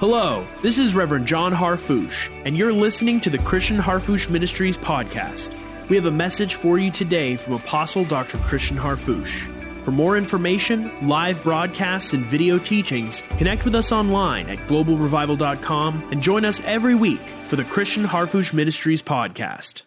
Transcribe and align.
Hello, 0.00 0.46
this 0.62 0.78
is 0.78 0.94
Reverend 0.94 1.26
John 1.26 1.52
Harfouche, 1.52 2.30
and 2.46 2.56
you're 2.56 2.72
listening 2.72 3.20
to 3.20 3.28
the 3.28 3.36
Christian 3.36 3.76
Harfouche 3.76 4.30
Ministries 4.30 4.78
podcast. 4.78 5.54
We 5.90 5.96
have 5.96 6.06
a 6.06 6.10
message 6.10 6.54
for 6.54 6.78
you 6.78 6.90
today 6.90 7.36
from 7.36 7.52
Apostle 7.52 8.06
Dr. 8.06 8.38
Christian 8.38 8.78
Harfouche. 8.78 9.46
For 9.84 9.90
more 9.90 10.16
information, 10.16 10.90
live 11.06 11.42
broadcasts, 11.42 12.14
and 12.14 12.24
video 12.24 12.58
teachings, 12.58 13.22
connect 13.36 13.66
with 13.66 13.74
us 13.74 13.92
online 13.92 14.48
at 14.48 14.56
globalrevival.com 14.68 16.08
and 16.10 16.22
join 16.22 16.46
us 16.46 16.62
every 16.64 16.94
week 16.94 17.20
for 17.48 17.56
the 17.56 17.64
Christian 17.64 18.04
Harfouche 18.04 18.54
Ministries 18.54 19.02
podcast. 19.02 19.82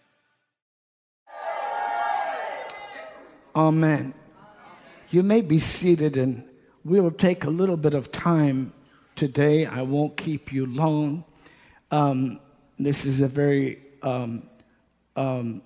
Amen. 3.55 4.13
You 5.09 5.23
may 5.23 5.41
be 5.41 5.57
seated, 5.57 6.17
and 6.17 6.47
we 6.85 6.99
will 6.99 7.09
take 7.09 7.45
a 7.45 7.49
little 7.49 7.77
bit 7.77 7.95
of 7.95 8.11
time 8.11 8.73
today. 9.15 9.65
I 9.65 9.81
won't 9.81 10.17
keep 10.17 10.51
you 10.51 10.65
long. 10.65 11.23
Um, 11.91 12.39
this 12.79 13.05
is 13.05 13.21
a 13.21 13.27
very 13.27 13.79
um, 14.01 14.43
um, 15.15 15.61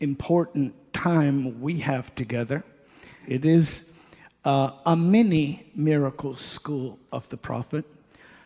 important 0.00 0.74
time 0.92 1.60
we 1.60 1.78
have 1.80 2.14
together. 2.14 2.64
It 3.26 3.44
is 3.44 3.92
uh, 4.44 4.70
a 4.86 4.96
mini 4.96 5.66
miracle 5.74 6.34
school 6.36 6.98
of 7.10 7.28
the 7.28 7.36
prophet. 7.36 7.84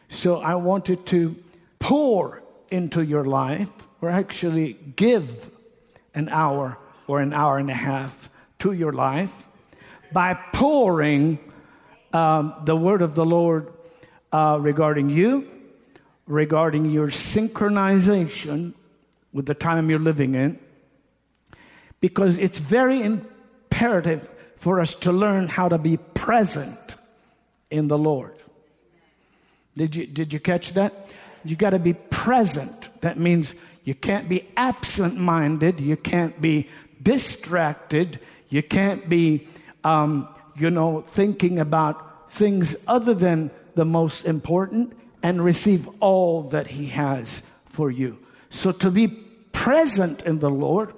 So 0.09 0.41
I 0.41 0.55
wanted 0.55 1.07
to 1.07 1.37
pour 1.79 2.43
into 2.71 3.03
your 3.03 3.25
life, 3.25 3.71
or 4.01 4.11
actually 4.11 4.75
give 4.97 5.51
an 6.15 6.29
hour 6.29 6.79
or 7.07 7.21
an 7.21 7.33
hour 7.33 7.59
and 7.59 7.71
a 7.71 7.75
half 7.75 8.31
to 8.61 8.73
your 8.73 8.93
life 8.93 9.47
by 10.13 10.35
pouring 10.53 11.39
um, 12.13 12.55
the 12.65 12.77
word 12.77 13.03
of 13.03 13.15
the 13.15 13.25
Lord 13.25 13.73
uh, 14.33 14.59
regarding 14.61 15.11
you, 15.11 15.49
regarding 16.27 16.85
your 16.87 17.09
synchronization 17.09 18.75
with 19.33 19.47
the 19.47 19.55
time 19.55 19.91
you're 19.91 19.99
living 19.99 20.35
in, 20.35 20.59
because 22.01 22.39
it's 22.39 22.59
very 22.59 23.03
imperative 23.03 24.31
for 24.57 24.81
us 24.81 24.95
to 24.95 25.13
learn 25.13 25.49
how 25.49 25.69
to 25.69 25.79
be 25.79 25.97
present 25.97 26.97
in 27.71 27.89
the 27.89 27.99
Lord. 27.99 28.35
Did 29.77 29.97
you, 29.97 30.07
did 30.07 30.33
you 30.33 30.41
catch 30.41 30.75
that? 30.75 31.09
You 31.45 31.57
got 31.57 31.71
to 31.71 31.79
be 31.79 31.95
present. 31.95 32.89
That 33.01 33.19
means 33.19 33.55
you 33.85 33.95
can't 33.95 34.29
be 34.29 34.47
absent 34.57 35.17
minded, 35.17 35.81
you 35.81 35.97
can't 35.97 36.41
be 36.41 36.69
distracted, 37.03 38.21
you 38.49 38.63
can't 38.63 39.09
be, 39.09 39.47
um, 39.85 40.29
you 40.57 40.71
know, 40.71 41.01
thinking 41.01 41.59
about 41.59 42.31
things 42.31 42.77
other 42.87 43.15
than 43.15 43.51
the 43.75 43.85
most 43.85 44.25
important 44.25 44.97
and 45.23 45.45
receive 45.45 45.89
all 46.01 46.43
that 46.51 46.69
He 46.69 46.87
has 46.87 47.41
for 47.67 47.91
you. 47.91 48.19
So 48.51 48.73
to 48.73 48.91
be 48.91 49.09
present 49.53 50.23
in 50.23 50.39
the 50.39 50.51
Lord 50.51 50.95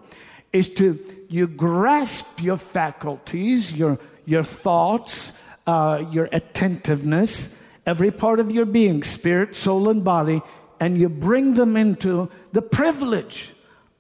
is 0.53 0.73
to 0.75 0.99
you 1.29 1.47
grasp 1.47 2.43
your 2.43 2.57
faculties, 2.57 3.73
your 3.73 3.99
your 4.25 4.45
thoughts, 4.45 5.33
uh, 5.67 6.05
your 6.11 6.29
attentiveness, 6.33 7.65
every 7.87 8.11
part 8.11 8.39
of 8.41 8.51
your 8.51 8.65
being, 8.65 9.03
spirit, 9.03 9.57
soul, 9.57 9.89
and 9.89 10.05
body, 10.05 10.41
and 10.79 10.99
you 10.99 11.09
bring 11.09 11.55
them 11.55 11.77
into 11.77 12.31
the 12.53 12.63
privilege 12.63 13.53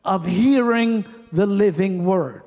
of 0.05 0.27
hearing 0.27 1.05
the 1.33 1.47
living 1.47 2.05
word. 2.05 2.43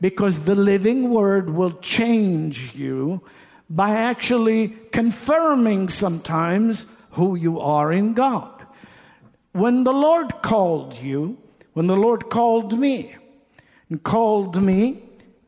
Because 0.00 0.40
the 0.40 0.54
living 0.54 1.10
word 1.10 1.50
will 1.50 1.72
change 1.72 2.74
you 2.74 3.22
by 3.70 3.90
actually 3.90 4.68
confirming 4.90 5.88
sometimes 5.88 6.86
who 7.12 7.36
you 7.36 7.60
are 7.60 7.92
in 7.92 8.14
God. 8.14 8.66
When 9.52 9.84
the 9.84 9.92
Lord 9.92 10.42
called 10.42 10.96
you, 10.96 11.38
when 11.72 11.86
the 11.86 11.96
Lord 11.96 12.28
called 12.28 12.76
me, 12.76 13.14
and 13.88 14.02
called 14.02 14.60
me 14.60 15.02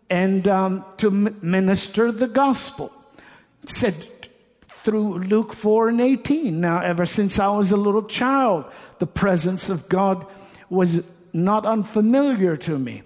and 0.08 0.46
um, 0.46 0.84
to 0.98 1.10
minister 1.10 2.12
the 2.12 2.28
gospel, 2.28 2.92
said 3.66 3.94
through 4.68 5.18
Luke 5.18 5.52
4 5.52 5.88
and 5.90 6.00
18. 6.00 6.60
Now, 6.60 6.80
ever 6.80 7.06
since 7.06 7.38
I 7.38 7.48
was 7.48 7.70
a 7.70 7.76
little 7.76 8.02
child, 8.02 8.64
the 8.98 9.06
presence 9.06 9.70
of 9.70 9.88
God 9.88 10.26
was 10.68 11.08
not 11.32 11.64
unfamiliar 11.64 12.56
to 12.56 12.78
me. 12.78 13.02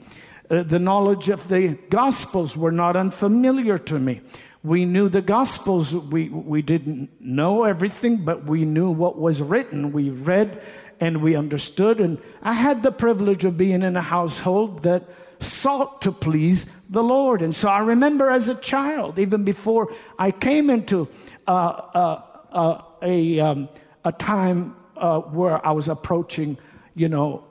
Uh, 0.51 0.63
the 0.63 0.79
knowledge 0.79 1.29
of 1.29 1.49
the 1.49 1.77
gospels 1.91 2.57
were 2.57 2.73
not 2.73 2.97
unfamiliar 2.97 3.77
to 3.79 3.99
me 3.99 4.21
we 4.67 4.85
knew 4.85 5.09
the 5.09 5.23
gospels. 5.23 5.95
We, 5.95 6.29
we 6.29 6.61
didn't 6.61 7.21
know 7.21 7.63
everything 7.63 8.25
but 8.25 8.45
we 8.45 8.65
knew 8.65 8.91
what 8.91 9.17
was 9.17 9.41
written. 9.41 9.93
We 9.93 10.11
read 10.11 10.61
and 10.99 11.23
we 11.23 11.37
understood. 11.37 12.01
And 12.01 12.19
i 12.43 12.53
had 12.53 12.83
the 12.83 12.91
privilege 12.91 13.45
of 13.45 13.57
being 13.57 13.83
in 13.83 13.97
a 13.97 14.03
household 14.03 14.83
that 14.83 15.05
sought 15.39 16.03
to 16.03 16.11
please 16.11 16.65
the 16.91 17.03
lord. 17.03 17.43
And 17.43 17.55
so 17.55 17.69
i 17.69 17.79
remember 17.79 18.29
as 18.29 18.49
a 18.49 18.57
child 18.57 19.19
even 19.19 19.45
before 19.45 19.93
i 20.19 20.31
came 20.33 20.69
into 20.69 21.09
uh, 21.47 21.51
uh, 21.95 22.23
uh, 22.51 22.83
a, 23.03 23.41
um, 23.41 23.69
a 24.05 24.13
time 24.13 24.75
uh, 24.97 25.21
where 25.21 25.65
i 25.65 25.71
was 25.71 25.89
approaching 25.89 26.59
you 26.95 27.09
know 27.09 27.45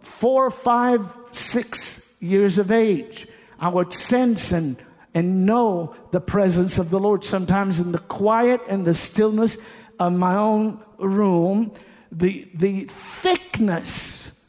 four 0.00 0.50
five 0.50 1.02
six 1.32 2.16
years 2.20 2.58
of 2.58 2.70
age 2.70 3.26
i 3.58 3.68
would 3.68 3.92
sense 3.92 4.52
and 4.52 4.78
and 5.14 5.46
know 5.46 5.94
the 6.10 6.20
presence 6.20 6.78
of 6.78 6.90
the 6.90 7.00
Lord. 7.00 7.24
Sometimes 7.24 7.80
in 7.80 7.92
the 7.92 7.98
quiet 7.98 8.60
and 8.68 8.84
the 8.84 8.94
stillness 8.94 9.58
of 9.98 10.12
my 10.12 10.36
own 10.36 10.80
room, 10.98 11.72
the, 12.12 12.48
the 12.54 12.84
thickness 12.84 14.44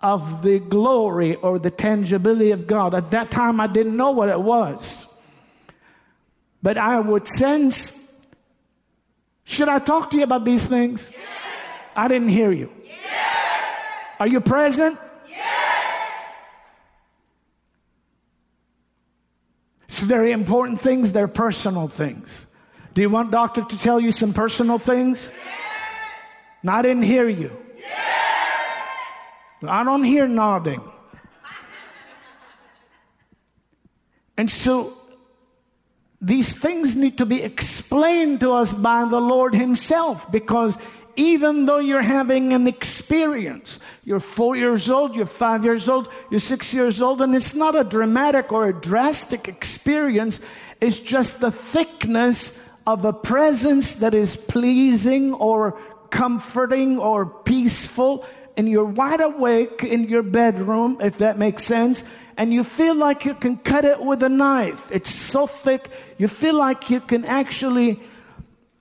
of 0.00 0.42
the 0.42 0.58
glory 0.58 1.34
or 1.36 1.58
the 1.58 1.70
tangibility 1.70 2.50
of 2.50 2.66
God. 2.66 2.94
At 2.94 3.10
that 3.10 3.30
time, 3.30 3.60
I 3.60 3.66
didn't 3.66 3.96
know 3.96 4.10
what 4.10 4.28
it 4.28 4.40
was. 4.40 5.06
But 6.62 6.78
I 6.78 7.00
would 7.00 7.26
sense 7.26 8.06
should 9.46 9.68
I 9.68 9.78
talk 9.78 10.10
to 10.10 10.16
you 10.16 10.24
about 10.24 10.44
these 10.44 10.66
things? 10.66 11.10
Yes. 11.12 11.22
I 11.94 12.08
didn't 12.08 12.30
hear 12.30 12.50
you. 12.50 12.68
Yes. 12.84 13.80
Are 14.18 14.26
you 14.26 14.40
present? 14.40 14.98
It's 19.96 20.02
very 20.02 20.30
important 20.30 20.78
things, 20.78 21.12
they're 21.12 21.26
personal 21.26 21.88
things. 21.88 22.46
Do 22.92 23.00
you 23.00 23.08
want 23.08 23.30
doctor 23.30 23.64
to 23.64 23.78
tell 23.78 23.98
you 23.98 24.12
some 24.12 24.34
personal 24.34 24.78
things? 24.78 25.32
No, 26.62 26.72
I 26.72 26.82
didn't 26.82 27.04
hear 27.04 27.26
you. 27.26 27.50
Yes. 27.78 29.02
I 29.66 29.82
don't 29.84 30.04
hear 30.04 30.28
nodding. 30.28 30.82
And 34.36 34.50
so 34.50 34.92
these 36.20 36.52
things 36.52 36.94
need 36.94 37.16
to 37.16 37.24
be 37.24 37.42
explained 37.42 38.40
to 38.40 38.52
us 38.52 38.74
by 38.74 39.06
the 39.06 39.18
Lord 39.18 39.54
Himself 39.54 40.30
because 40.30 40.76
even 41.16 41.66
though 41.66 41.78
you're 41.78 42.02
having 42.02 42.52
an 42.52 42.66
experience. 42.68 43.80
You're 44.04 44.20
four 44.20 44.54
years 44.54 44.90
old, 44.90 45.16
you're 45.16 45.26
five 45.26 45.64
years 45.64 45.88
old, 45.88 46.08
you're 46.30 46.40
six 46.40 46.72
years 46.72 47.02
old, 47.02 47.22
and 47.22 47.34
it's 47.34 47.54
not 47.54 47.74
a 47.74 47.84
dramatic 47.84 48.52
or 48.52 48.68
a 48.68 48.72
drastic 48.72 49.48
experience. 49.48 50.40
It's 50.80 50.98
just 50.98 51.40
the 51.40 51.50
thickness 51.50 52.62
of 52.86 53.04
a 53.04 53.12
presence 53.12 53.96
that 53.96 54.14
is 54.14 54.36
pleasing 54.36 55.32
or 55.34 55.78
comforting 56.10 56.98
or 56.98 57.26
peaceful. 57.26 58.24
And 58.56 58.68
you're 58.68 58.84
wide 58.84 59.20
awake 59.20 59.82
in 59.82 60.08
your 60.08 60.22
bedroom, 60.22 60.98
if 61.00 61.18
that 61.18 61.38
makes 61.38 61.62
sense, 61.64 62.04
and 62.38 62.52
you 62.52 62.64
feel 62.64 62.94
like 62.94 63.24
you 63.24 63.34
can 63.34 63.56
cut 63.56 63.84
it 63.84 64.00
with 64.00 64.22
a 64.22 64.28
knife. 64.28 64.90
It's 64.90 65.10
so 65.10 65.46
thick, 65.46 65.90
you 66.16 66.28
feel 66.28 66.56
like 66.56 66.88
you 66.90 67.00
can 67.00 67.24
actually 67.24 68.00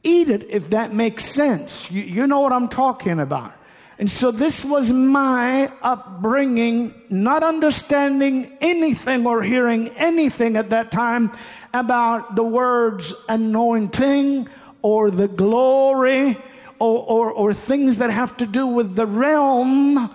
eat 0.06 0.30
it 0.30 0.50
if 0.50 0.70
that 0.70 0.94
makes 0.94 1.26
sense. 1.26 1.92
You, 1.92 2.04
you 2.04 2.28
know 2.28 2.40
what 2.40 2.54
I'm 2.54 2.70
talking 2.70 3.20
about. 3.20 3.54
And 3.98 4.10
so 4.10 4.32
this 4.32 4.66
was 4.66 4.92
my 4.92 5.72
upbringing, 5.82 6.94
not 7.10 7.44
understanding 7.44 8.58
anything 8.60 9.26
or 9.26 9.42
hearing 9.42 9.90
anything 9.96 10.58
at 10.58 10.70
that 10.72 10.92
time 10.92 11.32
about 11.74 12.36
the 12.36 12.44
words 12.44 13.14
anointing 13.30 14.50
or 14.82 15.12
the 15.12 15.28
glory 15.28 16.38
or, 16.78 17.00
or, 17.00 17.32
or 17.32 17.54
things 17.54 17.98
that 17.98 18.10
have 18.10 18.36
to 18.38 18.46
do 18.46 18.68
with 18.68 18.96
the 18.96 19.06
realm 19.06 20.14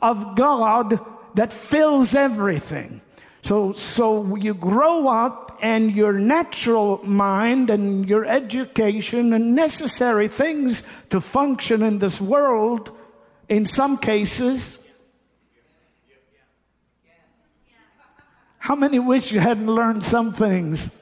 of 0.00 0.34
God 0.34 0.98
that 1.34 1.52
fills 1.52 2.14
everything. 2.14 3.02
So, 3.42 3.72
so 3.72 4.36
you 4.36 4.54
grow 4.54 5.08
up 5.08 5.58
and 5.62 5.94
your 5.94 6.12
natural 6.12 7.00
mind 7.04 7.70
and 7.70 8.08
your 8.08 8.24
education 8.24 9.32
and 9.32 9.54
necessary 9.54 10.28
things 10.28 10.86
to 11.10 11.20
function 11.20 11.82
in 11.82 11.98
this 11.98 12.20
world, 12.20 12.96
in 13.48 13.64
some 13.64 13.98
cases. 13.98 14.86
How 18.58 18.76
many 18.76 18.98
wish 18.98 19.32
you 19.32 19.40
hadn't 19.40 19.66
learned 19.66 20.04
some 20.04 20.32
things? 20.32 20.96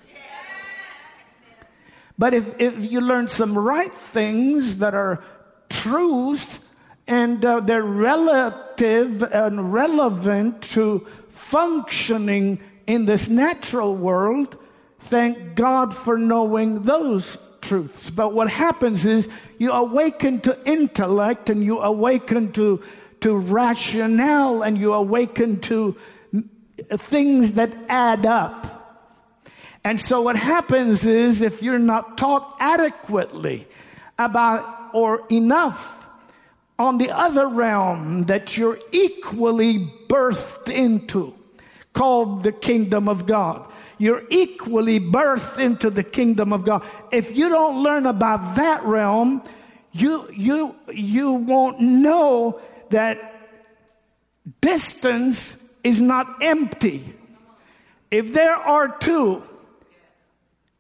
But 2.17 2.35
if, 2.35 2.61
if 2.61 2.91
you 2.91 3.01
learn 3.01 3.29
some 3.29 3.57
right 3.57 3.95
things 3.95 4.79
that 4.79 4.95
are 4.95 5.23
truth 5.69 6.59
and 7.07 7.45
uh, 7.45 7.61
they're 7.61 7.83
relative 7.83 9.23
and 9.23 9.73
relevant 9.73 10.63
to 10.63 11.07
functioning 11.39 12.61
in 12.87 13.05
this 13.05 13.29
natural 13.29 13.95
world, 13.95 14.57
thank 14.99 15.55
God 15.55 15.95
for 15.95 16.19
knowing 16.19 16.83
those 16.83 17.39
truths. 17.61 18.11
But 18.11 18.33
what 18.33 18.51
happens 18.51 19.07
is 19.07 19.29
you 19.59 19.73
awaken 19.73 20.41
to 20.41 20.59
intellect 20.69 21.51
and 21.51 21.63
you 21.63 21.81
awaken 21.81 22.53
to, 22.53 22.83
to 23.21 23.37
rationale 23.37 24.63
and 24.63 24.77
you 24.77 24.95
awaken 24.95 25.61
to 25.61 25.97
things 26.97 27.53
that 27.55 27.73
add 27.89 28.27
up. 28.27 29.01
And 29.85 30.01
so 30.01 30.23
what 30.23 30.37
happens 30.37 31.07
is 31.07 31.41
if 31.41 31.63
you're 31.63 31.79
not 31.79 32.19
taught 32.19 32.57
adequately 32.61 33.67
about 34.19 34.91
or 34.93 35.23
enough 35.31 35.98
on 36.79 36.99
the 36.99 37.11
other 37.11 37.49
realm 37.49 38.25
that 38.27 38.57
you're 38.57 38.79
equally 38.93 39.79
birthed 40.09 40.73
into, 40.73 41.35
called 41.93 42.45
the 42.45 42.53
kingdom 42.53 43.09
of 43.09 43.27
God. 43.27 43.71
You're 43.99 44.23
equally 44.31 45.01
birthed 45.01 45.59
into 45.59 45.91
the 45.91 46.05
kingdom 46.05 46.53
of 46.53 46.65
God. 46.65 46.85
If 47.11 47.37
you 47.37 47.49
don't 47.49 47.83
learn 47.83 48.07
about 48.07 48.55
that 48.57 48.85
realm, 48.85 49.43
you, 49.91 50.31
you, 50.33 50.77
you 50.93 51.33
won't 51.33 51.81
know 51.81 52.61
that 52.91 53.35
distance 54.61 55.65
is 55.83 56.01
not 56.01 56.43
empty. 56.43 57.15
If 58.11 58.33
there 58.33 58.55
are 58.55 58.89
two 58.89 59.43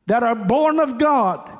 that 0.06 0.22
are 0.22 0.36
born 0.36 0.78
of 0.78 0.98
God, 0.98 1.50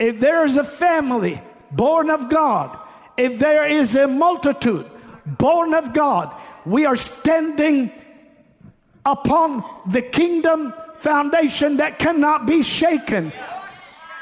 if 0.00 0.18
there 0.18 0.44
is 0.44 0.56
a 0.56 0.64
family 0.64 1.40
born 1.70 2.10
of 2.10 2.28
God, 2.28 2.78
if 3.16 3.38
there 3.38 3.66
is 3.66 3.94
a 3.96 4.06
multitude 4.06 4.90
born 5.26 5.74
of 5.74 5.92
God, 5.92 6.34
we 6.66 6.86
are 6.86 6.96
standing 6.96 7.92
upon 9.06 9.64
the 9.86 10.02
kingdom 10.02 10.72
foundation 10.96 11.76
that 11.76 11.98
cannot 11.98 12.46
be 12.46 12.62
shaken. 12.62 13.32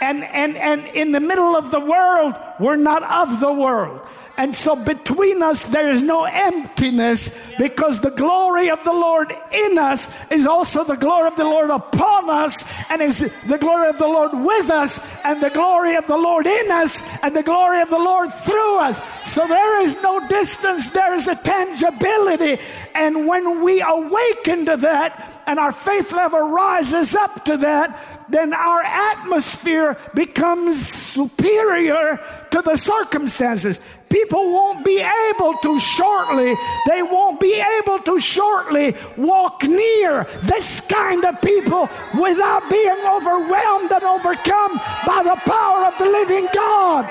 And, 0.01 0.25
and, 0.25 0.57
and 0.57 0.85
in 0.89 1.13
the 1.13 1.21
middle 1.21 1.55
of 1.57 1.71
the 1.71 1.79
world, 1.79 2.35
we're 2.59 2.77
not 2.77 3.05
of 3.05 3.41
the 3.41 3.53
world. 3.53 4.01
And 4.37 4.55
so 4.55 4.75
between 4.75 5.43
us, 5.43 5.65
there 5.65 5.91
is 5.91 6.01
no 6.01 6.25
emptiness 6.25 7.55
because 7.59 8.01
the 8.01 8.11
glory 8.11 8.71
of 8.71 8.83
the 8.83 8.93
Lord 8.93 9.33
in 9.53 9.79
us 9.79 10.11
is 10.31 10.47
also 10.47 10.85
the 10.85 10.97
glory 10.97 11.27
of 11.29 11.37
the 11.37 11.45
Lord 11.45 11.71
upon 11.71 12.31
us, 12.31 12.65
and 12.91 13.03
is 13.03 13.21
the 13.47 13.59
glory 13.59 13.89
of 13.89 13.99
the 13.99 14.07
Lord 14.07 14.33
with 14.33 14.71
us, 14.71 15.01
and 15.25 15.41
the 15.43 15.51
glory 15.51 15.97
of 15.97 16.07
the 16.07 16.17
Lord 16.17 16.47
in 16.47 16.71
us, 16.71 17.03
and 17.23 17.37
the 17.37 17.43
glory 17.43 17.83
of 17.83 17.91
the 17.91 17.99
Lord 17.99 18.33
through 18.33 18.79
us. 18.79 19.01
So 19.23 19.47
there 19.47 19.83
is 19.83 20.03
no 20.03 20.27
distance, 20.29 20.91
there 20.91 21.15
is 21.15 21.29
a 21.29 21.37
tangibility. 21.37 22.59
And 22.95 23.27
when 23.27 23.63
we 23.63 23.83
awaken 23.83 24.67
to 24.67 24.77
that, 24.79 25.43
and 25.47 25.59
our 25.59 25.73
faith 25.73 26.13
level 26.13 26.41
rises 26.41 27.15
up 27.15 27.45
to 27.45 27.59
that, 27.59 27.99
then 28.29 28.55
our 28.55 28.83
atmosphere 28.83 29.99
becomes 30.15 30.89
superior 30.89 32.19
to 32.51 32.63
the 32.63 32.77
circumstances. 32.77 33.81
People 34.13 34.53
won't 34.53 34.85
be 34.85 35.03
able 35.31 35.55
to 35.63 35.81
shortly, 35.81 36.55
they 36.87 37.03
won't 37.03 37.41
be 37.41 37.65
able 37.79 37.99
to 38.01 38.21
shortly 38.21 38.95
walk 39.17 39.63
near 39.63 40.25
this 40.43 40.83
kind 40.83 41.25
of 41.25 41.41
people 41.41 41.89
without 42.21 42.69
being 42.69 43.03
overwhelmed 43.09 43.91
and 43.91 44.03
overcome 44.03 44.77
by 45.07 45.23
the 45.25 45.41
power 45.51 45.87
of 45.87 45.97
the 45.97 46.05
living 46.05 46.47
God. 46.53 47.07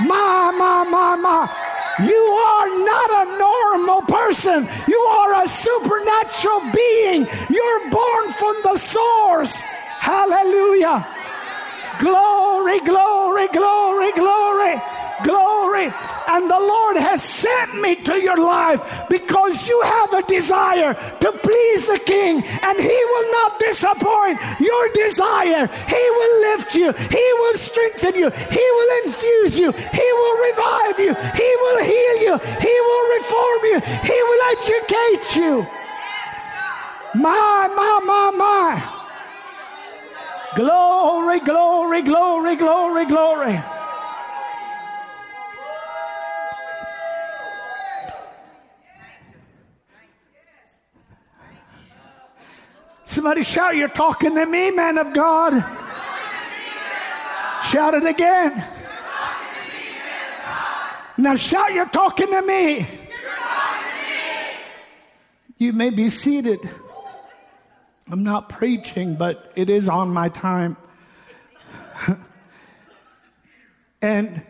My, 0.00 0.50
my, 0.56 0.84
my, 0.84 1.16
my. 1.16 1.68
You 2.00 2.14
are 2.14 2.68
not 2.82 3.10
a 3.26 3.38
normal 3.38 4.00
person. 4.02 4.66
You 4.88 5.00
are 5.00 5.42
a 5.42 5.48
supernatural 5.48 6.60
being. 6.72 7.26
You're 7.50 7.90
born 7.90 8.30
from 8.30 8.56
the 8.62 8.76
source. 8.78 9.60
Hallelujah. 10.00 11.06
Glory, 11.98 12.78
glory, 12.80 13.48
glory, 13.48 14.12
glory, 14.12 14.74
glory. 15.24 15.90
And 16.28 16.50
the 16.50 16.58
Lord 16.58 16.96
has 16.96 17.22
sent 17.22 17.80
me 17.80 17.96
to 18.04 18.20
your 18.20 18.36
life 18.36 19.08
because 19.08 19.66
you 19.66 19.80
have 19.82 20.12
a 20.12 20.22
desire 20.22 20.94
to 20.94 21.32
please 21.32 21.86
the 21.86 21.98
King, 22.04 22.44
and 22.44 22.76
He 22.78 22.98
will 23.10 23.32
not 23.32 23.58
disappoint 23.58 24.38
your 24.60 24.88
desire. 24.92 25.66
He 25.66 26.04
will 26.16 26.34
lift 26.52 26.74
you, 26.74 26.92
He 26.92 27.26
will 27.40 27.54
strengthen 27.54 28.14
you, 28.14 28.30
He 28.30 28.66
will 28.76 28.92
infuse 29.06 29.58
you, 29.58 29.72
He 29.72 30.08
will 30.12 30.36
revive 30.48 30.98
you, 30.98 31.14
He 31.14 31.50
will 31.62 31.80
heal 31.82 32.16
you, 32.26 32.34
He 32.60 32.74
will 32.86 33.04
reform 33.16 33.60
you, 33.72 33.80
He 34.04 34.18
will 34.28 34.42
educate 34.52 35.36
you. 35.36 35.66
My, 37.14 37.68
my, 37.74 38.00
my, 38.04 38.30
my. 38.36 38.94
Glory, 40.56 41.40
glory, 41.40 42.02
glory, 42.02 42.56
glory, 42.56 43.04
glory. 43.06 43.77
Somebody 53.08 53.42
shout, 53.42 53.74
You're 53.74 53.88
talking 53.88 54.34
to 54.34 54.44
me, 54.44 54.70
man 54.70 54.98
of 54.98 55.14
God. 55.14 55.54
Shout 57.64 57.94
it 57.94 58.04
again. 58.04 58.62
Now 61.16 61.34
shout, 61.34 61.72
You're 61.72 61.88
talking 61.88 62.30
to 62.30 62.42
me. 62.42 62.86
You 65.56 65.72
may 65.72 65.88
be 65.88 66.10
seated. 66.10 66.60
I'm 68.10 68.24
not 68.24 68.50
preaching, 68.50 69.14
but 69.14 69.52
it 69.56 69.70
is 69.70 69.88
on 69.88 70.10
my 70.10 70.28
time. 70.28 70.76
and, 74.02 74.42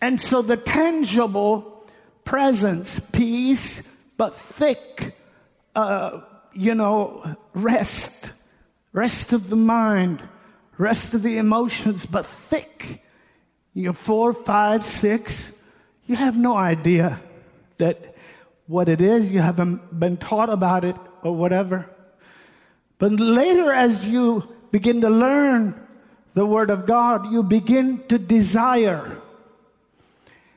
and 0.00 0.18
so 0.18 0.40
the 0.40 0.56
tangible 0.56 1.86
presence, 2.24 2.98
peace, 2.98 3.86
but 4.16 4.34
thick, 4.34 5.14
uh, 5.74 6.22
you 6.56 6.74
know, 6.74 7.36
rest, 7.54 8.32
rest 8.92 9.32
of 9.32 9.50
the 9.50 9.56
mind, 9.56 10.22
rest 10.78 11.14
of 11.14 11.22
the 11.22 11.38
emotions, 11.38 12.06
but 12.06 12.26
thick. 12.26 13.04
You 13.74 13.84
know, 13.84 13.92
four, 13.92 14.32
five, 14.32 14.84
six, 14.84 15.62
you 16.06 16.16
have 16.16 16.36
no 16.36 16.56
idea 16.56 17.20
that 17.76 18.14
what 18.66 18.88
it 18.88 19.00
is, 19.00 19.30
you 19.30 19.40
haven't 19.40 19.98
been 19.98 20.16
taught 20.16 20.48
about 20.48 20.84
it 20.84 20.96
or 21.22 21.36
whatever. 21.36 21.90
But 22.98 23.12
later, 23.12 23.72
as 23.72 24.06
you 24.06 24.48
begin 24.70 25.02
to 25.02 25.10
learn 25.10 25.78
the 26.34 26.46
Word 26.46 26.70
of 26.70 26.86
God, 26.86 27.30
you 27.30 27.42
begin 27.42 28.02
to 28.08 28.18
desire. 28.18 29.20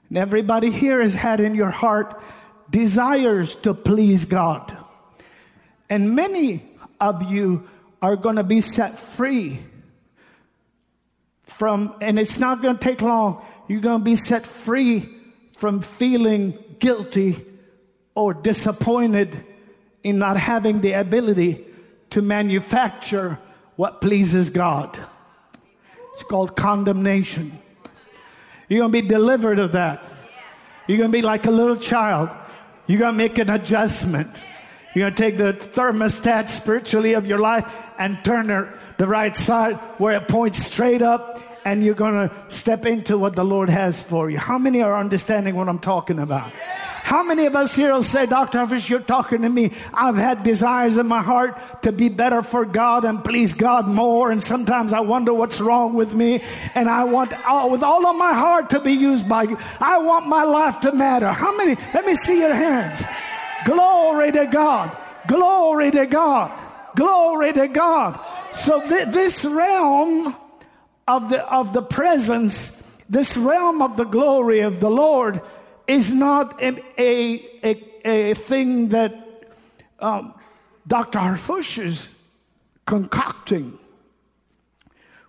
And 0.07 0.17
everybody 0.17 0.71
here 0.71 1.01
has 1.01 1.15
had 1.15 1.39
in 1.39 1.55
your 1.55 1.69
heart 1.69 2.21
desires 2.69 3.55
to 3.55 3.73
please 3.73 4.25
God. 4.25 4.78
And 5.89 6.15
many 6.15 6.63
of 6.99 7.31
you 7.31 7.67
are 8.01 8.15
going 8.15 8.35
to 8.35 8.43
be 8.43 8.61
set 8.61 8.97
free 8.97 9.59
from, 11.43 11.95
and 12.01 12.19
it's 12.19 12.39
not 12.39 12.61
going 12.61 12.77
to 12.77 12.83
take 12.83 13.01
long, 13.01 13.43
you're 13.67 13.81
going 13.81 13.99
to 13.99 14.05
be 14.05 14.15
set 14.15 14.45
free 14.45 15.09
from 15.51 15.81
feeling 15.81 16.57
guilty 16.79 17.45
or 18.15 18.33
disappointed 18.33 19.43
in 20.03 20.19
not 20.19 20.37
having 20.37 20.81
the 20.81 20.93
ability 20.93 21.65
to 22.11 22.21
manufacture 22.21 23.37
what 23.75 24.01
pleases 24.01 24.49
God. 24.49 24.97
It's 26.13 26.23
called 26.23 26.55
condemnation. 26.55 27.57
You're 28.67 28.79
going 28.79 28.91
to 28.91 29.01
be 29.01 29.07
delivered 29.07 29.59
of 29.59 29.73
that. 29.73 30.05
You're 30.87 30.97
going 30.97 31.11
to 31.11 31.17
be 31.17 31.21
like 31.21 31.45
a 31.45 31.51
little 31.51 31.75
child. 31.75 32.29
You're 32.87 32.99
going 32.99 33.13
to 33.13 33.17
make 33.17 33.37
an 33.37 33.49
adjustment. 33.49 34.29
You're 34.93 35.11
going 35.11 35.15
to 35.15 35.23
take 35.23 35.37
the 35.37 35.53
thermostat 35.53 36.49
spiritually 36.49 37.13
of 37.13 37.27
your 37.27 37.37
life 37.37 37.71
and 37.97 38.23
turn 38.23 38.49
it 38.49 38.67
the 38.97 39.07
right 39.07 39.35
side 39.35 39.75
where 39.97 40.17
it 40.17 40.27
points 40.27 40.63
straight 40.63 41.01
up, 41.01 41.41
and 41.63 41.83
you're 41.83 41.95
going 41.95 42.27
to 42.27 42.35
step 42.49 42.85
into 42.85 43.17
what 43.17 43.35
the 43.35 43.45
Lord 43.45 43.69
has 43.69 44.03
for 44.03 44.29
you. 44.29 44.37
How 44.37 44.57
many 44.57 44.81
are 44.81 44.97
understanding 44.97 45.55
what 45.55 45.69
I'm 45.69 45.79
talking 45.79 46.19
about? 46.19 46.51
How 47.09 47.23
many 47.23 47.45
of 47.45 47.55
us 47.55 47.75
here 47.75 47.93
will 47.93 48.03
say, 48.03 48.25
Dr. 48.25 48.59
Harfouche, 48.59 48.87
you're 48.89 48.99
talking 48.99 49.41
to 49.41 49.49
me? 49.49 49.71
I've 49.93 50.15
had 50.15 50.43
desires 50.43 50.97
in 50.97 51.07
my 51.07 51.23
heart 51.23 51.57
to 51.81 51.91
be 51.91 52.07
better 52.07 52.43
for 52.43 52.65
God 52.65 53.03
and 53.03 53.23
please 53.23 53.53
God 53.53 53.87
more. 53.87 54.29
And 54.29 54.39
sometimes 54.39 54.93
I 54.93 54.99
wonder 54.99 55.33
what's 55.33 55.59
wrong 55.59 55.95
with 55.95 56.13
me. 56.13 56.43
And 56.75 56.87
I 56.87 57.05
want, 57.05 57.33
oh, 57.47 57.67
with 57.67 57.81
all 57.81 58.05
of 58.05 58.15
my 58.15 58.33
heart, 58.33 58.69
to 58.71 58.79
be 58.79 58.91
used 58.91 59.27
by 59.27 59.43
you. 59.43 59.57
I 59.79 59.97
want 59.97 60.27
my 60.27 60.43
life 60.43 60.81
to 60.81 60.91
matter. 60.91 61.31
How 61.31 61.55
many? 61.57 61.75
Let 61.95 62.05
me 62.05 62.13
see 62.13 62.39
your 62.39 62.53
hands. 62.53 63.05
Glory 63.65 64.31
to 64.31 64.45
God. 64.45 64.95
Glory 65.27 65.91
to 65.91 66.05
God. 66.05 66.51
Glory 66.95 67.53
to 67.53 67.67
God. 67.67 68.19
So 68.53 68.85
th- 68.87 69.09
this 69.09 69.45
realm 69.45 70.35
of 71.07 71.29
the, 71.29 71.45
of 71.45 71.73
the 71.73 71.81
presence, 71.81 72.81
this 73.09 73.37
realm 73.37 73.81
of 73.81 73.97
the 73.97 74.05
glory 74.05 74.61
of 74.61 74.79
the 74.79 74.89
Lord 74.89 75.41
is 75.87 76.13
not 76.13 76.61
a, 76.61 76.83
a, 76.97 77.75
a, 78.05 78.33
thing 78.35 78.89
that 78.89 79.15
um, 79.99 80.33
Dr. 80.87 81.19
Harfouche 81.19 81.83
is 81.83 82.15
concocting. 82.85 83.77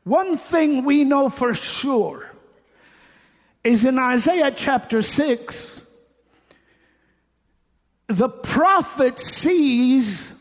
One 0.04 0.36
thing 0.36 0.84
we 0.84 1.04
know 1.04 1.28
for 1.28 1.54
sure 1.54 2.30
is 3.62 3.84
in 3.84 3.98
Isaiah 3.98 4.50
chapter 4.50 5.02
6, 5.02 5.79
the 8.16 8.28
prophet 8.28 9.18
sees 9.18 10.32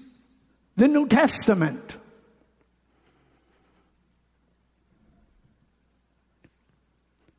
the 0.76 0.88
New 0.88 1.08
Testament. 1.08 1.96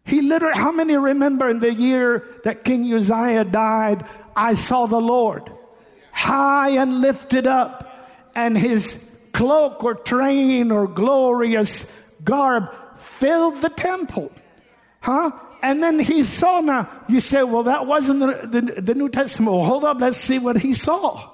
He 0.05 0.23
literally, 0.23 0.59
how 0.59 0.73
many 0.73 0.97
remember 0.97 1.49
in 1.49 1.61
the 1.61 1.73
year 1.73 2.27
that 2.45 2.65
King 2.65 2.93
Uzziah 2.93 3.45
died, 3.45 4.05
I 4.35 4.55
saw 4.55 4.87
the 4.87 5.01
Lord 5.01 5.51
high 6.13 6.71
and 6.71 7.01
lifted 7.01 7.47
up, 7.47 8.09
and 8.35 8.57
his 8.57 9.19
cloak 9.33 9.83
or 9.83 9.95
train 9.95 10.71
or 10.71 10.87
glorious 10.87 11.91
garb 12.23 12.69
filled 12.97 13.57
the 13.63 13.71
temple. 13.71 14.31
Huh? 15.01 15.31
And 15.63 15.83
then 15.83 15.99
he 15.99 16.25
saw 16.25 16.61
now, 16.61 16.89
you 17.09 17.21
say, 17.21 17.43
well, 17.43 17.65
that 17.65 17.87
wasn't 17.87 18.21
the, 18.21 18.61
the, 18.61 18.81
the 18.81 18.95
New 18.95 19.09
Testament. 19.09 19.53
Well, 19.53 19.65
hold 19.65 19.85
up, 19.85 20.01
let's 20.01 20.17
see 20.17 20.39
what 20.39 20.59
he 20.59 20.73
saw. 20.73 21.31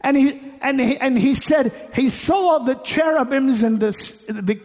And 0.00 0.16
he, 0.16 0.40
and 0.60 0.80
he, 0.80 0.96
and 0.96 1.18
he 1.18 1.34
said, 1.34 1.72
he 1.94 2.08
saw 2.08 2.58
the 2.58 2.74
cherubims 2.76 3.62
and 3.62 3.80
the, 3.80 3.90
the, 4.28 4.60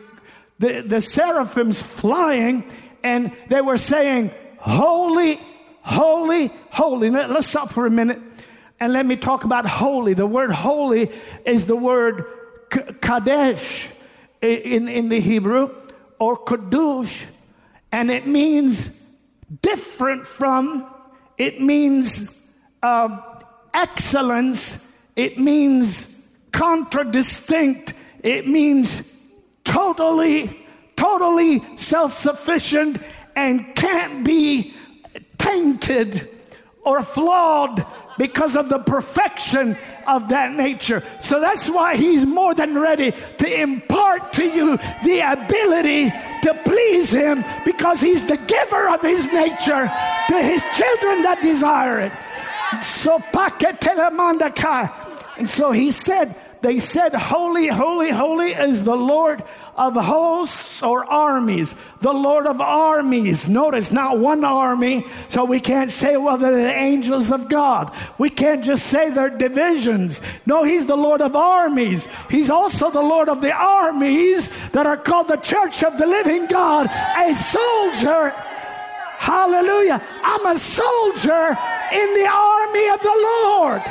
the, 0.59 0.81
the 0.81 1.01
seraphims 1.01 1.81
flying, 1.81 2.63
and 3.03 3.31
they 3.50 3.62
were 3.62 3.77
saying, 3.77 4.31
Holy, 4.63 5.38
holy, 5.81 6.47
holy. 6.69 7.09
Let, 7.09 7.29
us 7.31 7.47
stop 7.47 7.69
for 7.69 7.85
a 7.85 7.89
minute 7.89 8.21
and 8.79 8.93
let 8.93 9.05
me 9.05 9.17
talk 9.17 9.43
about 9.43 9.65
holy. 9.65 10.13
The 10.13 10.25
word 10.25 10.51
holy 10.51 11.12
is 11.45 11.65
the 11.65 11.75
word 11.75 12.25
kadesh 13.01 13.89
in, 14.41 14.88
in 14.88 15.09
the 15.09 15.19
Hebrew 15.19 15.75
or 16.17 16.38
kadush, 16.38 17.25
and 17.93 18.09
it 18.09 18.25
means 18.25 19.01
different 19.62 20.25
from, 20.25 20.91
it 21.38 21.62
means 21.62 22.57
uh, 22.81 23.21
excellence, 23.73 24.97
it 25.15 25.38
means 25.39 26.35
contradistinct, 26.51 27.93
it 28.23 28.47
means 28.47 29.15
totally 29.63 30.59
totally 30.95 31.62
self 31.75 32.13
sufficient 32.13 32.97
and 33.35 33.75
can't 33.75 34.25
be 34.25 34.73
tainted 35.38 36.29
or 36.85 37.01
flawed 37.03 37.85
because 38.17 38.55
of 38.55 38.69
the 38.69 38.79
perfection 38.79 39.77
of 40.07 40.29
that 40.29 40.51
nature. 40.51 41.03
So 41.19 41.39
that's 41.39 41.69
why 41.69 41.95
he's 41.95 42.25
more 42.25 42.53
than 42.53 42.77
ready 42.77 43.12
to 43.12 43.62
impart 43.62 44.33
to 44.33 44.45
you 44.45 44.77
the 45.03 45.19
ability 45.19 46.12
to 46.43 46.53
please 46.65 47.12
him 47.12 47.43
because 47.65 48.00
he's 48.01 48.25
the 48.25 48.38
giver 48.38 48.89
of 48.89 49.01
his 49.01 49.31
nature 49.33 49.89
to 50.29 50.41
his 50.41 50.63
children 50.75 51.23
that 51.23 51.39
desire 51.41 52.00
it. 52.00 52.12
So 52.83 53.19
and 55.38 55.50
so 55.50 55.71
he 55.71 55.91
said, 55.91 56.35
they 56.62 56.79
said, 56.79 57.13
Holy, 57.13 57.67
holy, 57.67 58.09
holy 58.09 58.51
is 58.51 58.83
the 58.83 58.95
Lord 58.95 59.43
of 59.75 59.95
hosts 59.95 60.83
or 60.83 61.05
armies, 61.05 61.75
the 62.01 62.13
Lord 62.13 62.45
of 62.45 62.61
armies. 62.61 63.49
Notice, 63.49 63.91
not 63.91 64.19
one 64.19 64.43
army, 64.43 65.05
so 65.29 65.45
we 65.45 65.59
can't 65.59 65.89
say, 65.89 66.15
well, 66.15 66.37
they're 66.37 66.55
the 66.55 66.73
angels 66.73 67.31
of 67.31 67.49
God. 67.49 67.91
We 68.17 68.29
can't 68.29 68.63
just 68.63 68.85
say 68.85 69.09
they're 69.09 69.29
divisions. 69.29 70.21
No, 70.45 70.63
He's 70.63 70.85
the 70.85 70.95
Lord 70.95 71.21
of 71.21 71.35
armies. 71.35 72.07
He's 72.29 72.49
also 72.49 72.91
the 72.91 73.01
Lord 73.01 73.29
of 73.29 73.41
the 73.41 73.53
armies 73.53 74.49
that 74.69 74.85
are 74.85 74.97
called 74.97 75.27
the 75.27 75.37
church 75.37 75.83
of 75.83 75.97
the 75.97 76.05
living 76.05 76.45
God, 76.47 76.87
a 77.17 77.33
soldier. 77.33 78.29
Hallelujah. 79.17 80.01
I'm 80.23 80.45
a 80.45 80.57
soldier 80.57 81.57
in 81.93 82.13
the 82.13 82.27
army 82.29 82.89
of 82.89 83.01
the 83.01 83.29
Lord. 83.43 83.81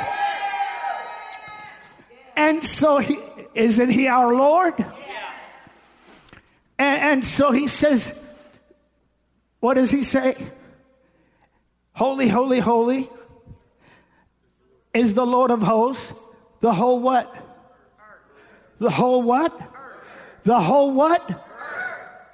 And 2.35 2.63
so, 2.63 2.99
he, 2.99 3.19
isn't 3.53 3.89
he 3.89 4.07
our 4.07 4.33
Lord? 4.33 4.73
And, 6.79 7.01
and 7.01 7.25
so 7.25 7.51
he 7.51 7.67
says, 7.67 8.19
what 9.59 9.75
does 9.75 9.91
he 9.91 10.03
say? 10.03 10.35
Holy, 11.93 12.27
holy, 12.27 12.59
holy 12.59 13.09
is 14.93 15.13
the 15.13 15.25
Lord 15.25 15.51
of 15.51 15.61
hosts. 15.61 16.13
The 16.59 16.73
whole 16.73 16.99
what? 16.99 17.33
The 18.79 18.89
whole 18.89 19.21
what? 19.21 19.57
The 20.43 20.59
whole 20.59 20.91
what? 20.91 21.47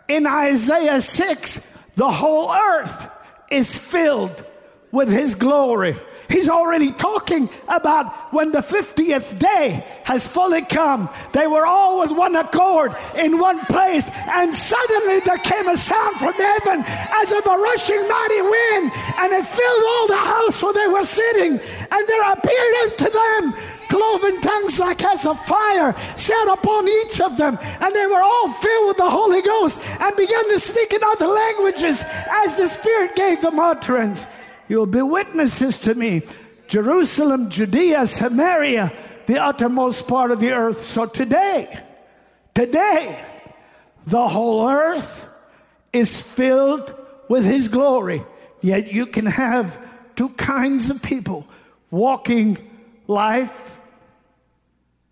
In 0.08 0.26
Isaiah 0.26 1.02
6, 1.02 1.60
the 1.96 2.10
whole 2.10 2.52
earth 2.52 3.10
is 3.52 3.78
filled 3.78 4.44
with 4.92 5.12
his 5.12 5.36
glory. 5.36 5.96
He's 6.30 6.48
already 6.48 6.92
talking 6.92 7.50
about 7.68 8.32
when 8.32 8.52
the 8.52 8.60
50th 8.60 9.40
day 9.40 9.84
has 10.04 10.28
fully 10.28 10.62
come. 10.62 11.10
They 11.34 11.48
were 11.48 11.66
all 11.66 12.00
with 12.00 12.12
one 12.12 12.36
accord 12.36 12.96
in 13.18 13.40
one 13.40 13.60
place, 13.62 14.10
and 14.34 14.54
suddenly 14.54 15.22
there 15.22 15.40
came 15.40 15.68
a 15.68 15.76
sound 15.76 16.18
from 16.18 16.34
heaven 16.34 16.84
as 16.86 17.32
of 17.32 17.46
a 17.48 17.58
rushing 17.58 18.08
mighty 18.08 18.42
wind, 18.42 18.92
and 19.18 19.34
it 19.34 19.46
filled 19.46 19.84
all 19.88 20.08
the 20.08 20.18
house 20.18 20.62
where 20.62 20.74
they 20.74 20.88
were 20.88 21.04
sitting. 21.04 21.54
And 21.54 22.08
there 22.08 22.32
appeared 22.32 22.76
unto 22.84 23.10
them 23.10 23.54
cloven 23.90 24.40
tongues 24.42 24.80
like 24.80 25.04
as 25.04 25.26
of 25.26 25.44
fire 25.44 25.96
set 26.16 26.48
upon 26.48 26.88
each 26.88 27.20
of 27.20 27.38
them, 27.38 27.58
and 27.82 27.96
they 27.96 28.06
were 28.06 28.22
all 28.22 28.52
filled 28.52 28.88
with 28.88 28.98
the 28.98 29.10
Holy 29.10 29.42
Ghost 29.42 29.80
and 30.00 30.16
began 30.16 30.48
to 30.50 30.60
speak 30.60 30.94
in 30.94 31.02
other 31.04 31.28
languages 31.28 32.06
as 32.30 32.56
the 32.56 32.68
Spirit 32.68 33.16
gave 33.16 33.42
them 33.42 33.60
utterance. 33.60 34.28
You'll 34.70 34.86
be 34.86 35.02
witnesses 35.02 35.78
to 35.80 35.96
me. 35.96 36.22
Jerusalem, 36.68 37.50
Judea, 37.50 38.06
Samaria, 38.06 38.94
the 39.26 39.40
uttermost 39.40 40.08
part 40.08 40.30
of 40.30 40.40
the 40.40 40.52
earth. 40.52 40.86
So 40.86 41.08
today, 41.08 41.80
today, 42.54 43.26
the 44.06 44.28
whole 44.28 44.70
earth 44.70 45.28
is 45.92 46.22
filled 46.22 46.94
with 47.28 47.44
His 47.44 47.68
glory. 47.68 48.24
Yet 48.62 48.94
you 48.94 49.08
can 49.08 49.26
have 49.26 49.80
two 50.16 50.30
kinds 50.30 50.92
of 50.92 51.02
people 51.02 51.48
walking 51.90 52.58
life, 53.08 53.80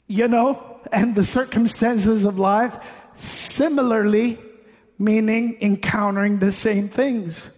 you 0.07 0.27
know, 0.27 0.81
and 0.91 1.15
the 1.15 1.23
circumstances 1.23 2.25
of 2.25 2.37
life 2.37 2.77
similarly, 3.15 4.37
meaning 4.99 5.57
encountering 5.61 6.37
the 6.37 6.51
same 6.51 6.87
things 6.87 7.49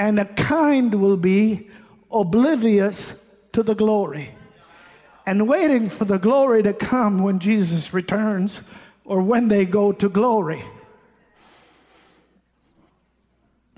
and 0.00 0.18
a 0.18 0.24
kind 0.24 0.94
will 0.94 1.18
be 1.18 1.68
oblivious 2.10 3.22
to 3.52 3.62
the 3.62 3.74
glory 3.74 4.34
and 5.26 5.46
waiting 5.46 5.90
for 5.90 6.06
the 6.06 6.16
glory 6.16 6.62
to 6.62 6.72
come 6.72 7.22
when 7.22 7.38
Jesus 7.38 7.92
returns 7.92 8.62
or 9.04 9.20
when 9.20 9.48
they 9.48 9.66
go 9.66 9.92
to 9.92 10.08
glory. 10.08 10.64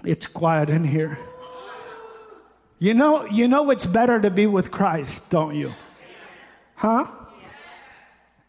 It's 0.04 0.28
quiet 0.28 0.70
in 0.70 0.84
here. 0.84 1.18
You 2.78 2.94
know, 2.94 3.26
you 3.26 3.48
know 3.48 3.70
it's 3.70 3.86
better 3.86 4.20
to 4.20 4.30
be 4.30 4.46
with 4.46 4.70
Christ, 4.70 5.28
don't 5.28 5.56
you? 5.56 5.72
Huh? 6.76 7.06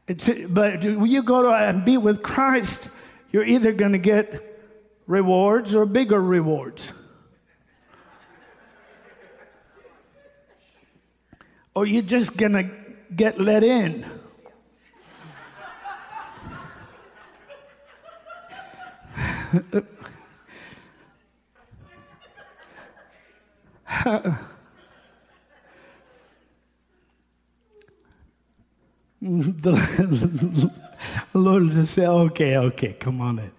It's, 0.08 0.30
but 0.48 0.84
when 0.84 1.08
you 1.08 1.24
go 1.24 1.42
to 1.42 1.50
and 1.50 1.84
be 1.84 1.98
with 1.98 2.22
Christ, 2.22 2.90
you're 3.32 3.46
either 3.46 3.72
going 3.72 3.94
to 3.94 3.98
get 3.98 4.62
rewards 5.08 5.74
or 5.74 5.88
bigger 5.88 6.22
rewards. 6.22 6.94
Or 11.76 11.86
you're 11.86 12.02
just 12.02 12.38
going 12.38 12.54
to 12.54 12.70
get 13.16 13.40
let 13.40 13.64
in. 13.64 14.06
the 29.22 30.72
Lord 31.34 31.70
just 31.70 31.94
said, 31.94 32.10
okay, 32.10 32.58
okay, 32.58 32.94
come 32.94 33.22
on 33.22 33.40
in. 33.40 33.52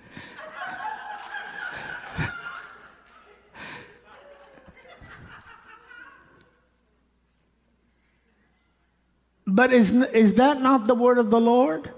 But 9.47 9.73
is, 9.73 9.91
is 9.91 10.35
that 10.35 10.61
not 10.61 10.87
the 10.87 10.95
word 10.95 11.19
of 11.19 11.31
the 11.31 11.41
Lord? 11.41 11.91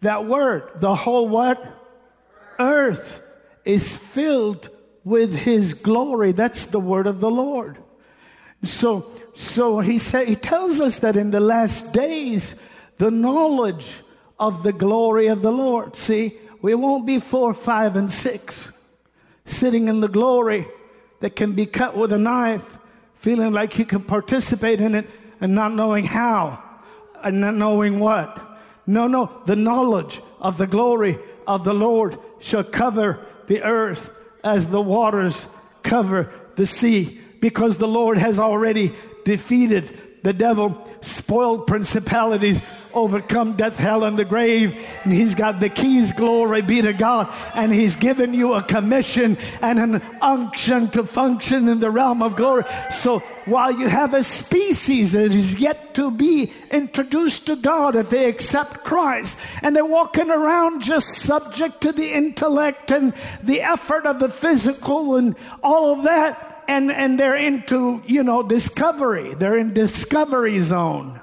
That 0.00 0.26
word, 0.26 0.70
the 0.76 0.94
whole 0.94 1.28
what? 1.28 1.80
earth 2.60 3.22
is 3.64 3.96
filled 3.96 4.68
with 5.02 5.34
his 5.34 5.74
glory. 5.74 6.32
That's 6.32 6.66
the 6.66 6.78
word 6.78 7.06
of 7.06 7.20
the 7.20 7.30
Lord. 7.30 7.78
So, 8.62 9.10
so 9.34 9.80
he 9.80 9.98
said 9.98 10.28
he 10.28 10.36
tells 10.36 10.80
us 10.80 11.00
that 11.00 11.16
in 11.16 11.30
the 11.30 11.40
last 11.40 11.92
days, 11.92 12.60
the 12.98 13.10
knowledge 13.10 14.02
of 14.38 14.62
the 14.62 14.72
glory 14.72 15.26
of 15.26 15.42
the 15.42 15.50
Lord. 15.50 15.96
See, 15.96 16.34
we 16.60 16.74
won't 16.74 17.06
be 17.06 17.18
four, 17.18 17.54
five, 17.54 17.96
and 17.96 18.10
six 18.10 18.72
sitting 19.46 19.88
in 19.88 20.00
the 20.00 20.08
glory 20.08 20.68
that 21.20 21.34
can 21.34 21.54
be 21.54 21.66
cut 21.66 21.96
with 21.96 22.12
a 22.12 22.18
knife, 22.18 22.78
feeling 23.14 23.52
like 23.52 23.78
you 23.78 23.84
can 23.84 24.02
participate 24.02 24.80
in 24.80 24.94
it 24.94 25.08
and 25.40 25.54
not 25.54 25.72
knowing 25.72 26.04
how 26.04 26.62
and 27.22 27.40
not 27.40 27.54
knowing 27.54 27.98
what. 27.98 28.38
No, 28.86 29.06
no, 29.06 29.42
the 29.46 29.56
knowledge 29.56 30.20
of 30.40 30.58
the 30.58 30.66
glory 30.66 31.18
of 31.46 31.64
the 31.64 31.74
Lord 31.74 32.18
shall 32.40 32.64
cover 32.64 33.24
the 33.46 33.62
earth 33.62 34.10
as 34.42 34.68
the 34.68 34.80
waters 34.80 35.46
cover 35.82 36.32
the 36.56 36.66
sea, 36.66 37.20
because 37.40 37.76
the 37.76 37.88
Lord 37.88 38.18
has 38.18 38.38
already 38.38 38.92
defeated 39.24 39.98
the 40.22 40.32
devil, 40.32 40.86
spoiled 41.00 41.66
principalities, 41.66 42.62
overcome 42.92 43.56
death, 43.56 43.78
hell, 43.78 44.04
and 44.04 44.18
the 44.18 44.24
grave. 44.24 44.74
And 45.04 45.12
he's 45.12 45.34
got 45.34 45.60
the 45.60 45.68
keys, 45.68 46.12
glory 46.12 46.62
be 46.62 46.82
to 46.82 46.92
God. 46.92 47.32
And 47.54 47.72
he's 47.72 47.96
given 47.96 48.34
you 48.34 48.54
a 48.54 48.62
commission 48.62 49.38
and 49.62 49.78
an 49.78 50.02
unction 50.20 50.90
to 50.90 51.04
function 51.04 51.68
in 51.68 51.80
the 51.80 51.90
realm 51.90 52.22
of 52.22 52.36
glory. 52.36 52.64
So 52.90 53.20
while 53.46 53.72
you 53.72 53.88
have 53.88 54.14
a 54.14 54.22
species 54.22 55.12
that 55.12 55.32
is 55.32 55.58
yet 55.58 55.94
to 55.94 56.10
be 56.10 56.52
introduced 56.70 57.46
to 57.46 57.56
God 57.56 57.96
if 57.96 58.10
they 58.10 58.28
accept 58.28 58.84
Christ, 58.84 59.40
and 59.62 59.74
they're 59.74 59.84
walking 59.84 60.30
around 60.30 60.82
just 60.82 61.08
subject 61.08 61.80
to 61.82 61.92
the 61.92 62.12
intellect 62.12 62.90
and 62.90 63.14
the 63.42 63.62
effort 63.62 64.06
of 64.06 64.18
the 64.18 64.28
physical 64.28 65.16
and 65.16 65.36
all 65.62 65.92
of 65.92 66.04
that. 66.04 66.49
And, 66.70 66.92
and 66.92 67.18
they're 67.18 67.34
into, 67.34 68.00
you 68.06 68.22
know, 68.22 68.44
discovery. 68.44 69.34
They're 69.34 69.58
in 69.58 69.74
discovery 69.74 70.60
zone. 70.60 71.20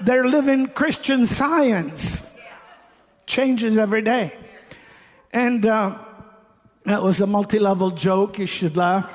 They're 0.00 0.24
living 0.24 0.68
Christian 0.68 1.26
science. 1.26 2.38
Changes 3.26 3.76
every 3.76 4.02
day. 4.02 4.38
And 5.32 5.66
uh, 5.66 5.98
that 6.84 7.02
was 7.02 7.20
a 7.20 7.26
multi 7.26 7.58
level 7.58 7.90
joke. 7.90 8.38
You 8.38 8.46
should 8.46 8.76
laugh. 8.76 9.10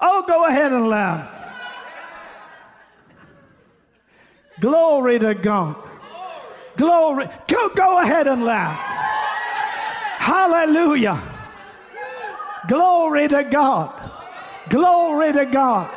Oh, 0.00 0.24
go 0.26 0.46
ahead 0.46 0.72
and 0.72 0.88
laugh. 0.88 1.30
Glory 4.58 5.20
to 5.20 5.32
God. 5.34 5.76
Glory. 6.76 7.28
Go, 7.46 7.68
go 7.68 8.00
ahead 8.00 8.26
and 8.26 8.42
laugh. 8.42 8.76
Hallelujah. 10.18 11.34
Glory 12.68 13.28
to 13.28 13.44
God. 13.44 13.92
Glory 14.68 15.32
to 15.32 15.44
God. 15.46 15.90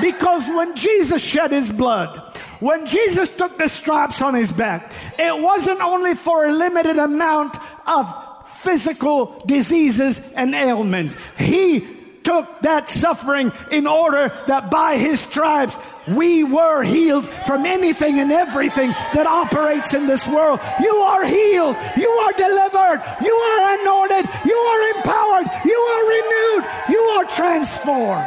Because 0.00 0.46
when 0.48 0.74
Jesus 0.76 1.22
shed 1.24 1.52
his 1.52 1.70
blood, 1.70 2.38
when 2.60 2.86
Jesus 2.86 3.28
took 3.28 3.58
the 3.58 3.68
stripes 3.68 4.22
on 4.22 4.34
his 4.34 4.52
back, 4.52 4.92
it 5.18 5.42
wasn't 5.42 5.80
only 5.80 6.14
for 6.14 6.46
a 6.46 6.52
limited 6.52 6.98
amount 6.98 7.56
of 7.86 8.06
physical 8.46 9.40
diseases 9.46 10.32
and 10.32 10.54
ailments. 10.54 11.16
He 11.38 11.95
took 12.26 12.60
that 12.62 12.88
suffering 12.88 13.52
in 13.70 13.86
order 13.86 14.32
that 14.48 14.68
by 14.68 14.98
his 14.98 15.20
stripes 15.20 15.78
we 16.08 16.42
were 16.42 16.82
healed 16.82 17.24
from 17.46 17.64
anything 17.64 18.18
and 18.18 18.32
everything 18.32 18.90
that 19.14 19.26
operates 19.26 19.94
in 19.94 20.08
this 20.08 20.26
world. 20.26 20.58
You 20.80 20.94
are 21.06 21.24
healed. 21.24 21.76
You 21.96 22.10
are 22.10 22.32
delivered. 22.32 22.98
You 23.22 23.34
are 23.34 23.60
anointed. 23.78 24.26
You 24.44 24.56
are 24.58 24.80
empowered. 24.96 25.46
You 25.64 25.78
are 25.78 26.02
renewed. 26.16 26.64
You 26.88 27.00
are 27.14 27.24
transformed. 27.26 28.26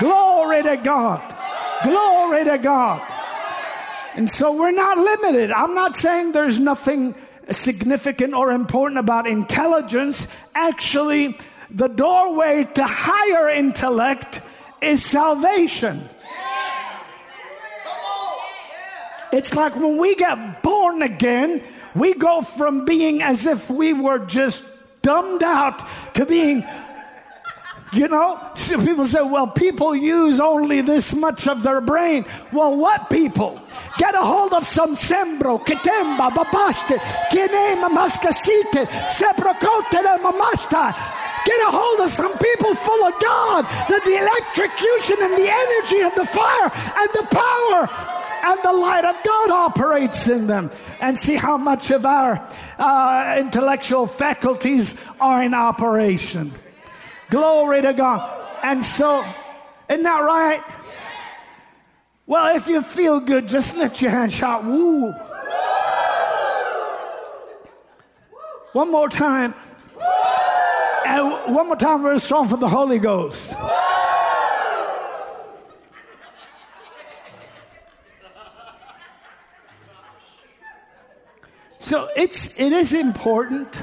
Glory 0.00 0.62
to 0.64 0.76
God. 0.76 1.22
Glory 1.84 2.44
to 2.44 2.58
God. 2.58 3.00
And 4.16 4.28
so 4.28 4.56
we're 4.58 4.72
not 4.72 4.98
limited. 4.98 5.52
I'm 5.52 5.74
not 5.74 5.96
saying 5.96 6.32
there's 6.32 6.58
nothing 6.58 7.14
significant 7.50 8.34
or 8.34 8.50
important 8.50 8.98
about 8.98 9.28
intelligence. 9.28 10.26
Actually, 10.54 11.38
the 11.70 11.88
doorway 11.88 12.64
to 12.74 12.84
higher 12.84 13.48
intellect 13.48 14.40
is 14.80 15.04
salvation. 15.04 16.08
It's 19.32 19.54
like 19.54 19.76
when 19.76 19.96
we 19.98 20.16
get 20.16 20.62
born 20.62 21.02
again, 21.02 21.62
we 21.94 22.14
go 22.14 22.42
from 22.42 22.84
being 22.84 23.22
as 23.22 23.46
if 23.46 23.70
we 23.70 23.92
were 23.92 24.18
just 24.18 24.64
dumbed 25.02 25.42
out 25.42 25.86
to 26.14 26.26
being 26.26 26.64
you 27.92 28.06
know, 28.06 28.38
people 28.56 29.04
say, 29.04 29.20
well, 29.20 29.48
people 29.48 29.96
use 29.96 30.38
only 30.38 30.80
this 30.80 31.12
much 31.12 31.48
of 31.48 31.64
their 31.64 31.80
brain. 31.80 32.24
Well, 32.52 32.76
what 32.76 33.10
people? 33.10 33.60
Get 33.98 34.14
a 34.14 34.18
hold 34.18 34.54
of 34.54 34.64
some 34.64 34.94
sembro, 34.94 35.64
ketemba, 35.66 36.30
babaste, 36.30 36.98
kinema, 37.30 37.88
maskasite, 37.90 38.86
seprocote, 39.08 40.18
mamasta. 40.20 41.19
Get 41.44 41.60
a 41.66 41.70
hold 41.70 42.00
of 42.00 42.08
some 42.08 42.36
people 42.38 42.74
full 42.74 43.06
of 43.06 43.14
God, 43.20 43.64
that 43.88 44.04
the 44.04 44.16
electrocution 44.16 45.16
and 45.20 45.32
the 45.34 45.48
energy 45.48 46.00
and 46.00 46.14
the 46.14 46.26
fire 46.26 46.70
and 46.96 47.10
the 47.14 47.26
power 47.30 47.88
and 48.42 48.58
the 48.62 48.72
light 48.72 49.04
of 49.04 49.16
God 49.24 49.50
operates 49.50 50.28
in 50.28 50.46
them. 50.46 50.70
And 51.00 51.16
see 51.16 51.36
how 51.36 51.56
much 51.56 51.90
of 51.90 52.04
our 52.04 52.46
uh, 52.78 53.36
intellectual 53.38 54.06
faculties 54.06 55.00
are 55.20 55.42
in 55.42 55.54
operation. 55.54 56.52
Glory 57.30 57.82
to 57.82 57.92
God. 57.92 58.20
And 58.62 58.84
so, 58.84 59.24
isn't 59.88 60.02
that 60.02 60.20
right? 60.20 60.62
Well, 62.26 62.54
if 62.54 62.68
you 62.68 62.82
feel 62.82 63.20
good, 63.20 63.48
just 63.48 63.76
lift 63.76 64.00
your 64.00 64.10
hand, 64.10 64.32
shout, 64.32 64.64
woo. 64.64 65.12
One 68.72 68.92
more 68.92 69.08
time. 69.08 69.54
And 71.10 71.56
one 71.56 71.66
more 71.66 71.74
time, 71.74 72.02
very 72.02 72.20
strong 72.20 72.46
for 72.46 72.56
the 72.56 72.68
Holy 72.68 73.00
Ghost. 73.00 73.52
So 81.80 82.08
it's 82.14 82.60
it 82.60 82.72
is 82.72 82.92
important 82.92 83.82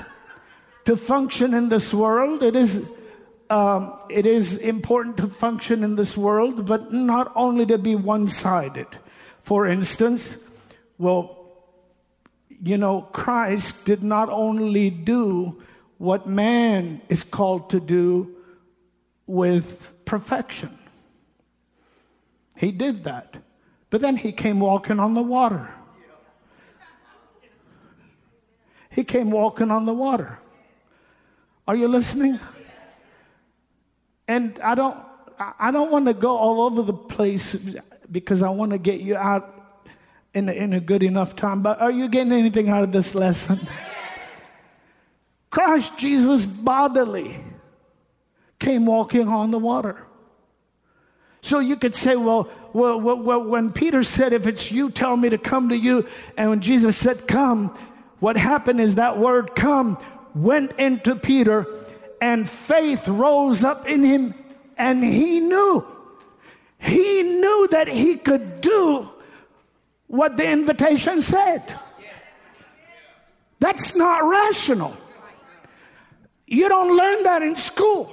to 0.86 0.96
function 0.96 1.54
in 1.54 1.68
this 1.68 1.94
world. 1.94 2.44
It 2.44 2.56
is 2.56 2.90
um, 3.50 4.00
it 4.10 4.26
is 4.26 4.60
important 4.60 5.18
to 5.18 5.28
function 5.28 5.84
in 5.84 5.98
this 5.98 6.16
world, 6.16 6.66
but 6.66 6.94
not 6.94 7.34
only 7.36 7.66
to 7.66 7.78
be 7.78 7.96
one 7.96 8.28
sided. 8.30 8.88
For 9.42 9.68
instance, 9.68 10.38
well, 10.98 11.52
you 12.64 12.78
know, 12.78 13.02
Christ 13.12 13.86
did 13.86 14.02
not 14.02 14.30
only 14.30 14.90
do 14.90 15.62
what 15.98 16.28
man 16.28 17.02
is 17.10 17.24
called 17.24 17.70
to 17.72 17.80
do 17.80 18.36
with 19.26 19.94
perfection, 20.06 20.78
he 22.56 22.72
did 22.72 23.04
that. 23.04 23.38
But 23.90 24.02
then 24.02 24.18
he 24.18 24.32
came 24.32 24.60
walking 24.60 25.00
on 25.00 25.14
the 25.14 25.22
water. 25.22 25.70
He 28.90 29.04
came 29.04 29.30
walking 29.30 29.70
on 29.70 29.86
the 29.86 29.94
water. 29.94 30.40
Are 31.68 31.76
you 31.76 31.88
listening? 31.88 32.40
And 34.28 34.60
I 34.60 34.76
don't, 34.76 34.98
I 35.38 35.72
don't 35.72 35.92
want 35.92 36.08
to 36.08 36.14
go 36.14 36.36
all 36.36 36.62
over 36.62 36.82
the 36.82 36.94
place 36.94 37.76
because 38.12 38.42
I 38.42 38.50
want 38.50 38.72
to 38.72 38.78
get 38.78 39.02
you 39.02 39.16
out 39.16 39.54
in 40.34 40.50
a, 40.50 40.52
in 40.52 40.74
a 40.74 40.80
good 40.80 41.04
enough 41.04 41.36
time. 41.36 41.62
But 41.62 41.82
are 41.82 41.92
you 41.92 42.08
getting 42.08 42.34
anything 42.34 42.70
out 42.70 42.84
of 42.84 42.92
this 42.92 43.14
lesson? 43.16 43.60
Christ 45.58 45.98
Jesus 45.98 46.46
bodily 46.46 47.36
came 48.60 48.86
walking 48.86 49.28
on 49.28 49.50
the 49.50 49.58
water. 49.58 50.06
So 51.42 51.58
you 51.58 51.78
could 51.78 51.96
say, 51.96 52.16
well, 52.16 52.48
well, 52.74 53.02
well, 53.02 53.44
when 53.44 53.72
Peter 53.72 54.04
said, 54.04 54.34
if 54.34 54.46
it's 54.46 54.72
you, 54.72 54.92
tell 54.92 55.18
me 55.18 55.30
to 55.30 55.40
come 55.40 55.70
to 55.70 55.76
you. 55.76 56.08
And 56.38 56.52
when 56.52 56.62
Jesus 56.62 56.96
said, 56.96 57.28
come, 57.28 57.76
what 58.20 58.38
happened 58.38 58.80
is 58.80 58.96
that 58.96 59.18
word 59.18 59.56
come 59.56 59.98
went 60.36 60.74
into 60.74 61.16
Peter 61.16 61.66
and 62.22 62.48
faith 62.48 63.08
rose 63.08 63.64
up 63.64 63.88
in 63.88 64.04
him, 64.04 64.36
and 64.78 65.04
he 65.04 65.40
knew. 65.40 65.84
He 66.78 67.24
knew 67.24 67.68
that 67.72 67.88
he 67.88 68.18
could 68.18 68.62
do 68.62 69.10
what 70.06 70.38
the 70.38 70.48
invitation 70.48 71.24
said. 71.24 71.64
That's 73.60 73.96
not 73.96 74.24
rational. 74.24 74.96
You 76.48 76.70
don't 76.70 76.96
learn 76.96 77.24
that 77.24 77.42
in 77.44 77.56
school. 77.56 78.12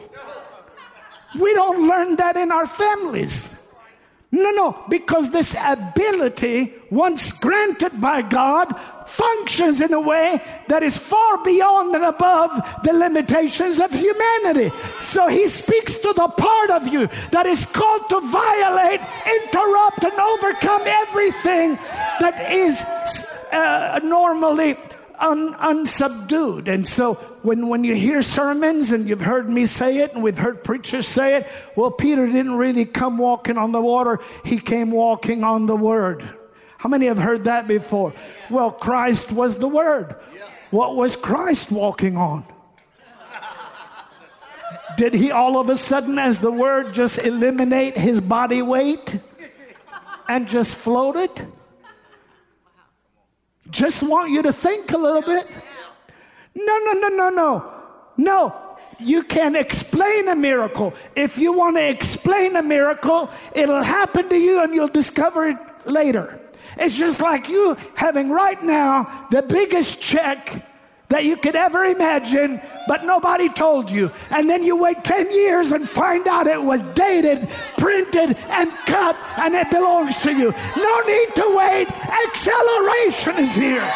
We 1.40 1.55
don't 1.55 1.88
learn 1.88 2.16
that 2.16 2.37
in 2.37 2.53
our 2.53 2.66
families. 2.66 3.61
No, 4.31 4.51
no, 4.51 4.85
because 4.88 5.31
this 5.31 5.57
ability, 5.64 6.75
once 6.90 7.31
granted 7.31 8.01
by 8.01 8.23
God, 8.23 8.75
functions 9.07 9.81
in 9.81 9.92
a 9.92 10.01
way 10.01 10.40
that 10.66 10.83
is 10.83 10.97
far 10.97 11.42
beyond 11.44 11.94
and 11.94 12.05
above 12.05 12.51
the 12.83 12.92
limitations 12.92 13.79
of 13.79 13.92
humanity. 13.92 14.75
So 15.01 15.29
he 15.29 15.47
speaks 15.47 15.99
to 15.99 16.12
the 16.12 16.27
part 16.27 16.70
of 16.70 16.88
you 16.88 17.07
that 17.31 17.47
is 17.47 17.64
called 17.66 18.11
to 18.11 18.20
violate, 18.20 19.01
interrupt, 19.38 20.03
and 20.03 20.18
overcome 20.18 20.83
everything 20.85 21.79
that 22.18 22.51
is 22.51 22.83
uh, 23.53 24.01
normally 24.03 24.77
un, 25.20 25.55
unsubdued. 25.55 26.66
And 26.66 26.85
so 26.85 27.20
when, 27.44 27.68
when 27.68 27.85
you 27.85 27.94
hear 27.94 28.22
sermons 28.22 28.92
and 28.92 29.07
you've 29.07 29.20
heard 29.20 29.50
me 29.50 29.66
say 29.66 29.98
it 29.98 30.14
and 30.14 30.22
we've 30.22 30.38
heard 30.38 30.64
preachers 30.64 31.07
say 31.07 31.37
it, 31.37 31.46
well, 31.76 31.90
Peter 31.90 32.26
didn't 32.26 32.57
really 32.57 32.87
come 32.87 33.18
walking 33.18 33.59
on 33.59 33.70
the 33.70 33.83
water, 33.83 34.18
he 34.46 34.59
came 34.59 34.90
walking 34.90 35.44
on 35.44 35.66
the 35.66 35.76
word. 35.76 36.26
How 36.78 36.88
many 36.88 37.04
have 37.04 37.18
heard 37.18 37.44
that 37.44 37.68
before? 37.68 38.14
Well, 38.48 38.70
Christ 38.70 39.30
was 39.30 39.59
the 39.59 39.68
word. 39.68 40.16
What 40.70 40.96
was 40.96 41.16
Christ 41.16 41.70
walking 41.70 42.16
on? 42.16 42.44
Did 44.96 45.12
he 45.12 45.30
all 45.30 45.59
of 45.59 45.68
a 45.68 45.76
sudden, 45.76 46.18
as 46.18 46.38
the 46.38 46.50
word, 46.50 46.94
just 46.94 47.26
eliminate 47.26 47.94
his 47.94 48.22
body 48.22 48.62
weight 48.62 49.18
and 50.30 50.48
just 50.48 50.76
float 50.76 51.16
it? 51.16 51.46
Just 53.68 54.02
want 54.02 54.30
you 54.30 54.40
to 54.40 54.52
think 54.52 54.92
a 54.92 54.96
little 54.96 55.20
bit. 55.20 55.46
No, 56.55 56.79
no, 56.79 56.93
no, 56.93 57.09
no, 57.09 57.29
no. 57.31 57.73
No. 58.17 58.61
You 59.01 59.23
can 59.25 59.57
explain 59.57 60.29
a 60.29 60.37
miracle. 60.37 60.95
If 61.17 61.37
you 61.37 61.53
want 61.53 61.77
to 61.77 61.88
explain 61.88 62.57
a 62.57 62.62
miracle, 62.62 63.31
it'll 63.55 63.83
happen 63.83 64.29
to 64.29 64.37
you 64.37 64.62
and 64.62 64.73
you'll 64.75 64.88
discover 64.88 65.49
it 65.49 65.57
later. 65.87 66.40
It's 66.79 66.97
just 66.97 67.21
like 67.21 67.49
you 67.49 67.77
having 67.95 68.31
right 68.31 68.62
now 68.62 69.27
the 69.31 69.43
biggest 69.43 70.01
check 70.01 70.64
that 71.09 71.25
you 71.25 71.37
could 71.37 71.55
ever 71.55 71.85
imagine, 71.85 72.61
but 72.88 73.05
nobody 73.05 73.49
told 73.49 73.90
you. 73.90 74.11
And 74.31 74.49
then 74.49 74.62
you 74.62 74.77
wait 74.77 75.05
10 75.05 75.33
years 75.33 75.73
and 75.73 75.88
find 75.88 76.27
out 76.27 76.47
it 76.47 76.61
was 76.61 76.83
dated, 76.95 77.49
printed, 77.77 78.37
and 78.49 78.71
cut, 78.87 79.17
and 79.38 79.55
it 79.55 79.71
belongs 79.71 80.19
to 80.23 80.33
you. 80.33 80.53
No 80.77 81.01
need 81.01 81.35
to 81.37 81.55
wait. 81.57 81.88
Acceleration 82.27 83.37
is 83.38 83.55
here. 83.55 83.93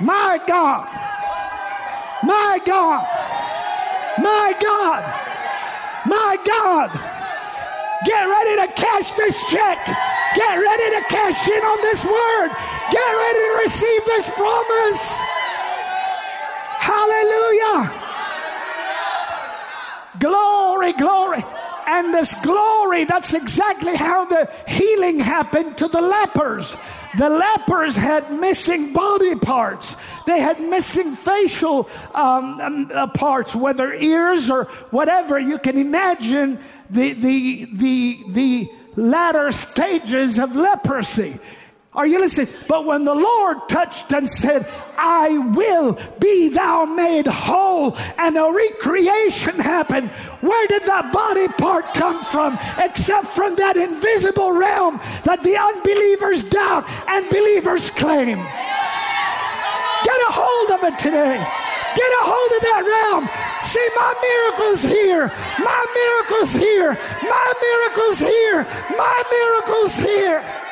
My 0.00 0.40
God. 0.46 0.88
My 2.22 2.60
God. 2.64 3.02
My 4.18 4.54
God. 4.60 5.02
My 6.06 6.36
God. 6.46 6.90
Get 8.04 8.24
ready 8.24 8.56
to 8.62 8.80
cash 8.80 9.12
this 9.14 9.44
check. 9.50 9.78
Get 10.36 10.54
ready 10.56 10.96
to 10.96 11.02
cash 11.08 11.48
in 11.48 11.62
on 11.64 11.82
this 11.82 12.04
word. 12.04 12.48
Get 12.92 13.16
ready 13.16 13.38
to 13.38 13.58
receive 13.62 14.04
this 14.04 14.30
promise. 14.34 15.20
Hallelujah. 16.78 17.90
Glory, 20.20 20.92
glory. 20.92 21.44
And 21.86 22.14
this 22.14 22.34
glory, 22.42 23.04
that's 23.04 23.34
exactly 23.34 23.96
how 23.96 24.26
the 24.26 24.48
healing 24.68 25.18
happened 25.18 25.76
to 25.78 25.88
the 25.88 26.00
lepers. 26.00 26.76
The 27.18 27.28
lepers 27.28 27.96
had 27.96 28.32
missing 28.32 28.92
body 28.92 29.34
parts. 29.34 29.96
They 30.24 30.38
had 30.40 30.60
missing 30.60 31.16
facial 31.16 31.88
um, 32.14 32.60
um, 32.60 32.90
uh, 32.94 33.08
parts, 33.08 33.56
whether 33.56 33.92
ears 33.92 34.48
or 34.48 34.64
whatever. 34.92 35.36
You 35.36 35.58
can 35.58 35.76
imagine 35.76 36.60
the, 36.88 37.14
the, 37.14 37.64
the, 37.72 38.24
the 38.28 38.70
latter 38.94 39.50
stages 39.50 40.38
of 40.38 40.54
leprosy. 40.54 41.40
Are 41.98 42.06
you 42.06 42.20
listening? 42.20 42.54
But 42.68 42.84
when 42.84 43.04
the 43.04 43.12
Lord 43.12 43.68
touched 43.68 44.12
and 44.12 44.30
said, 44.30 44.70
I 44.96 45.36
will 45.36 45.98
be 46.20 46.48
thou 46.48 46.84
made 46.84 47.26
whole, 47.26 47.96
and 48.16 48.38
a 48.38 48.52
recreation 48.52 49.58
happened, 49.58 50.08
where 50.40 50.68
did 50.68 50.84
that 50.84 51.12
body 51.12 51.48
part 51.58 51.86
come 51.94 52.22
from? 52.22 52.56
Except 52.78 53.26
from 53.26 53.56
that 53.56 53.76
invisible 53.76 54.52
realm 54.52 55.00
that 55.24 55.42
the 55.42 55.58
unbelievers 55.58 56.44
doubt 56.44 56.86
and 57.08 57.28
believers 57.30 57.90
claim. 57.90 58.38
Get 60.06 60.20
a 60.22 60.30
hold 60.30 60.78
of 60.78 60.86
it 60.86 61.00
today. 61.00 61.34
Get 61.34 62.10
a 62.14 62.22
hold 62.22 62.50
of 62.54 62.62
that 62.62 62.86
realm. 62.86 63.26
Say, 63.66 63.82
my 63.98 64.14
miracle's 64.22 64.86
here. 64.86 65.26
My 65.58 65.82
miracle's 65.98 66.54
here. 66.54 66.94
My 67.26 67.48
miracle's 67.58 68.20
here. 68.22 68.62
My 68.94 69.18
miracle's 69.34 69.98
here. 69.98 70.67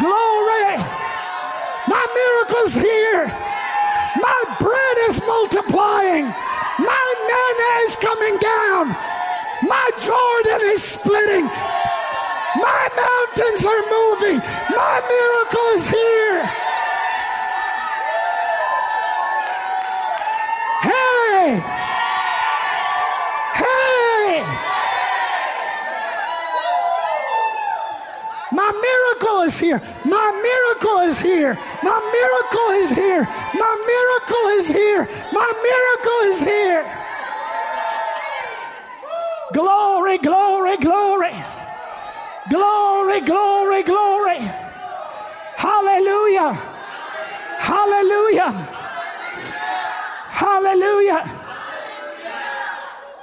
Glory. 0.00 0.76
My 1.88 2.04
miracle's 2.14 2.74
here. 2.74 3.26
My 4.20 4.56
bread 4.60 4.96
is 5.08 5.20
multiplying. 5.26 6.26
My 6.78 7.14
manna 7.28 7.70
is 7.86 7.96
coming 7.96 8.38
down. 8.38 8.88
My 9.68 9.90
Jordan 9.98 10.68
is 10.68 10.82
splitting. 10.82 11.46
My 11.46 12.88
mountains 12.96 13.64
are 13.66 13.84
moving. 13.90 14.38
My 14.70 15.00
miracle 15.08 15.66
is 15.74 15.88
here. 15.90 16.44
Hey! 20.82 21.62
Hey! 23.54 24.44
My 28.56 28.72
miracle 28.72 29.42
is 29.42 29.58
here. 29.58 29.82
My 30.06 30.28
miracle 30.48 31.00
is 31.00 31.20
here. 31.20 31.58
My 31.82 32.00
miracle 32.16 32.70
is 32.80 32.90
here. 32.90 33.22
My 33.52 33.74
miracle 33.92 34.46
is 34.56 34.66
here. 34.68 35.06
My 35.30 35.50
miracle 35.68 36.20
is 36.30 36.42
here. 36.42 36.82
Glory, 39.52 40.16
glory, 40.16 40.78
glory. 40.78 41.34
Glory, 42.48 43.20
glory, 43.20 43.82
glory. 43.82 44.38
Hallelujah. 45.56 46.54
Hallelujah. 47.60 48.52
Hallelujah. 50.30 51.22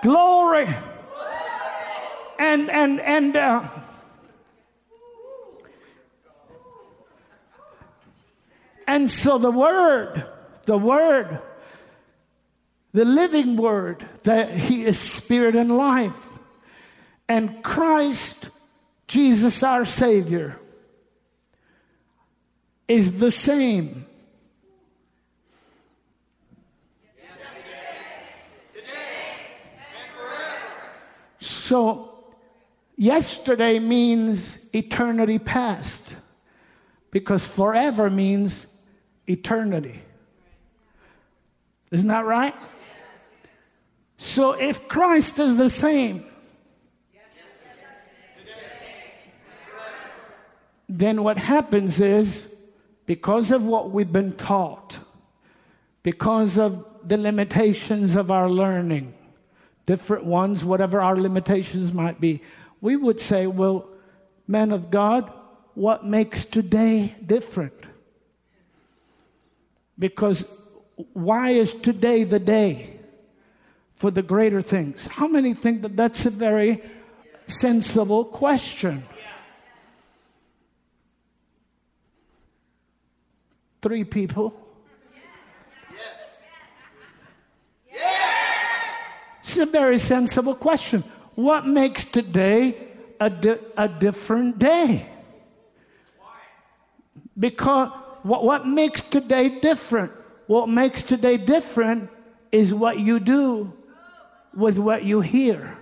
Glory. 0.04 0.68
And 2.38 2.70
and 2.70 3.00
and 3.02 3.36
uh, 3.36 3.68
and 8.88 9.10
so 9.10 9.38
the 9.38 9.52
word, 9.52 10.26
the 10.66 10.78
word, 10.78 11.40
the 12.94 13.06
living 13.06 13.56
word, 13.56 14.06
that 14.24 14.52
he 14.52 14.84
is 14.84 15.00
spirit 15.00 15.56
and 15.56 15.76
life. 15.76 16.30
And 17.28 17.64
Christ, 17.64 18.50
Jesus 19.08 19.64
our 19.64 19.86
Savior, 19.86 20.60
is 22.88 23.20
the 23.20 23.32
same 23.32 24.06
So, 31.74 32.34
yesterday 32.96 33.80
means 33.80 34.60
eternity 34.74 35.40
past 35.40 36.16
because 37.10 37.48
forever 37.48 38.10
means 38.10 38.68
eternity. 39.28 40.02
Isn't 41.92 42.08
that 42.08 42.26
right? 42.26 42.56
So, 44.18 44.54
if 44.54 44.88
Christ 44.88 45.38
is 45.40 45.58
the 45.58 45.70
same, 45.70 46.26
then 50.88 51.24
what 51.24 51.38
happens 51.38 52.00
is 52.00 52.56
because 53.06 53.52
of 53.52 53.66
what 53.66 53.92
we've 53.92 54.12
been 54.12 54.34
taught, 54.34 55.00
because 56.04 56.58
of 56.58 56.86
the 57.08 57.18
limitations 57.18 58.16
of 58.16 58.32
our 58.32 58.50
learning, 58.50 59.14
different 59.86 60.26
ones, 60.26 60.64
whatever 60.64 61.02
our 61.02 61.20
limitations 61.20 61.92
might 61.92 62.22
be, 62.22 62.42
we 62.80 62.96
would 62.96 63.20
say, 63.20 63.48
well, 63.48 63.88
man 64.48 64.72
of 64.72 64.90
God, 64.90 65.32
what 65.74 66.06
makes 66.06 66.46
today 66.46 67.16
different? 67.26 67.74
Because 69.98 70.48
why 71.14 71.50
is 71.50 71.74
today 71.74 72.24
the 72.24 72.40
day 72.40 73.00
for 73.96 74.12
the 74.12 74.22
greater 74.22 74.62
things? 74.62 75.08
How 75.08 75.28
many 75.28 75.54
think 75.54 75.82
that 75.84 75.96
that's 75.96 76.26
a 76.26 76.30
very 76.30 76.82
sensible 77.48 78.26
question? 78.26 79.04
Three 83.82 84.04
people. 84.04 84.54
It's 89.42 89.58
a 89.58 89.66
very 89.68 90.00
sensible 90.00 90.56
question. 90.56 91.04
What 91.36 91.68
makes 91.68 92.06
today 92.06 92.76
a, 93.20 93.30
di- 93.30 93.60
a 93.78 93.88
different 93.88 94.58
day? 94.58 95.06
Why? 96.18 96.40
Because 97.38 97.92
what, 98.24 98.44
what 98.44 98.68
makes 98.68 99.02
today 99.02 99.60
different? 99.60 100.12
What 100.48 100.68
makes 100.68 101.04
today 101.04 101.38
different 101.38 102.10
is 102.52 102.74
what 102.74 103.00
you 103.00 103.20
do 103.20 103.74
with 104.54 104.78
what 104.78 105.04
you 105.04 105.22
hear. 105.22 105.78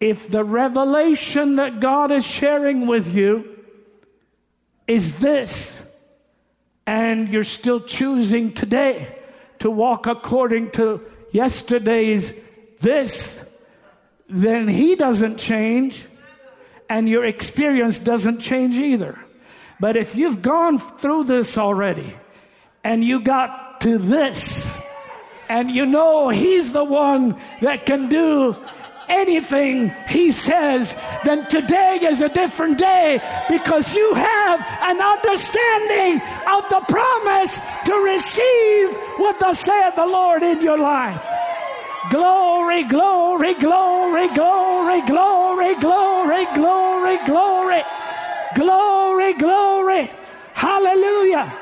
If 0.00 0.30
the 0.30 0.44
revelation 0.44 1.56
that 1.56 1.80
God 1.80 2.10
is 2.10 2.26
sharing 2.26 2.86
with 2.86 3.14
you 3.14 3.58
is 4.86 5.18
this, 5.20 5.80
and 6.86 7.28
you're 7.28 7.44
still 7.44 7.80
choosing 7.80 8.52
today 8.52 9.16
to 9.60 9.70
walk 9.70 10.06
according 10.06 10.72
to 10.72 11.00
yesterday's 11.32 12.38
this, 12.80 13.50
then 14.28 14.68
He 14.68 14.94
doesn't 14.94 15.38
change, 15.38 16.06
and 16.88 17.08
your 17.08 17.24
experience 17.24 17.98
doesn't 17.98 18.40
change 18.40 18.76
either. 18.76 19.18
But 19.80 19.96
if 19.96 20.14
you've 20.14 20.42
gone 20.42 20.78
through 20.78 21.24
this 21.24 21.58
already 21.58 22.14
and 22.82 23.02
you 23.02 23.20
got 23.20 23.80
to 23.82 23.98
this, 23.98 24.80
and 25.48 25.70
you 25.70 25.86
know 25.86 26.28
He's 26.30 26.72
the 26.72 26.84
one 26.84 27.40
that 27.60 27.86
can 27.86 28.08
do 28.08 28.56
anything 29.08 29.92
he 30.08 30.30
says, 30.30 31.00
then 31.24 31.46
today 31.48 31.98
is 32.02 32.20
a 32.20 32.28
different 32.28 32.78
day 32.78 33.20
because 33.48 33.94
you 33.94 34.14
have 34.14 34.60
an 34.82 35.00
understanding 35.00 36.20
of 36.48 36.68
the 36.70 36.80
promise 36.88 37.60
to 37.86 37.94
receive 38.04 38.90
what 39.18 39.38
thus 39.38 39.60
saith 39.60 39.96
the 39.96 40.06
Lord 40.06 40.42
in 40.42 40.60
your 40.60 40.78
life. 40.78 41.22
Glory, 42.10 42.84
glory, 42.84 43.54
glory, 43.54 44.28
glory, 44.28 45.00
glory, 45.06 45.74
glory, 45.76 46.46
glory, 46.54 47.18
glory, 47.26 47.82
glory, 48.54 49.32
glory. 49.34 50.10
Hallelujah. 50.52 51.52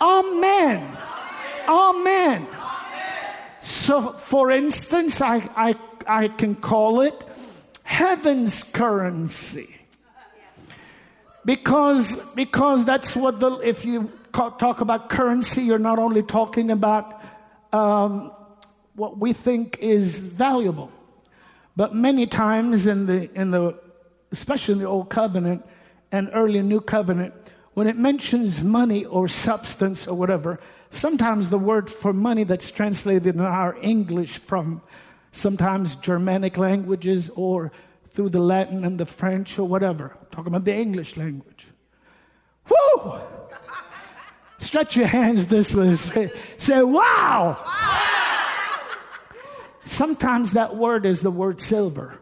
Amen. 0.00 0.96
Amen. 1.68 2.46
So, 3.60 4.12
for 4.12 4.50
instance, 4.50 5.20
I, 5.20 5.48
I 5.56 5.74
I 6.06 6.28
can 6.28 6.56
call 6.56 7.02
it 7.02 7.14
heaven's 7.84 8.64
currency. 8.64 9.76
Because, 11.44 12.34
because 12.34 12.84
that's 12.84 13.16
what 13.16 13.40
the, 13.40 13.52
if 13.60 13.84
you 13.84 14.10
talk 14.32 14.80
about 14.80 15.08
currency, 15.08 15.62
you're 15.62 15.78
not 15.78 15.98
only 15.98 16.22
talking 16.22 16.70
about 16.70 17.22
um, 17.72 18.32
what 19.00 19.16
we 19.16 19.32
think 19.32 19.78
is 19.80 20.26
valuable, 20.26 20.90
but 21.74 21.94
many 21.94 22.26
times 22.26 22.86
in 22.86 23.06
the, 23.06 23.32
in 23.32 23.50
the, 23.50 23.74
especially 24.30 24.72
in 24.74 24.78
the 24.78 24.84
Old 24.84 25.08
Covenant 25.08 25.64
and 26.12 26.28
early 26.34 26.60
New 26.60 26.82
Covenant, 26.82 27.32
when 27.72 27.86
it 27.86 27.96
mentions 27.96 28.62
money 28.62 29.06
or 29.06 29.26
substance 29.26 30.06
or 30.06 30.14
whatever, 30.18 30.60
sometimes 30.90 31.48
the 31.48 31.58
word 31.58 31.88
for 31.88 32.12
money 32.12 32.44
that's 32.44 32.70
translated 32.70 33.36
in 33.36 33.40
our 33.40 33.74
English 33.80 34.36
from 34.36 34.82
sometimes 35.32 35.96
Germanic 35.96 36.58
languages 36.58 37.30
or 37.34 37.72
through 38.10 38.28
the 38.28 38.40
Latin 38.40 38.84
and 38.84 39.00
the 39.00 39.06
French 39.06 39.58
or 39.58 39.66
whatever. 39.66 40.14
Talking 40.30 40.48
about 40.48 40.66
the 40.66 40.74
English 40.74 41.16
language. 41.16 41.68
Woo! 42.68 43.14
Stretch 44.58 44.94
your 44.94 45.06
hands 45.06 45.46
this 45.46 45.74
way. 45.74 45.94
Say, 45.94 46.30
say 46.58 46.82
wow! 46.82 47.56
wow! 47.64 48.09
Sometimes 49.84 50.52
that 50.52 50.76
word 50.76 51.06
is 51.06 51.22
the 51.22 51.30
word 51.30 51.60
silver. 51.60 52.18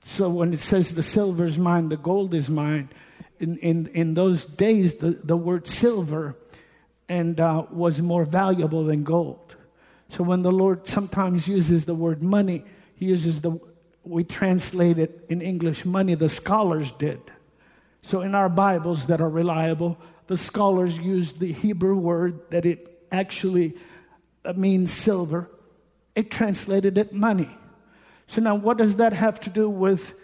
So 0.00 0.28
when 0.28 0.52
it 0.52 0.58
says 0.58 0.94
the 0.94 1.02
silver 1.02 1.44
is 1.44 1.58
mine, 1.58 1.88
the 1.88 1.96
gold 1.96 2.34
is 2.34 2.50
mine, 2.50 2.90
in, 3.38 3.56
in, 3.58 3.86
in 3.88 4.14
those 4.14 4.44
days, 4.44 4.96
the, 4.96 5.10
the 5.10 5.36
word 5.36 5.66
silver 5.66 6.36
and 7.08 7.40
uh, 7.40 7.66
was 7.70 8.00
more 8.00 8.24
valuable 8.24 8.84
than 8.84 9.02
gold. 9.02 9.56
So 10.08 10.22
when 10.22 10.42
the 10.42 10.52
Lord 10.52 10.86
sometimes 10.86 11.48
uses 11.48 11.84
the 11.84 11.94
word 11.94 12.22
money, 12.22 12.64
he 12.94 13.06
uses 13.06 13.40
the, 13.40 13.58
we 14.04 14.24
translate 14.24 14.98
it 14.98 15.24
in 15.28 15.40
English 15.42 15.84
money, 15.84 16.14
the 16.14 16.28
scholars 16.28 16.92
did. 16.92 17.20
So 18.02 18.20
in 18.20 18.34
our 18.34 18.48
Bibles 18.48 19.06
that 19.06 19.20
are 19.20 19.28
reliable, 19.28 19.98
the 20.26 20.36
scholars 20.36 20.98
use 20.98 21.34
the 21.34 21.52
Hebrew 21.52 21.96
word 21.96 22.50
that 22.50 22.64
it 22.64 23.06
actually 23.10 23.74
means 24.56 24.92
silver. 24.92 25.50
It 26.14 26.30
translated 26.30 26.98
it 26.98 27.12
money. 27.12 27.50
So 28.26 28.40
now 28.40 28.54
what 28.54 28.78
does 28.78 28.96
that 28.96 29.12
have 29.12 29.40
to 29.40 29.50
do 29.50 29.68
with 29.68 30.14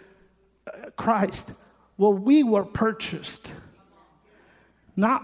uh, 0.67 0.89
Christ? 0.95 1.51
Well, 1.97 2.13
we 2.13 2.43
were 2.43 2.65
purchased 2.65 3.53
not 4.95 5.23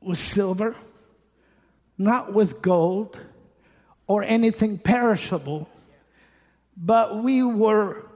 with 0.00 0.18
silver, 0.18 0.74
not 1.98 2.32
with 2.32 2.62
gold 2.62 3.20
or 4.06 4.22
anything 4.22 4.78
perishable, 4.78 5.68
but 6.76 7.22
we 7.22 7.42
were 7.42 8.06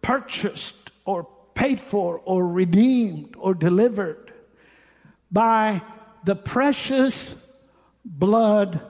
purchased 0.00 0.90
or 1.04 1.28
paid 1.54 1.80
for 1.80 2.20
or 2.24 2.46
redeemed 2.46 3.34
or 3.38 3.54
delivered 3.54 4.32
by 5.30 5.82
the 6.24 6.34
precious 6.34 7.46
blood 8.04 8.80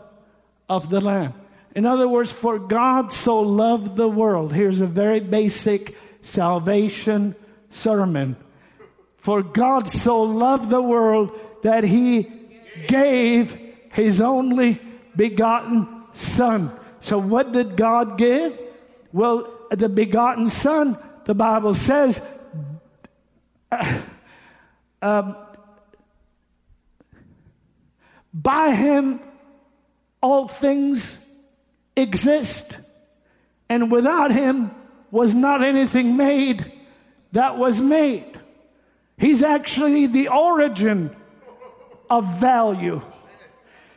of 0.68 0.90
the 0.90 1.00
Lamb. 1.00 1.34
In 1.74 1.84
other 1.84 2.08
words, 2.08 2.32
for 2.32 2.58
God 2.58 3.12
so 3.12 3.40
loved 3.40 3.96
the 3.96 4.08
world. 4.08 4.52
Here's 4.52 4.80
a 4.80 4.86
very 4.86 5.20
basic 5.20 5.96
salvation 6.22 7.34
sermon. 7.70 8.36
For 9.16 9.42
God 9.42 9.86
so 9.86 10.22
loved 10.22 10.70
the 10.70 10.80
world 10.80 11.38
that 11.62 11.84
he 11.84 12.30
gave 12.86 13.58
his 13.92 14.20
only 14.20 14.80
begotten 15.14 15.88
Son. 16.12 16.70
So, 17.00 17.18
what 17.18 17.52
did 17.52 17.76
God 17.76 18.16
give? 18.16 18.58
Well, 19.12 19.52
the 19.70 19.88
begotten 19.88 20.48
Son, 20.48 20.96
the 21.24 21.34
Bible 21.34 21.74
says, 21.74 22.26
uh, 23.70 24.00
um, 25.02 25.36
by 28.32 28.74
him 28.74 29.20
all 30.26 30.48
things 30.48 31.24
exist, 31.96 32.78
and 33.68 33.92
without 33.92 34.32
him 34.32 34.72
was 35.12 35.34
not 35.34 35.62
anything 35.62 36.16
made 36.16 36.72
that 37.30 37.56
was 37.56 37.80
made. 37.80 38.40
He's 39.16 39.42
actually 39.42 40.06
the 40.06 40.28
origin 40.28 41.14
of 42.10 42.40
value. 42.40 43.00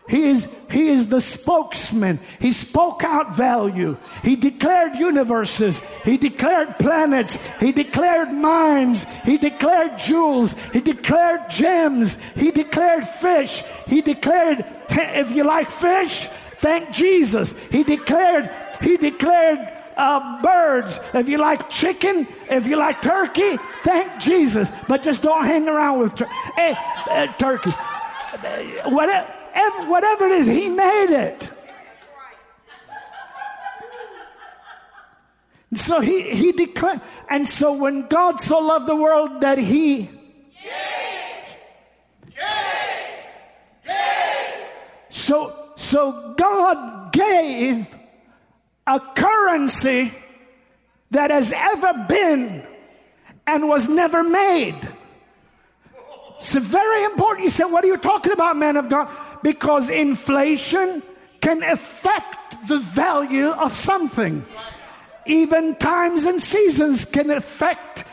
He 0.07 0.23
is, 0.29 0.47
he 0.71 0.89
is 0.89 1.09
the 1.09 1.21
spokesman. 1.21 2.19
He 2.39 2.51
spoke 2.51 3.03
out 3.03 3.35
value. 3.35 3.95
He 4.23 4.35
declared 4.35 4.95
universes. 4.95 5.81
He 6.03 6.17
declared 6.17 6.79
planets. 6.79 7.37
He 7.59 7.71
declared 7.71 8.31
mines. 8.31 9.05
He 9.23 9.37
declared 9.37 9.99
jewels. 9.99 10.55
He 10.73 10.81
declared 10.81 11.49
gems. 11.49 12.19
He 12.33 12.49
declared 12.49 13.07
fish. 13.07 13.61
He 13.87 14.01
declared, 14.01 14.65
if 14.91 15.31
you 15.31 15.43
like 15.43 15.69
fish, 15.69 16.27
thank 16.57 16.91
Jesus. 16.91 17.57
He 17.69 17.83
declared, 17.83 18.49
he 18.81 18.97
declared 18.97 19.71
uh, 19.97 20.41
birds. 20.41 20.99
If 21.13 21.27
you 21.27 21.37
like 21.37 21.69
chicken, 21.69 22.27
if 22.49 22.65
you 22.67 22.77
like 22.77 23.01
turkey, 23.01 23.57
thank 23.83 24.19
Jesus. 24.21 24.71
But 24.87 25.03
just 25.03 25.23
don't 25.23 25.45
hang 25.45 25.67
around 25.67 25.99
with 25.99 26.15
tur- 26.15 26.29
hey, 26.55 26.75
uh, 27.09 27.27
turkey. 27.33 27.71
Whatever 28.85 29.33
whatever 29.87 30.25
it 30.27 30.31
is, 30.33 30.47
He 30.47 30.69
made 30.69 31.11
it. 31.11 31.51
So 35.73 35.99
he, 35.99 36.21
he 36.31 36.51
declared, 36.51 36.99
and 37.29 37.47
so 37.47 37.77
when 37.77 38.07
God 38.07 38.39
so 38.39 38.59
loved 38.59 38.87
the 38.87 38.95
world 38.95 39.41
that 39.41 39.59
he 39.59 39.97
gave, 39.97 40.09
gave, 42.35 42.39
gave. 43.85 43.95
So, 45.29 45.53
so 45.75 46.33
God 46.35 47.13
gave 47.13 47.87
a 48.87 48.99
currency 48.99 50.11
that 51.11 51.29
has 51.29 51.53
ever 51.55 52.05
been 52.09 52.65
and 53.45 53.67
was 53.67 53.87
never 53.87 54.23
made. 54.23 54.75
It's 56.39 56.55
very 56.55 57.03
important. 57.03 57.43
You 57.43 57.51
said, 57.51 57.65
What 57.65 57.83
are 57.83 57.87
you 57.87 57.97
talking 57.97 58.31
about, 58.31 58.57
man 58.57 58.75
of 58.75 58.89
God? 58.89 59.07
because 59.41 59.89
inflation 59.89 61.01
can 61.41 61.63
affect 61.63 62.67
the 62.67 62.79
value 62.79 63.47
of 63.47 63.73
something. 63.73 64.45
Even 65.25 65.75
times 65.75 66.25
and 66.25 66.41
seasons 66.41 67.05
can 67.05 67.29
affect 67.29 68.03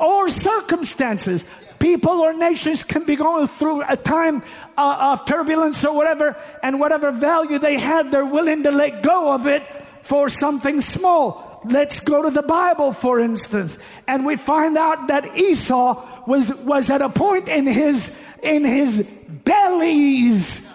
or 0.00 0.28
circumstances. 0.28 1.44
People 1.82 2.12
or 2.12 2.32
nations 2.32 2.84
can 2.84 3.04
be 3.04 3.16
going 3.16 3.48
through 3.48 3.82
a 3.88 3.96
time 3.96 4.44
uh, 4.78 5.16
of 5.18 5.24
turbulence 5.26 5.84
or 5.84 5.92
whatever, 5.96 6.36
and 6.62 6.78
whatever 6.78 7.10
value 7.10 7.58
they 7.58 7.76
had, 7.76 8.12
they're 8.12 8.24
willing 8.24 8.62
to 8.62 8.70
let 8.70 9.02
go 9.02 9.32
of 9.32 9.48
it 9.48 9.64
for 10.02 10.28
something 10.28 10.80
small. 10.80 11.60
let's 11.64 11.98
go 11.98 12.22
to 12.22 12.30
the 12.30 12.42
Bible, 12.42 12.92
for 12.92 13.18
instance, 13.18 13.80
and 14.06 14.24
we 14.24 14.36
find 14.36 14.78
out 14.78 15.08
that 15.08 15.36
Esau 15.36 16.24
was, 16.24 16.54
was 16.64 16.88
at 16.88 17.02
a 17.02 17.08
point 17.08 17.48
in 17.48 17.66
his, 17.66 18.24
in 18.44 18.64
his 18.64 19.02
belly's 19.44 20.72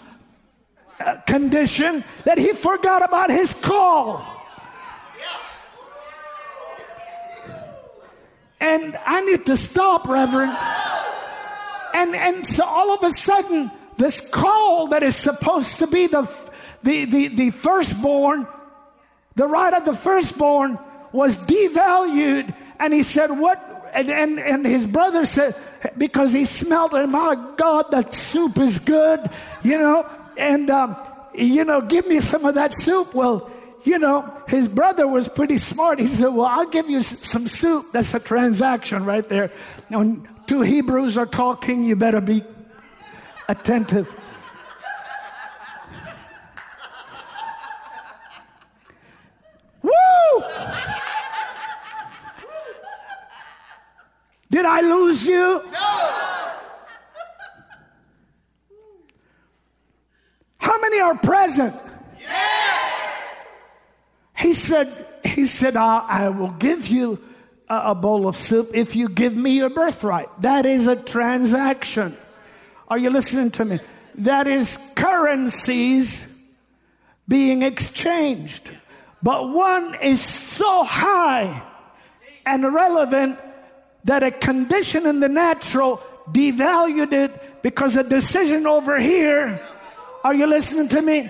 uh, 0.99 1.15
condition 1.25 2.03
that 2.25 2.37
he 2.37 2.51
forgot 2.51 3.01
about 3.01 3.29
his 3.29 3.53
call. 3.53 4.36
And 8.59 8.97
I 9.05 9.21
need 9.21 9.45
to 9.45 9.57
stop, 9.57 10.07
Reverend. 10.07 10.55
And, 11.93 12.15
and 12.15 12.45
so 12.45 12.65
all 12.65 12.93
of 12.93 13.03
a 13.03 13.11
sudden, 13.11 13.71
this 13.97 14.29
call 14.29 14.87
that 14.87 15.03
is 15.03 15.15
supposed 15.15 15.79
to 15.79 15.87
be 15.87 16.07
the, 16.07 16.29
the, 16.83 17.05
the, 17.05 17.27
the 17.27 17.49
firstborn, 17.49 18.47
the 19.35 19.47
right 19.47 19.73
of 19.73 19.85
the 19.85 19.95
firstborn, 19.95 20.79
was 21.11 21.37
devalued. 21.45 22.53
And 22.79 22.93
he 22.93 23.03
said, 23.03 23.31
What? 23.31 23.63
And, 23.93 24.11
and, 24.11 24.39
and 24.39 24.65
his 24.65 24.85
brother 24.85 25.25
said, 25.25 25.55
because 25.97 26.33
he 26.33 26.45
smelled 26.45 26.93
it, 26.93 27.07
my 27.07 27.35
God, 27.55 27.91
that 27.91 28.13
soup 28.13 28.59
is 28.59 28.79
good, 28.79 29.29
you 29.63 29.77
know, 29.77 30.05
and, 30.37 30.69
um, 30.69 30.95
you 31.33 31.63
know, 31.63 31.81
give 31.81 32.07
me 32.07 32.19
some 32.19 32.45
of 32.45 32.55
that 32.55 32.73
soup. 32.73 33.13
Well, 33.13 33.49
you 33.83 33.99
know, 33.99 34.31
his 34.47 34.67
brother 34.67 35.07
was 35.07 35.29
pretty 35.29 35.57
smart. 35.57 35.99
He 35.99 36.07
said, 36.07 36.29
Well, 36.29 36.45
I'll 36.45 36.69
give 36.69 36.89
you 36.89 37.01
some 37.01 37.47
soup. 37.47 37.87
That's 37.93 38.13
a 38.13 38.19
transaction 38.19 39.05
right 39.05 39.27
there. 39.27 39.51
Now, 39.89 40.17
two 40.45 40.61
Hebrews 40.61 41.17
are 41.17 41.25
talking, 41.25 41.83
you 41.83 41.95
better 41.95 42.21
be 42.21 42.43
attentive. 43.47 44.13
Woo! 49.81 49.91
Did 54.49 54.65
I 54.65 54.81
lose 54.81 55.25
you? 55.25 55.63
No. 55.71 56.53
How 60.59 60.81
many 60.81 60.99
are 60.99 61.15
present? 61.17 61.73
He 64.37 64.53
said, 64.53 64.87
he 65.23 65.45
said, 65.45 65.75
I, 65.75 66.05
I 66.07 66.29
will 66.29 66.51
give 66.51 66.87
you 66.87 67.19
a, 67.67 67.91
a 67.91 67.95
bowl 67.95 68.27
of 68.27 68.35
soup 68.35 68.69
if 68.73 68.95
you 68.95 69.09
give 69.09 69.35
me 69.35 69.57
your 69.57 69.69
birthright. 69.69 70.29
That 70.41 70.65
is 70.65 70.87
a 70.87 70.95
transaction. 70.95 72.15
Are 72.87 72.97
you 72.97 73.09
listening 73.09 73.51
to 73.51 73.65
me? 73.65 73.79
That 74.15 74.47
is 74.47 74.79
currencies 74.95 76.33
being 77.27 77.61
exchanged. 77.63 78.71
But 79.21 79.49
one 79.49 79.95
is 80.01 80.21
so 80.21 80.83
high 80.83 81.61
and 82.45 82.73
relevant 82.73 83.39
that 84.05 84.23
a 84.23 84.31
condition 84.31 85.05
in 85.05 85.19
the 85.19 85.27
natural 85.27 86.01
devalued 86.31 87.11
it 87.11 87.61
because 87.63 87.97
a 87.97 88.03
decision 88.03 88.65
over 88.67 88.99
here, 88.99 89.59
are 90.23 90.33
you 90.33 90.45
listening 90.45 90.87
to 90.89 91.01
me? 91.01 91.29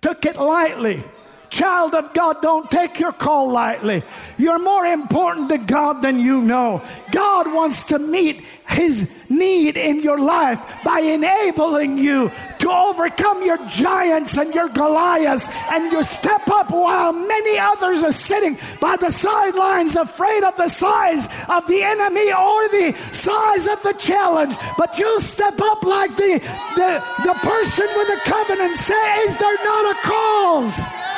Took 0.00 0.24
it 0.26 0.36
lightly. 0.36 1.02
Child 1.50 1.96
of 1.96 2.14
God, 2.14 2.40
don't 2.42 2.70
take 2.70 3.00
your 3.00 3.10
call 3.10 3.50
lightly. 3.50 4.04
You're 4.38 4.60
more 4.60 4.86
important 4.86 5.48
to 5.48 5.58
God 5.58 6.00
than 6.00 6.20
you 6.20 6.40
know. 6.40 6.80
God 7.10 7.52
wants 7.52 7.82
to 7.84 7.98
meet 7.98 8.44
his 8.68 9.28
need 9.28 9.76
in 9.76 10.00
your 10.00 10.18
life 10.18 10.60
by 10.84 11.00
enabling 11.00 11.98
you 11.98 12.30
to 12.60 12.70
overcome 12.70 13.44
your 13.44 13.58
giants 13.66 14.38
and 14.38 14.54
your 14.54 14.68
Goliaths, 14.68 15.48
and 15.72 15.90
you 15.90 16.04
step 16.04 16.46
up 16.48 16.70
while 16.70 17.12
many 17.12 17.58
others 17.58 18.04
are 18.04 18.12
sitting 18.12 18.56
by 18.80 18.96
the 18.96 19.10
sidelines, 19.10 19.96
afraid 19.96 20.44
of 20.44 20.56
the 20.56 20.68
size 20.68 21.26
of 21.48 21.66
the 21.66 21.82
enemy 21.82 22.32
or 22.32 22.68
the 22.68 22.96
size 23.10 23.66
of 23.66 23.82
the 23.82 23.94
challenge. 23.98 24.54
But 24.78 24.96
you 24.98 25.18
step 25.18 25.60
up 25.60 25.82
like 25.82 26.14
the, 26.14 26.38
the, 26.76 27.04
the 27.24 27.34
person 27.42 27.88
with 27.96 28.06
the 28.06 28.20
covenant. 28.24 28.76
Say, 28.76 29.14
Is 29.26 29.36
there 29.36 29.64
not 29.64 29.96
a 29.96 29.98
cause? 30.06 31.09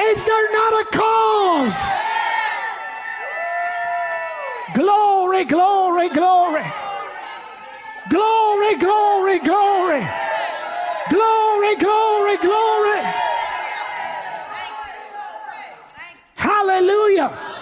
Is 0.00 0.24
there 0.24 0.52
not 0.52 0.82
a 0.82 0.84
cause? 0.96 1.78
Glory, 4.74 5.44
glory, 5.44 6.08
glory. 6.08 6.64
Glory, 8.10 8.76
glory, 8.76 9.38
glory. 9.38 10.06
Glory, 11.10 11.76
glory, 11.76 12.36
glory. 12.38 13.00
Hallelujah. 16.36 17.53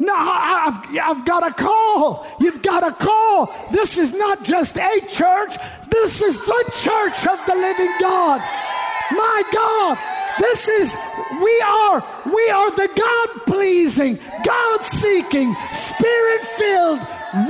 No, 0.00 0.14
I've, 0.16 0.98
I've 0.98 1.26
got 1.26 1.46
a 1.46 1.52
call. 1.52 2.26
You've 2.40 2.62
got 2.62 2.82
a 2.82 2.90
call. 2.90 3.54
This 3.70 3.98
is 3.98 4.14
not 4.14 4.42
just 4.42 4.78
a 4.78 5.00
church, 5.06 5.56
this 5.90 6.22
is 6.22 6.38
the 6.38 6.64
church 6.80 7.26
of 7.26 7.38
the 7.46 7.54
living 7.54 7.92
God. 8.00 8.40
My 9.10 9.42
God, 9.52 9.98
this 10.38 10.68
is, 10.68 10.96
we 11.42 11.62
are, 11.66 12.02
we 12.24 12.50
are 12.50 12.70
the 12.70 12.88
God 12.96 13.28
pleasing, 13.44 14.18
God 14.42 14.82
seeking, 14.82 15.54
spirit 15.72 16.44
filled, 16.46 17.00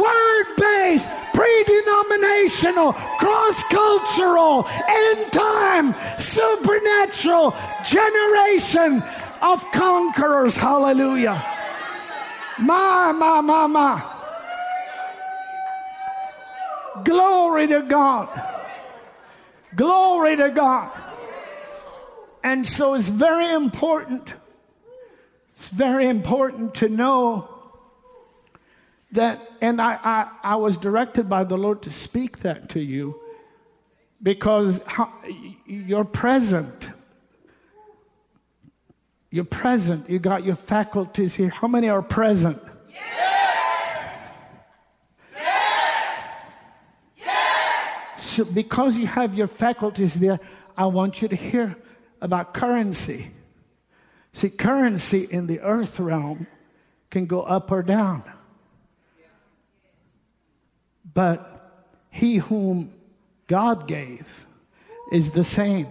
word 0.01 0.45
based, 0.59 1.09
pre 1.33 1.65
denominational, 1.65 2.95
cross 3.21 3.63
cultural, 3.71 4.67
end 4.89 5.33
time, 5.33 5.95
supernatural 6.19 7.55
generation 7.85 9.05
of 9.41 9.65
conquerors. 9.71 10.57
Hallelujah. 10.57 11.60
My, 12.61 13.13
my, 13.13 13.41
my, 13.41 13.67
my. 13.67 14.03
Glory 17.05 17.67
to 17.69 17.83
God. 17.83 18.29
Glory 19.75 20.37
to 20.37 20.51
God. 20.51 20.91
And 22.43 22.67
so 22.67 22.95
it's 22.95 23.09
very 23.09 23.53
important. 23.53 24.35
It's 25.55 25.69
very 25.69 26.07
important 26.07 26.75
to 26.77 26.89
know 26.89 27.49
that, 29.13 29.41
and 29.61 29.81
I, 29.81 29.99
I, 30.03 30.31
I 30.43 30.57
was 30.57 30.77
directed 30.77 31.29
by 31.29 31.45
the 31.45 31.57
Lord 31.57 31.83
to 31.83 31.91
speak 31.91 32.41
that 32.41 32.69
to 32.71 32.81
you 32.81 33.21
because 34.23 34.83
you're 35.67 36.05
present 36.05 36.91
you're 39.31 39.45
present. 39.45 40.11
You 40.11 40.19
got 40.19 40.45
your 40.45 40.57
faculties 40.57 41.37
here. 41.37 41.51
How 41.51 41.69
many 41.69 41.89
are 41.89 42.03
present? 42.03 42.61
Yes. 42.89 44.19
Yes. 45.35 46.47
Yes. 47.17 48.25
So, 48.25 48.45
because 48.45 48.97
you 48.97 49.07
have 49.07 49.35
your 49.35 49.47
faculties 49.47 50.19
there, 50.19 50.41
I 50.77 50.87
want 50.87 51.23
you 51.23 51.29
to 51.29 51.37
hear 51.37 51.77
about 52.21 52.55
currency. 52.55 53.31
See, 54.33 54.51
currency 54.51 55.29
in 55.31 55.47
the 55.47 55.61
earth 55.61 56.01
realm 56.01 56.49
can 57.09 57.27
go 57.27 57.43
up 57.43 57.71
or 57.71 57.83
down. 57.83 58.23
But 61.13 61.87
he 62.11 62.37
whom 62.37 62.93
God 63.47 63.87
gave 63.87 64.47
is 65.13 65.33
the 65.33 65.45
same. 65.45 65.89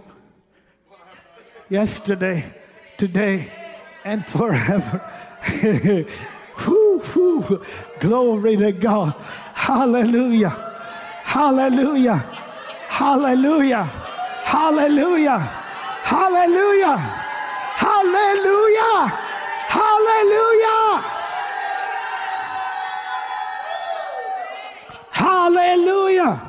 Yesterday, 1.68 2.44
today 3.00 3.50
and 4.04 4.22
forever. 4.26 4.98
whew, 6.60 6.98
whew. 6.98 7.64
Glory 7.98 8.56
to 8.58 8.72
God. 8.72 9.14
Hallelujah. 9.54 10.50
Hallelujah. 11.24 12.18
Hallelujah. 12.88 13.84
Hallelujah. 14.44 15.38
Hallelujah. 16.12 16.98
Hallelujah. 17.80 19.06
Hallelujah. 19.78 21.04
Hallelujah. 25.10 26.40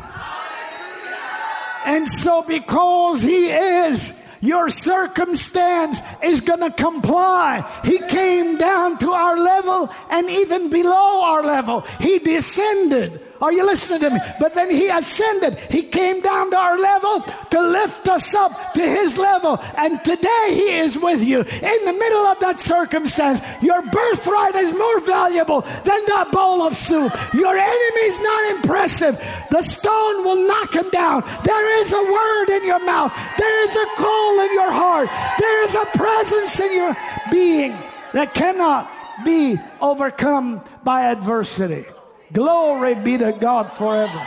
And 1.85 2.09
so, 2.09 2.43
because 2.43 3.21
He 3.21 3.47
is 3.47 4.20
your 4.41 4.69
circumstance 4.69 6.01
is 6.23 6.41
going 6.41 6.59
to 6.59 6.71
comply. 6.71 7.63
He 7.83 7.99
came 7.99 8.57
down 8.57 8.97
to 8.99 9.11
our 9.11 9.37
level 9.37 9.89
and 10.09 10.29
even 10.29 10.69
below 10.69 11.21
our 11.23 11.43
level. 11.43 11.81
He 11.99 12.19
descended 12.19 13.21
Are 13.41 13.51
you 13.51 13.65
listening 13.65 14.01
to 14.01 14.09
me? 14.11 14.19
But 14.39 14.53
then 14.53 14.69
he 14.69 14.89
ascended. 14.89 15.57
He 15.57 15.81
came 15.81 16.21
down 16.21 16.51
to 16.51 16.57
our 16.57 16.77
level 16.77 17.21
to 17.49 17.61
lift 17.61 18.07
us 18.07 18.35
up 18.35 18.73
to 18.73 18.81
his 18.81 19.17
level. 19.17 19.59
And 19.75 20.03
today 20.05 20.49
he 20.51 20.77
is 20.77 20.97
with 20.97 21.23
you 21.23 21.39
in 21.39 21.85
the 21.85 21.93
middle 21.93 22.27
of 22.27 22.39
that 22.39 22.61
circumstance. 22.61 23.41
Your 23.61 23.81
birthright 23.81 24.55
is 24.55 24.73
more 24.73 24.99
valuable 24.99 25.61
than 25.61 26.05
that 26.05 26.29
bowl 26.31 26.61
of 26.61 26.75
soup. 26.75 27.11
Your 27.33 27.57
enemy's 27.57 28.19
not 28.19 28.55
impressive. 28.55 29.17
The 29.49 29.61
stone 29.63 30.23
will 30.23 30.47
knock 30.47 30.75
him 30.75 30.89
down. 30.91 31.23
There 31.43 31.79
is 31.81 31.93
a 31.93 32.03
word 32.03 32.49
in 32.49 32.65
your 32.65 32.83
mouth. 32.85 33.11
There 33.37 33.63
is 33.63 33.75
a 33.75 33.85
call 33.97 34.39
in 34.41 34.53
your 34.53 34.71
heart. 34.71 35.09
There 35.39 35.63
is 35.63 35.73
a 35.73 35.85
presence 35.97 36.59
in 36.59 36.73
your 36.73 36.95
being 37.31 37.75
that 38.13 38.35
cannot 38.35 38.91
be 39.25 39.57
overcome 39.81 40.63
by 40.83 41.05
adversity. 41.05 41.85
Glory 42.33 42.95
be 42.95 43.17
to 43.17 43.31
God 43.33 43.71
forever. 43.71 44.25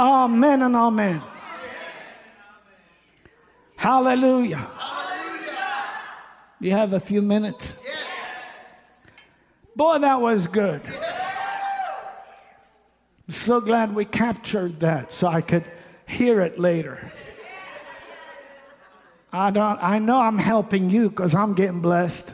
Amen 0.00 0.62
and 0.62 0.74
amen. 0.74 1.20
Hallelujah. 3.76 4.66
You 6.60 6.70
have 6.70 6.94
a 6.94 7.00
few 7.00 7.20
minutes? 7.20 7.76
Boy, 9.76 9.98
that 9.98 10.20
was 10.20 10.46
good. 10.46 10.80
I'm 13.26 13.32
so 13.32 13.60
glad 13.60 13.94
we 13.94 14.04
captured 14.04 14.80
that 14.80 15.12
so 15.12 15.26
I 15.26 15.40
could 15.40 15.64
hear 16.06 16.40
it 16.40 16.58
later. 16.58 17.12
I 19.32 19.50
don't 19.50 19.82
I 19.82 19.98
know 19.98 20.20
I'm 20.20 20.38
helping 20.38 20.90
you 20.90 21.10
because 21.10 21.34
I'm 21.34 21.54
getting 21.54 21.80
blessed. 21.80 22.32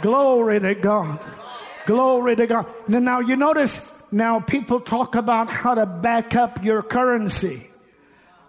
Glory 0.00 0.58
to 0.60 0.74
God. 0.74 1.20
Glory 1.90 2.36
to 2.36 2.46
God. 2.46 2.66
Now, 2.86 3.18
you 3.18 3.34
notice 3.34 4.00
now 4.12 4.38
people 4.38 4.78
talk 4.78 5.16
about 5.16 5.48
how 5.48 5.74
to 5.74 5.86
back 5.86 6.36
up 6.36 6.64
your 6.64 6.84
currency. 6.84 7.66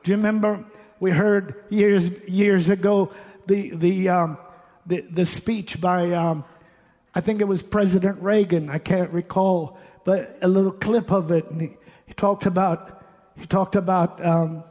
Do 0.04 0.12
you 0.12 0.18
remember 0.18 0.64
we 1.00 1.10
heard 1.10 1.56
years 1.72 2.12
years 2.30 2.70
ago 2.70 3.12
the 3.48 3.72
the 3.72 4.10
um, 4.10 4.38
the, 4.86 5.02
the 5.10 5.26
speech 5.26 5.82
by 5.82 6.12
um, 6.12 6.46
I 7.16 7.22
think 7.22 7.42
it 7.42 7.46
was 7.46 7.64
President 7.64 8.22
Reagan. 8.22 8.70
I 8.70 8.78
can't 8.78 9.10
recall, 9.10 9.80
but 10.06 10.38
a 10.44 10.48
little 10.48 10.72
clip 10.72 11.12
of 11.12 11.32
it. 11.32 11.50
And 11.50 11.62
he, 11.62 11.70
he 12.06 12.14
talked 12.14 12.46
about 12.46 13.04
he 13.36 13.48
talked 13.48 13.76
about 13.76 14.24
um, 14.24 14.64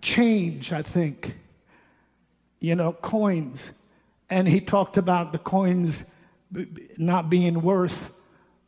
change. 0.00 0.72
I 0.72 0.80
think 0.80 1.36
you 2.58 2.74
know 2.74 2.94
coins 2.94 3.70
and 4.30 4.48
he 4.48 4.62
talked 4.62 4.96
about 4.96 5.32
the 5.32 5.38
coins 5.38 6.06
not 6.98 7.30
being 7.30 7.62
worth, 7.62 8.12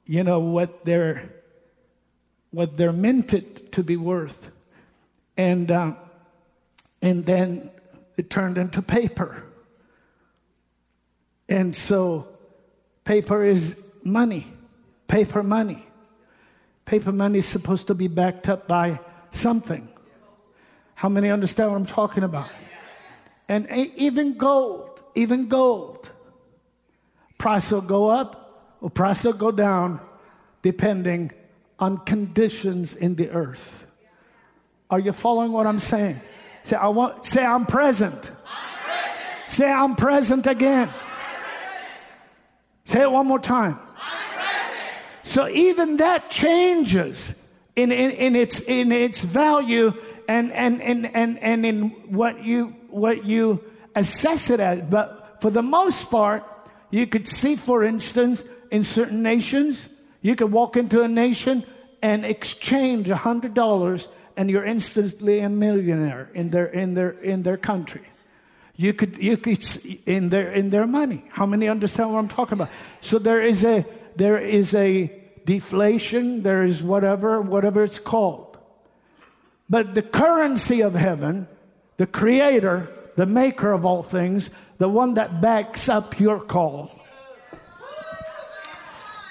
you 0.04 0.24
know, 0.24 0.38
what 0.38 0.84
they're 0.84 1.30
what 2.50 2.76
they're 2.76 2.92
minted 2.92 3.72
to 3.72 3.82
be 3.82 3.96
worth, 3.96 4.50
and 5.36 5.70
uh, 5.70 5.94
and 7.02 7.26
then 7.26 7.70
it 8.16 8.30
turned 8.30 8.58
into 8.58 8.80
paper, 8.80 9.42
and 11.48 11.74
so 11.74 12.28
paper 13.04 13.44
is 13.44 13.90
money, 14.04 14.46
paper 15.08 15.42
money, 15.42 15.86
paper 16.84 17.12
money 17.12 17.38
is 17.38 17.46
supposed 17.46 17.88
to 17.88 17.94
be 17.94 18.08
backed 18.08 18.48
up 18.48 18.68
by 18.68 19.00
something. 19.30 19.88
How 20.94 21.08
many 21.08 21.30
understand 21.30 21.70
what 21.72 21.76
I'm 21.76 21.86
talking 21.86 22.22
about? 22.22 22.48
And 23.48 23.68
even 23.70 24.38
gold 24.38 24.94
even 25.14 25.48
gold. 25.48 25.93
Price 27.44 27.70
will 27.72 27.82
go 27.82 28.08
up 28.08 28.78
or 28.80 28.88
price 28.88 29.22
will 29.22 29.34
go 29.34 29.50
down 29.50 30.00
depending 30.62 31.30
on 31.78 31.98
conditions 31.98 32.96
in 32.96 33.16
the 33.16 33.28
earth. 33.28 33.86
Are 34.88 34.98
you 34.98 35.12
following 35.12 35.52
what 35.52 35.66
I'm 35.66 35.78
saying? 35.78 36.22
Say, 36.62 36.76
I 36.76 36.88
want, 36.88 37.26
say 37.26 37.44
I'm 37.44 37.66
present. 37.66 38.14
I'm 38.14 38.78
present. 38.82 39.50
Say 39.50 39.70
I'm 39.70 39.94
present 39.94 40.46
again. 40.46 40.88
Say 42.86 43.02
it 43.02 43.12
one 43.12 43.26
more 43.26 43.40
time. 43.40 43.78
So 45.22 45.46
even 45.46 45.98
that 45.98 46.30
changes 46.30 47.38
in, 47.76 47.92
in, 47.92 48.10
in, 48.12 48.36
its, 48.36 48.62
in 48.62 48.90
its 48.90 49.22
value 49.22 49.92
and, 50.28 50.50
and, 50.50 50.80
and, 50.80 51.14
and, 51.14 51.38
and 51.40 51.66
in 51.66 51.90
what 52.08 52.42
you, 52.42 52.74
what 52.88 53.26
you 53.26 53.62
assess 53.94 54.48
it 54.48 54.60
as. 54.60 54.80
But 54.80 55.42
for 55.42 55.50
the 55.50 55.62
most 55.62 56.10
part, 56.10 56.42
you 56.94 57.08
could 57.08 57.26
see, 57.26 57.56
for 57.56 57.82
instance, 57.82 58.44
in 58.70 58.84
certain 58.84 59.20
nations, 59.20 59.88
you 60.22 60.36
could 60.36 60.52
walk 60.52 60.76
into 60.76 61.02
a 61.02 61.08
nation 61.08 61.64
and 62.00 62.24
exchange 62.24 63.10
a 63.10 63.16
hundred 63.16 63.52
dollars, 63.52 64.08
and 64.36 64.48
you're 64.48 64.64
instantly 64.64 65.40
a 65.40 65.48
millionaire 65.48 66.30
in 66.34 66.50
their 66.50 66.66
in 66.66 66.94
their 66.94 67.10
in 67.10 67.42
their 67.42 67.56
country. 67.56 68.02
You 68.76 68.92
could 68.92 69.18
you 69.18 69.36
could 69.36 69.66
in 70.06 70.28
their 70.28 70.52
in 70.52 70.70
their 70.70 70.86
money. 70.86 71.24
How 71.30 71.46
many 71.46 71.68
understand 71.68 72.12
what 72.12 72.20
I'm 72.20 72.28
talking 72.28 72.58
about? 72.58 72.70
So 73.00 73.18
there 73.18 73.40
is 73.40 73.64
a 73.64 73.84
there 74.14 74.38
is 74.38 74.72
a 74.72 75.10
deflation. 75.44 76.44
There 76.44 76.62
is 76.62 76.80
whatever 76.80 77.40
whatever 77.40 77.82
it's 77.82 77.98
called. 77.98 78.56
But 79.68 79.94
the 79.94 80.02
currency 80.02 80.80
of 80.80 80.94
heaven, 80.94 81.48
the 81.96 82.06
Creator 82.06 82.88
the 83.16 83.26
maker 83.26 83.72
of 83.72 83.84
all 83.84 84.02
things, 84.02 84.50
the 84.78 84.88
one 84.88 85.14
that 85.14 85.40
backs 85.40 85.88
up 85.88 86.18
your 86.18 86.40
call, 86.40 86.90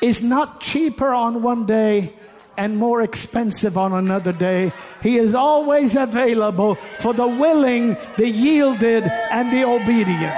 is 0.01 0.21
not 0.21 0.59
cheaper 0.59 1.09
on 1.09 1.41
one 1.41 1.65
day 1.65 2.13
and 2.57 2.77
more 2.77 3.01
expensive 3.01 3.77
on 3.77 3.93
another 3.93 4.33
day. 4.33 4.71
He 5.01 5.17
is 5.17 5.33
always 5.33 5.95
available 5.95 6.75
for 6.99 7.13
the 7.13 7.27
willing, 7.27 7.95
the 8.17 8.29
yielded, 8.29 9.03
and 9.03 9.51
the 9.51 9.63
obedient. 9.63 10.35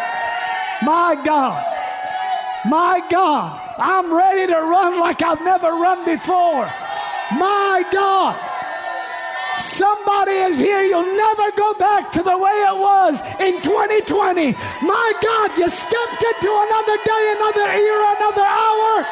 My 0.83 1.19
God, 1.25 1.63
my 2.65 3.01
God, 3.09 3.59
I'm 3.77 4.13
ready 4.13 4.47
to 4.47 4.59
run 4.59 4.99
like 4.99 5.21
I've 5.21 5.41
never 5.41 5.71
run 5.71 6.05
before. 6.05 6.69
My 7.37 7.83
God. 7.91 8.54
Somebody 9.57 10.33
is 10.33 10.57
here. 10.59 10.83
You'll 10.83 11.15
never 11.15 11.51
go 11.55 11.73
back 11.75 12.11
to 12.13 12.23
the 12.23 12.37
way 12.37 12.55
it 12.67 12.75
was 12.75 13.21
in 13.39 13.61
2020. 13.61 14.51
My 14.83 15.13
God, 15.21 15.57
you 15.57 15.69
stepped 15.69 16.21
into 16.23 16.51
another 16.51 16.97
day, 17.03 17.23
another 17.39 17.67
year, 17.79 17.99
another 18.19 18.43
hour. 18.43 19.05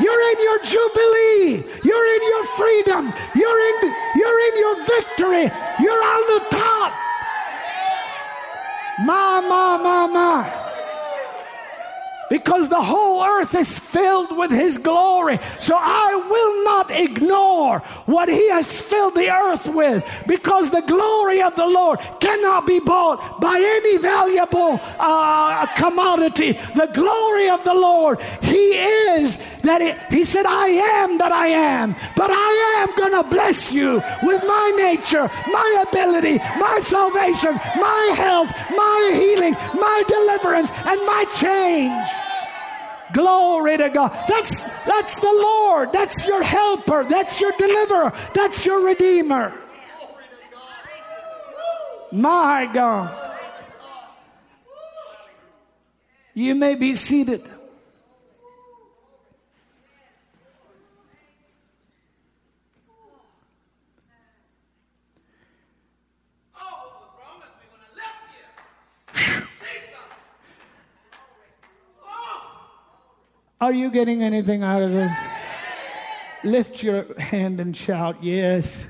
You're 0.00 0.22
in 0.32 0.38
your 0.42 0.58
jubilee. 0.58 1.64
You're 1.82 2.08
in 2.14 2.22
your 2.28 2.44
freedom. 2.58 3.12
You're 3.34 3.60
in, 3.68 3.94
you're 4.16 4.40
in 4.48 4.54
your 4.58 4.76
victory. 4.84 5.46
You're 5.80 6.04
on 6.04 6.22
the 6.34 6.40
top. 6.50 6.92
Ma, 9.06 9.40
ma, 9.40 9.78
ma, 9.78 10.06
ma 10.06 10.65
because 12.28 12.68
the 12.68 12.82
whole 12.82 13.22
earth 13.24 13.54
is 13.54 13.78
filled 13.78 14.36
with 14.36 14.50
His 14.50 14.78
glory. 14.78 15.38
So 15.58 15.76
I 15.76 16.14
will 16.28 16.64
not 16.64 16.90
ignore 16.90 17.80
what 18.06 18.28
He 18.28 18.48
has 18.50 18.80
filled 18.80 19.14
the 19.14 19.30
earth 19.30 19.66
with 19.68 20.04
because 20.26 20.70
the 20.70 20.82
glory 20.82 21.42
of 21.42 21.54
the 21.56 21.66
Lord 21.66 22.00
cannot 22.20 22.66
be 22.66 22.80
bought 22.80 23.40
by 23.40 23.56
any 23.58 23.98
valuable 23.98 24.80
uh, 24.98 25.66
commodity. 25.76 26.52
The 26.74 26.90
glory 26.92 27.48
of 27.48 27.62
the 27.64 27.74
Lord, 27.74 28.20
He 28.42 28.74
is 28.74 29.38
that 29.62 29.80
it, 29.80 29.98
He 30.10 30.24
said, 30.24 30.46
I 30.46 30.68
am 30.68 31.18
that 31.18 31.32
I 31.32 31.48
am, 31.48 31.94
but 32.16 32.30
I 32.30 32.86
am 32.86 32.96
going 32.96 33.22
to 33.22 33.28
bless 33.28 33.72
you 33.72 34.02
with 34.22 34.42
my 34.44 34.72
nature, 34.76 35.30
my 35.52 35.84
ability, 35.88 36.38
my 36.58 36.78
salvation, 36.80 37.54
my 37.76 38.14
health, 38.16 38.50
my 38.70 39.12
healing, 39.14 39.54
my 39.74 40.02
deliverance, 40.08 40.70
and 40.86 41.00
my 41.06 41.24
change. 41.38 42.15
Glory 43.16 43.78
to 43.78 43.88
God. 43.88 44.12
That's, 44.28 44.60
that's 44.84 45.18
the 45.18 45.32
Lord. 45.32 45.90
That's 45.90 46.26
your 46.26 46.42
helper. 46.42 47.02
That's 47.02 47.40
your 47.40 47.52
deliverer. 47.52 48.12
That's 48.34 48.66
your 48.66 48.84
redeemer. 48.84 49.54
My 52.12 52.68
God. 52.70 53.32
You 56.34 56.54
may 56.54 56.74
be 56.74 56.94
seated. 56.94 57.42
Are 73.60 73.72
you 73.72 73.90
getting 73.90 74.22
anything 74.22 74.62
out 74.62 74.82
of 74.82 74.92
this? 74.92 75.16
Lift 76.44 76.82
your 76.82 77.18
hand 77.18 77.60
and 77.60 77.76
shout, 77.76 78.22
Yes. 78.22 78.88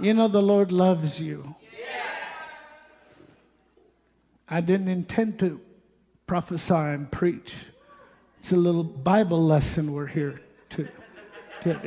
You 0.00 0.14
know, 0.14 0.28
the 0.28 0.40
Lord 0.40 0.70
loves 0.70 1.20
you. 1.20 1.56
I 4.48 4.60
didn't 4.60 4.86
intend 4.86 5.40
to 5.40 5.60
prophesy 6.26 6.72
and 6.74 7.10
preach 7.10 7.66
It's 8.38 8.52
a 8.52 8.56
little 8.56 8.84
Bible 8.84 9.44
lesson 9.44 9.92
we're 9.92 10.06
here 10.06 10.40
to. 10.70 10.88
to 11.62 11.80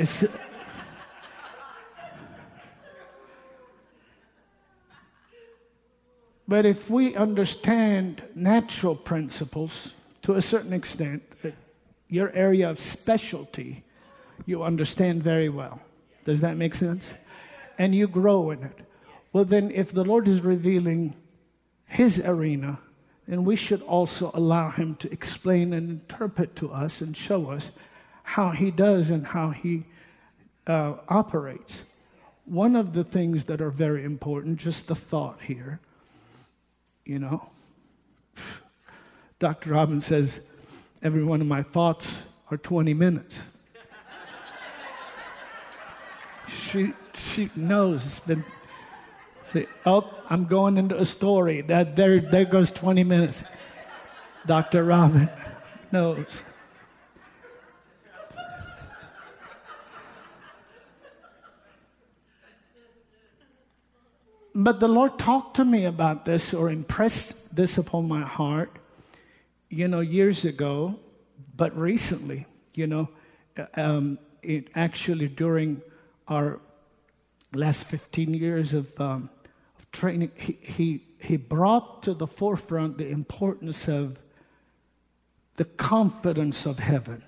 but 6.48 6.66
if 6.66 6.90
we 6.90 7.16
understand 7.16 8.24
natural 8.36 8.96
principles 8.96 9.94
to 10.24 10.34
a 10.34 10.42
certain 10.42 10.74
extent, 10.74 11.24
your 12.10 12.32
area 12.34 12.70
of 12.70 12.80
specialty, 12.80 13.84
you 14.46 14.64
understand 14.64 15.24
very 15.24 15.50
well. 15.50 15.82
Does 16.26 16.42
that 16.42 16.58
make 16.58 16.76
sense? 16.76 17.14
And 17.80 17.96
you 17.96 18.08
grow 18.08 18.52
in 18.52 18.64
it. 18.64 18.80
Well, 19.34 19.46
then, 19.46 19.72
if 19.72 19.94
the 19.94 20.04
Lord 20.04 20.28
is 20.28 20.42
revealing 20.42 21.16
His 21.86 22.22
arena, 22.26 22.80
then 23.28 23.46
we 23.46 23.56
should 23.56 23.82
also 23.84 24.30
allow 24.34 24.72
Him 24.72 24.96
to 24.96 25.12
explain 25.12 25.74
and 25.74 25.90
interpret 25.90 26.56
to 26.58 26.72
us 26.72 27.00
and 27.02 27.16
show 27.16 27.50
us 27.50 27.72
how 28.24 28.50
He 28.50 28.72
does 28.72 29.10
and 29.10 29.26
how 29.26 29.52
He 29.52 29.86
uh, 30.68 30.96
operates. 31.08 31.86
One 32.46 32.76
of 32.76 32.94
the 32.94 33.06
things 33.06 33.46
that 33.46 33.62
are 33.62 33.70
very 33.70 34.04
important, 34.04 34.60
just 34.60 34.88
the 34.88 34.96
thought 34.96 35.42
here, 35.44 35.80
you 37.06 37.20
know, 37.20 37.50
Dr. 39.40 39.72
Robbins 39.72 40.06
says, 40.06 40.42
every 41.02 41.24
one 41.24 41.42
of 41.42 41.48
my 41.48 41.64
thoughts 41.64 42.28
are 42.50 42.58
20 42.58 42.94
minutes. 42.94 43.46
she, 46.48 46.94
she 47.14 47.50
knows 47.56 48.06
it's 48.06 48.20
been 48.20 48.44
oh, 49.86 50.10
I'm 50.30 50.46
going 50.46 50.78
into 50.78 50.98
a 50.98 51.06
story. 51.06 51.62
That 51.62 51.96
there, 51.96 52.20
there 52.20 52.46
goes 52.46 52.72
20 52.72 53.04
minutes. 53.04 53.44
Dr. 54.46 54.84
Robin 54.84 55.30
knows. 55.92 56.44
But 64.54 64.80
the 64.80 64.88
Lord 64.88 65.18
talked 65.18 65.56
to 65.58 65.66
me 65.66 65.86
about 65.86 66.26
this 66.26 66.54
or 66.54 66.70
impressed 66.70 67.56
this 67.56 67.78
upon 67.78 68.08
my 68.08 68.22
heart, 68.22 68.78
you 69.70 69.88
know, 69.88 70.02
years 70.02 70.44
ago, 70.44 71.00
but 71.56 71.78
recently, 71.78 72.46
you 72.74 72.88
know, 72.88 73.10
um, 73.76 74.20
it 74.42 74.70
actually 74.76 75.28
during 75.28 75.82
our 76.28 76.60
last 77.54 77.88
15 77.88 78.34
years 78.34 78.74
of 78.74 79.00
um, 79.00 79.30
training, 79.92 80.32
he, 80.36 80.58
he, 80.62 81.04
he 81.20 81.38
brought 81.38 82.04
to 82.04 82.14
the 82.14 82.28
forefront 82.28 82.98
the 82.98 83.10
importance 83.10 83.88
of 83.88 84.22
the 85.56 85.66
confidence 85.66 86.66
of 86.66 86.80
heaven, 86.80 87.24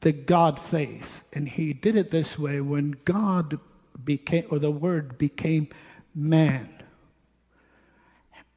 the 0.00 0.12
God 0.12 0.58
faith. 0.60 1.24
And 1.32 1.48
he 1.48 1.72
did 1.72 1.96
it 1.96 2.10
this 2.10 2.38
way 2.38 2.60
when 2.60 2.96
God 3.04 3.58
became, 4.02 4.44
or 4.50 4.58
the 4.58 4.70
Word 4.70 5.18
became 5.18 5.68
man. 6.16 6.68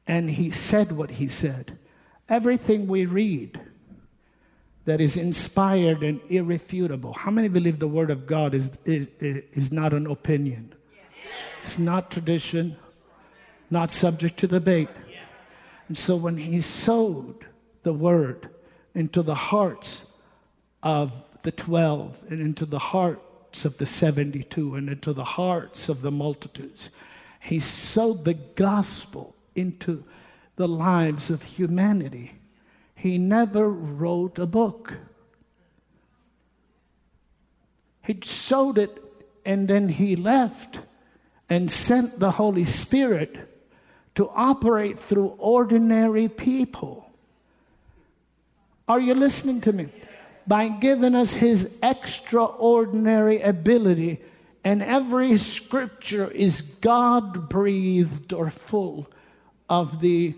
And 0.06 0.30
he 0.30 0.50
said 0.50 0.90
what 0.90 1.12
he 1.12 1.28
said. 1.28 1.78
Everything 2.28 2.88
we 2.88 3.06
read 3.06 3.60
that 4.86 5.00
is 5.00 5.16
inspired 5.16 6.02
and 6.02 6.20
irrefutable. 6.28 7.12
How 7.12 7.30
many 7.30 7.48
believe 7.48 7.78
the 7.78 7.86
Word 7.86 8.10
of 8.10 8.26
God 8.26 8.54
is, 8.54 8.70
is, 8.84 9.06
is 9.20 9.70
not 9.70 9.92
an 9.92 10.06
opinion? 10.06 10.74
It's 11.62 11.78
not 11.78 12.10
tradition, 12.10 12.76
not 13.70 13.92
subject 13.92 14.38
to 14.38 14.48
debate. 14.48 14.88
And 15.86 15.98
so 15.98 16.16
when 16.16 16.38
he 16.38 16.60
sowed 16.60 17.44
the 17.82 17.92
word 17.92 18.48
into 18.94 19.22
the 19.22 19.34
hearts 19.34 20.04
of 20.82 21.12
the 21.42 21.52
12 21.52 22.20
and 22.30 22.40
into 22.40 22.64
the 22.64 22.78
hearts 22.78 23.64
of 23.64 23.78
the 23.78 23.86
72 23.86 24.74
and 24.74 24.88
into 24.88 25.12
the 25.12 25.24
hearts 25.24 25.88
of 25.88 26.02
the 26.02 26.10
multitudes, 26.10 26.90
he 27.40 27.58
sowed 27.58 28.24
the 28.24 28.34
gospel 28.34 29.34
into 29.56 30.04
the 30.56 30.68
lives 30.68 31.30
of 31.30 31.42
humanity. 31.42 32.34
He 32.94 33.16
never 33.16 33.68
wrote 33.68 34.38
a 34.38 34.46
book. 34.46 34.98
He 38.02 38.18
sowed 38.22 38.76
it 38.78 39.02
and 39.46 39.66
then 39.66 39.88
he 39.88 40.16
left 40.16 40.80
and 41.48 41.70
sent 41.70 42.18
the 42.20 42.32
Holy 42.32 42.64
Spirit 42.64 43.48
to 44.14 44.28
operate 44.34 44.98
through 44.98 45.34
ordinary 45.38 46.28
people. 46.28 47.10
Are 48.86 49.00
you 49.00 49.14
listening 49.14 49.60
to 49.62 49.72
me? 49.72 49.88
By 50.46 50.68
giving 50.68 51.14
us 51.14 51.34
his 51.34 51.78
extraordinary 51.82 53.40
ability, 53.40 54.20
and 54.64 54.82
every 54.82 55.36
scripture 55.36 56.30
is 56.30 56.60
God 56.60 57.48
breathed 57.48 58.32
or 58.32 58.50
full 58.50 59.08
of 59.68 60.00
the 60.00 60.34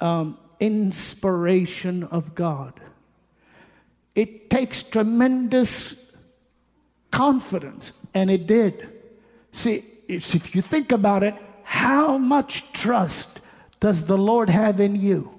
um, 0.00 0.38
inspiration 0.60 2.04
of 2.04 2.34
God. 2.34 2.78
It 4.14 4.50
takes 4.50 4.82
tremendous 4.82 6.16
confidence, 7.10 7.92
and 8.14 8.30
it 8.30 8.46
did. 8.46 8.88
See, 9.52 9.84
if 10.08 10.54
you 10.54 10.62
think 10.62 10.92
about 10.92 11.22
it, 11.22 11.34
how 11.62 12.18
much 12.18 12.72
trust 12.72 13.40
does 13.80 14.06
the 14.06 14.18
Lord 14.18 14.48
have 14.48 14.80
in 14.80 14.96
you? 14.96 15.32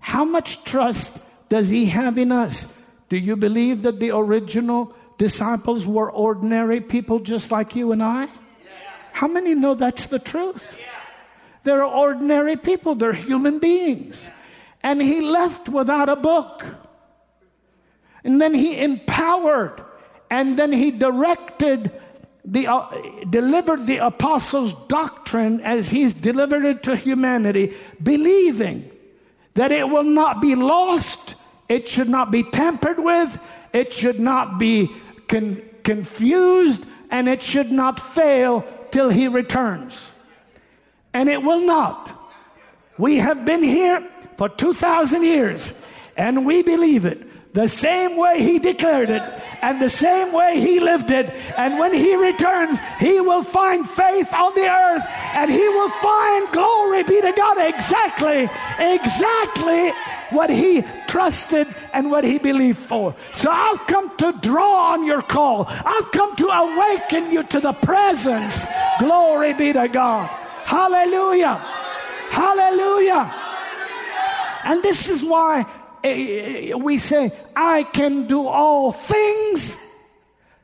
How 0.00 0.24
much 0.24 0.64
trust 0.64 1.48
does 1.48 1.68
He 1.68 1.86
have 1.86 2.18
in 2.18 2.32
us? 2.32 2.80
Do 3.08 3.16
you 3.16 3.36
believe 3.36 3.82
that 3.82 4.00
the 4.00 4.10
original 4.10 4.94
disciples 5.20 5.84
were 5.84 6.10
ordinary 6.10 6.80
people 6.80 7.18
just 7.18 7.52
like 7.52 7.76
you 7.76 7.92
and 7.92 8.02
I? 8.02 8.26
How 9.12 9.28
many 9.28 9.54
know 9.54 9.74
that's 9.74 10.06
the 10.06 10.18
truth? 10.18 10.74
They're 11.62 11.84
ordinary 11.84 12.56
people, 12.56 12.94
they're 12.94 13.12
human 13.12 13.58
beings. 13.58 14.26
And 14.82 15.02
He 15.02 15.20
left 15.20 15.68
without 15.68 16.08
a 16.08 16.16
book. 16.16 16.64
And 18.24 18.40
then 18.40 18.54
He 18.54 18.80
empowered 18.80 19.84
and 20.30 20.58
then 20.58 20.72
He 20.72 20.90
directed 20.90 21.92
the, 22.42 22.66
uh, 22.66 22.88
delivered 23.28 23.86
the 23.86 23.98
apostles' 23.98 24.72
doctrine 24.88 25.60
as 25.60 25.90
he's 25.90 26.14
delivered 26.14 26.64
it 26.64 26.82
to 26.84 26.96
humanity, 26.96 27.74
believing 28.02 28.90
that 29.52 29.70
it 29.70 29.86
will 29.86 30.04
not 30.04 30.40
be 30.40 30.54
lost, 30.54 31.34
it 31.68 31.86
should 31.86 32.08
not 32.08 32.30
be 32.30 32.42
tampered 32.42 32.98
with, 32.98 33.38
it 33.74 33.92
should 33.92 34.18
not 34.18 34.58
be 34.58 34.90
con- 35.30 35.62
confused, 35.84 36.84
and 37.10 37.28
it 37.28 37.40
should 37.40 37.70
not 37.70 38.00
fail 38.00 38.66
till 38.90 39.08
he 39.08 39.28
returns. 39.28 40.12
And 41.14 41.28
it 41.28 41.42
will 41.42 41.64
not. 41.64 42.12
We 42.98 43.16
have 43.16 43.44
been 43.44 43.62
here 43.62 44.06
for 44.36 44.48
2,000 44.48 45.22
years, 45.22 45.80
and 46.16 46.44
we 46.44 46.62
believe 46.62 47.06
it 47.06 47.29
the 47.52 47.66
same 47.66 48.16
way 48.16 48.40
he 48.40 48.58
declared 48.58 49.10
it 49.10 49.22
and 49.62 49.80
the 49.80 49.88
same 49.88 50.32
way 50.32 50.58
he 50.58 50.78
lived 50.80 51.10
it. 51.10 51.30
And 51.58 51.78
when 51.78 51.92
he 51.92 52.14
returns, 52.14 52.80
he 52.98 53.20
will 53.20 53.42
find 53.42 53.88
faith 53.88 54.32
on 54.32 54.54
the 54.54 54.68
earth 54.68 55.04
and 55.34 55.50
he 55.50 55.68
will 55.68 55.88
find 55.88 56.48
glory 56.52 57.02
be 57.02 57.20
to 57.20 57.32
God 57.36 57.58
exactly, 57.58 58.48
exactly 58.78 59.90
what 60.30 60.48
he 60.48 60.84
trusted 61.08 61.66
and 61.92 62.10
what 62.10 62.24
he 62.24 62.38
believed 62.38 62.78
for. 62.78 63.14
So 63.34 63.50
I've 63.50 63.84
come 63.86 64.16
to 64.18 64.32
draw 64.40 64.92
on 64.92 65.04
your 65.04 65.22
call. 65.22 65.66
I've 65.68 66.10
come 66.12 66.36
to 66.36 66.46
awaken 66.46 67.32
you 67.32 67.42
to 67.44 67.60
the 67.60 67.72
presence. 67.72 68.66
Glory 69.00 69.54
be 69.54 69.72
to 69.72 69.88
God. 69.88 70.26
Hallelujah. 70.64 71.56
Hallelujah. 72.30 73.34
And 74.62 74.82
this 74.82 75.08
is 75.08 75.24
why 75.24 75.66
Eh, 76.02 76.70
eh, 76.70 76.74
we 76.74 76.98
say, 76.98 77.30
I 77.54 77.82
can 77.82 78.26
do 78.26 78.46
all 78.46 78.92
things 78.92 79.78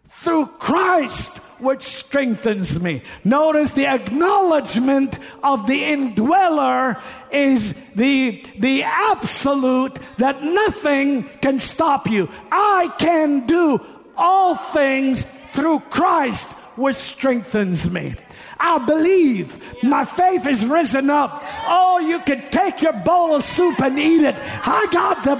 through 0.09 0.47
Christ 0.59 1.61
which 1.61 1.83
strengthens 1.83 2.83
me. 2.83 3.03
Notice 3.25 3.71
the 3.71 3.87
acknowledgement 3.87 5.19
of 5.43 5.67
the 5.67 5.85
indweller 5.85 7.01
is 7.31 7.93
the, 7.95 8.45
the 8.59 8.83
absolute 8.83 9.99
that 10.19 10.43
nothing 10.43 11.29
can 11.41 11.59
stop 11.59 12.09
you. 12.09 12.29
I 12.51 12.93
can 12.99 13.47
do 13.47 13.81
all 14.17 14.55
things 14.55 15.25
through 15.25 15.81
Christ 15.91 16.79
which 16.79 16.97
strengthens 16.97 17.91
me. 17.91 18.15
I 18.59 18.79
believe 18.79 19.83
my 19.83 20.05
faith 20.05 20.47
is 20.47 20.65
risen 20.65 21.11
up. 21.11 21.43
Oh, 21.67 21.99
you 21.99 22.21
could 22.21 22.51
take 22.51 22.83
your 22.83 22.93
bowl 22.93 23.35
of 23.35 23.43
soup 23.43 23.81
and 23.81 23.99
eat 23.99 24.23
it. 24.23 24.37
I 24.39 24.87
got 24.91 25.23
the, 25.23 25.37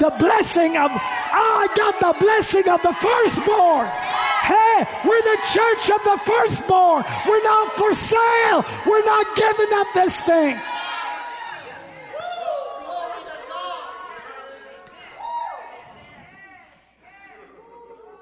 the 0.00 0.10
blessing 0.18 0.76
of, 0.76 0.90
oh, 0.90 0.96
I 0.96 1.68
got 1.76 2.00
the 2.00 2.18
blessing 2.18 2.68
of 2.68 2.82
the 2.82 2.92
firstborn. 2.92 3.86
Hey, 4.42 4.86
we're 5.04 5.22
the 5.22 5.38
church 5.52 5.90
of 5.90 6.02
the 6.02 6.18
firstborn. 6.24 7.04
We're 7.28 7.42
not 7.42 7.68
for 7.70 7.94
sale. 7.94 8.64
We're 8.86 9.04
not 9.04 9.26
giving 9.36 9.68
up 9.74 9.86
this 9.94 10.20
thing. 10.20 10.58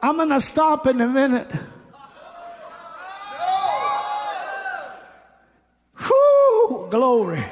I'm 0.03 0.17
going 0.17 0.29
to 0.29 0.41
stop 0.41 0.87
in 0.87 1.01
a 1.01 1.07
minute. 1.07 1.51
Glory. 6.91 7.45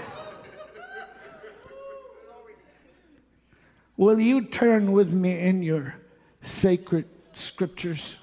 Will 3.97 4.21
you 4.21 4.45
turn 4.45 4.93
with 4.93 5.13
me 5.13 5.39
in 5.39 5.63
your 5.63 5.95
sacred 6.43 7.07
scriptures 7.33 8.19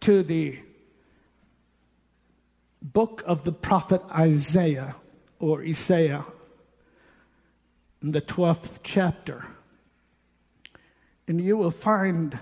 to 0.00 0.22
the 0.22 0.58
book 2.80 3.22
of 3.26 3.44
the 3.44 3.52
prophet 3.52 4.02
Isaiah 4.10 4.94
or 5.40 5.62
Isaiah 5.62 6.24
in 8.02 8.12
the 8.12 8.20
12th 8.20 8.80
chapter? 8.82 9.46
And 11.26 11.40
you 11.40 11.56
will 11.56 11.72
find 11.72 12.38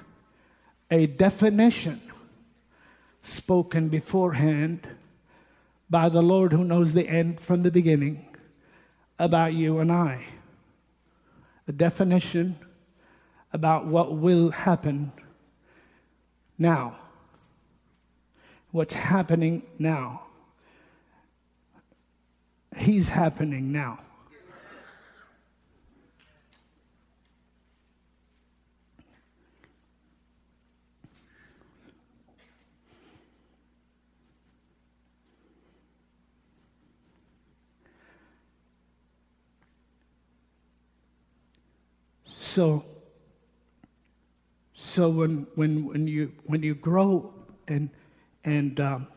a 0.91 1.07
definition 1.07 2.01
spoken 3.23 3.89
beforehand 3.89 4.87
by 5.89 6.09
the 6.09 6.23
Lord 6.23 6.53
who 6.53 6.65
knows 6.65 6.93
the 6.95 7.09
end 7.09 7.41
from 7.41 7.63
the 7.63 7.71
beginning 7.71 8.27
about 9.19 9.55
you 9.55 9.79
and 9.79 9.91
I 9.91 10.27
a 11.69 11.73
definition 11.73 12.57
about 13.53 13.87
what 13.87 14.17
will 14.17 14.51
happen 14.51 15.13
now. 16.59 16.97
What's 18.71 18.95
happening 18.95 19.63
now. 19.79 20.23
He's 22.77 23.09
happening 23.09 23.73
now. 23.73 23.99
So, 42.57 42.87
so 44.73 45.11
when, 45.11 45.47
when, 45.57 45.85
when, 45.85 46.09
you, 46.09 46.33
when 46.47 46.63
you 46.63 46.75
grow 46.75 47.35
and, 47.69 47.91
and 48.47 48.81
um, 48.81 49.09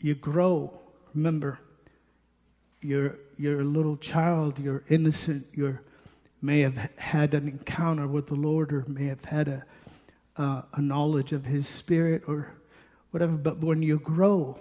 you 0.00 0.16
grow, 0.16 0.76
remember, 1.14 1.60
you're, 2.80 3.16
you're 3.36 3.60
a 3.60 3.64
little 3.64 3.96
child, 3.96 4.58
you're 4.58 4.82
innocent, 4.88 5.46
you 5.54 5.78
may 6.40 6.62
have 6.62 6.90
had 6.98 7.32
an 7.34 7.46
encounter 7.46 8.08
with 8.08 8.26
the 8.26 8.34
Lord 8.34 8.72
or 8.72 8.84
may 8.88 9.04
have 9.04 9.24
had 9.26 9.46
a, 9.46 9.64
uh, 10.36 10.62
a 10.72 10.80
knowledge 10.82 11.32
of 11.32 11.46
His 11.46 11.68
Spirit 11.68 12.24
or 12.26 12.54
whatever. 13.12 13.36
But 13.36 13.58
when 13.58 13.84
you 13.84 14.00
grow, 14.00 14.58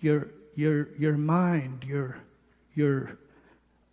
your, 0.00 0.26
your, 0.56 0.88
your 0.98 1.16
mind, 1.16 1.84
your, 1.86 2.16
your, 2.74 3.16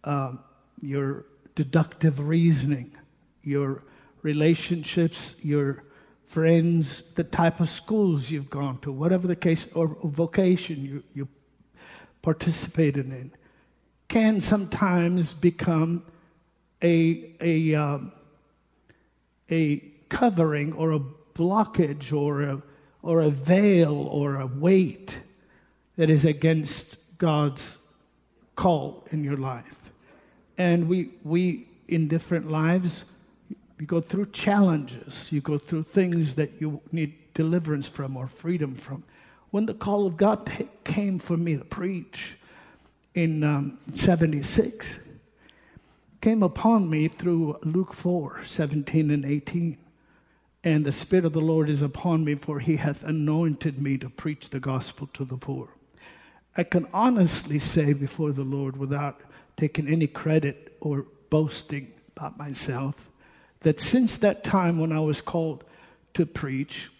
um, 0.03 0.39
your 0.82 1.26
deductive 1.53 2.28
reasoning, 2.28 2.95
your 3.43 3.83
relationships, 4.21 5.35
your 5.43 5.83
friends, 6.23 7.03
the 7.15 7.23
type 7.23 7.59
of 7.59 7.69
schools 7.69 8.31
you've 8.31 8.49
gone 8.49 8.79
to, 8.79 8.91
whatever 8.91 9.27
the 9.27 9.35
case, 9.35 9.71
or 9.73 9.97
vocation 10.03 10.83
you, 10.83 11.03
you 11.13 11.27
participated 12.21 13.05
in, 13.05 13.31
can 14.07 14.41
sometimes 14.41 15.33
become 15.33 16.03
a, 16.81 17.35
a, 17.41 17.75
um, 17.75 18.11
a 19.49 19.79
covering 20.09 20.73
or 20.73 20.91
a 20.91 20.99
blockage 21.35 22.13
or 22.13 22.41
a, 22.41 22.61
or 23.01 23.21
a 23.21 23.29
veil 23.29 23.95
or 23.95 24.39
a 24.39 24.47
weight 24.47 25.19
that 25.97 26.09
is 26.09 26.25
against 26.25 26.97
God's 27.17 27.77
call 28.55 29.05
in 29.11 29.23
your 29.23 29.37
life. 29.37 29.91
And 30.57 30.87
we, 30.87 31.11
we 31.23 31.67
in 31.87 32.07
different 32.07 32.49
lives, 32.49 33.05
you 33.80 33.86
go 33.86 34.01
through 34.01 34.28
challenges, 34.28 35.32
you 35.32 35.41
go 35.41 35.57
through 35.57 35.84
things 35.84 36.36
that 36.36 36.61
you 36.61 36.82
need 36.91 37.34
deliverance 37.34 37.88
from 37.88 38.15
or 38.15 38.28
freedom 38.28 38.76
from. 38.76 39.03
When 39.51 39.65
the 39.65 39.74
call 39.74 40.05
of 40.05 40.17
God 40.17 40.49
came 40.84 41.19
for 41.19 41.38
me 41.38 41.57
to 41.57 41.65
preach 41.65 42.38
in 43.13 43.43
um, 43.43 43.78
76, 43.93 44.99
came 46.21 46.41
upon 46.41 46.89
me 46.89 47.07
through 47.07 47.59
Luke 47.63 47.93
4 47.93 48.45
17 48.45 49.11
and 49.11 49.26
18. 49.26 49.78
And 50.63 50.86
the 50.86 50.93
Spirit 50.93 51.26
of 51.26 51.34
the 51.34 51.41
Lord 51.41 51.69
is 51.69 51.82
upon 51.82 52.24
me, 52.24 52.36
for 52.36 52.59
he 52.59 52.78
hath 52.78 53.03
anointed 53.03 53.82
me 53.82 53.97
to 53.97 54.09
preach 54.09 54.49
the 54.49 54.61
gospel 54.61 55.07
to 55.13 55.26
the 55.26 55.36
poor. 55.36 55.69
I 56.55 56.63
can 56.63 56.88
honestly 56.93 57.59
say 57.59 57.91
before 57.91 58.32
the 58.32 58.43
Lord, 58.43 58.78
without 58.78 59.19
taking 59.57 59.88
any 59.88 60.07
credit 60.07 60.78
or 60.80 61.05
boasting 61.30 61.91
about 62.15 62.38
myself, 62.38 63.09
that 63.64 63.80
since 63.80 64.18
that 64.18 64.43
time 64.43 64.78
when 64.78 64.91
I 64.91 64.99
was 64.99 65.22
called 65.22 65.64
to 66.14 66.26
preach 66.26 66.91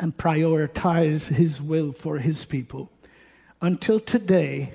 and 0.00 0.16
prioritize 0.16 1.28
His 1.28 1.62
will 1.62 1.92
for 1.92 2.18
His 2.18 2.44
people, 2.44 2.90
until 3.62 4.00
today, 4.00 4.74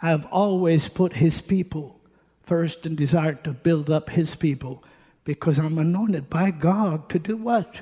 I 0.00 0.08
have 0.08 0.26
always 0.26 0.88
put 0.88 1.14
His 1.14 1.40
people 1.40 2.00
first 2.42 2.84
and 2.84 2.96
desired 2.96 3.44
to 3.44 3.52
build 3.52 3.88
up 3.88 4.10
His 4.10 4.34
people 4.34 4.82
because 5.24 5.58
I'm 5.58 5.78
anointed 5.78 6.28
by 6.28 6.50
God 6.50 7.08
to 7.10 7.18
do 7.18 7.36
what? 7.36 7.80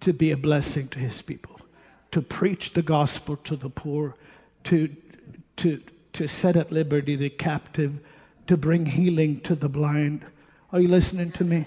To 0.00 0.12
be 0.12 0.30
a 0.30 0.36
blessing 0.36 0.88
to 0.88 0.98
His 0.98 1.22
people, 1.22 1.60
to 2.10 2.20
preach 2.20 2.72
the 2.72 2.82
gospel 2.82 3.36
to 3.36 3.56
the 3.56 3.70
poor, 3.70 4.16
to, 4.64 4.94
to, 5.56 5.80
to 6.14 6.26
set 6.26 6.56
at 6.56 6.72
liberty 6.72 7.14
the 7.14 7.30
captive, 7.30 8.00
to 8.46 8.56
bring 8.56 8.86
healing 8.86 9.40
to 9.40 9.54
the 9.54 9.68
blind 9.68 10.24
are 10.72 10.80
you 10.80 10.88
listening 10.88 11.30
to 11.32 11.44
me? 11.44 11.66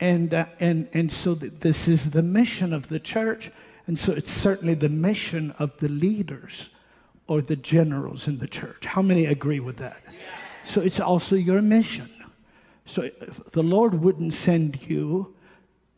And, 0.00 0.34
uh, 0.34 0.46
and, 0.58 0.88
and 0.92 1.12
so 1.12 1.34
th- 1.34 1.52
this 1.60 1.86
is 1.86 2.10
the 2.10 2.22
mission 2.22 2.72
of 2.72 2.88
the 2.88 2.98
church. 2.98 3.50
And 3.86 3.98
so 3.98 4.12
it's 4.12 4.30
certainly 4.30 4.74
the 4.74 4.88
mission 4.88 5.54
of 5.58 5.76
the 5.78 5.88
leaders 5.88 6.70
or 7.26 7.40
the 7.40 7.56
generals 7.56 8.26
in 8.26 8.38
the 8.38 8.48
church. 8.48 8.86
How 8.86 9.02
many 9.02 9.26
agree 9.26 9.60
with 9.60 9.76
that? 9.76 10.02
So 10.64 10.80
it's 10.80 11.00
also 11.00 11.36
your 11.36 11.62
mission. 11.62 12.10
So 12.86 13.08
the 13.52 13.62
Lord 13.62 13.94
wouldn't 13.94 14.34
send 14.34 14.88
you 14.88 15.34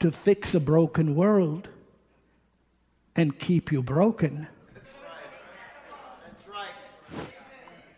to 0.00 0.11
fix 0.11 0.55
a 0.55 0.61
broken 0.61 1.14
world 1.14 1.68
and 3.16 3.38
keep 3.38 3.72
you 3.72 3.82
broken. 3.82 4.46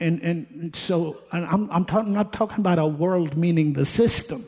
And, 0.05 0.23
and 0.23 0.77
so 0.77 1.23
I'm, 1.33 1.71
I'm, 1.71 1.85
talk, 1.87 2.07
not 2.07 2.33
talking 2.33 2.61
about 2.61 2.79
a 2.79 2.87
world 2.87 3.37
meaning 3.37 3.73
the 3.73 3.87
system. 3.87 4.45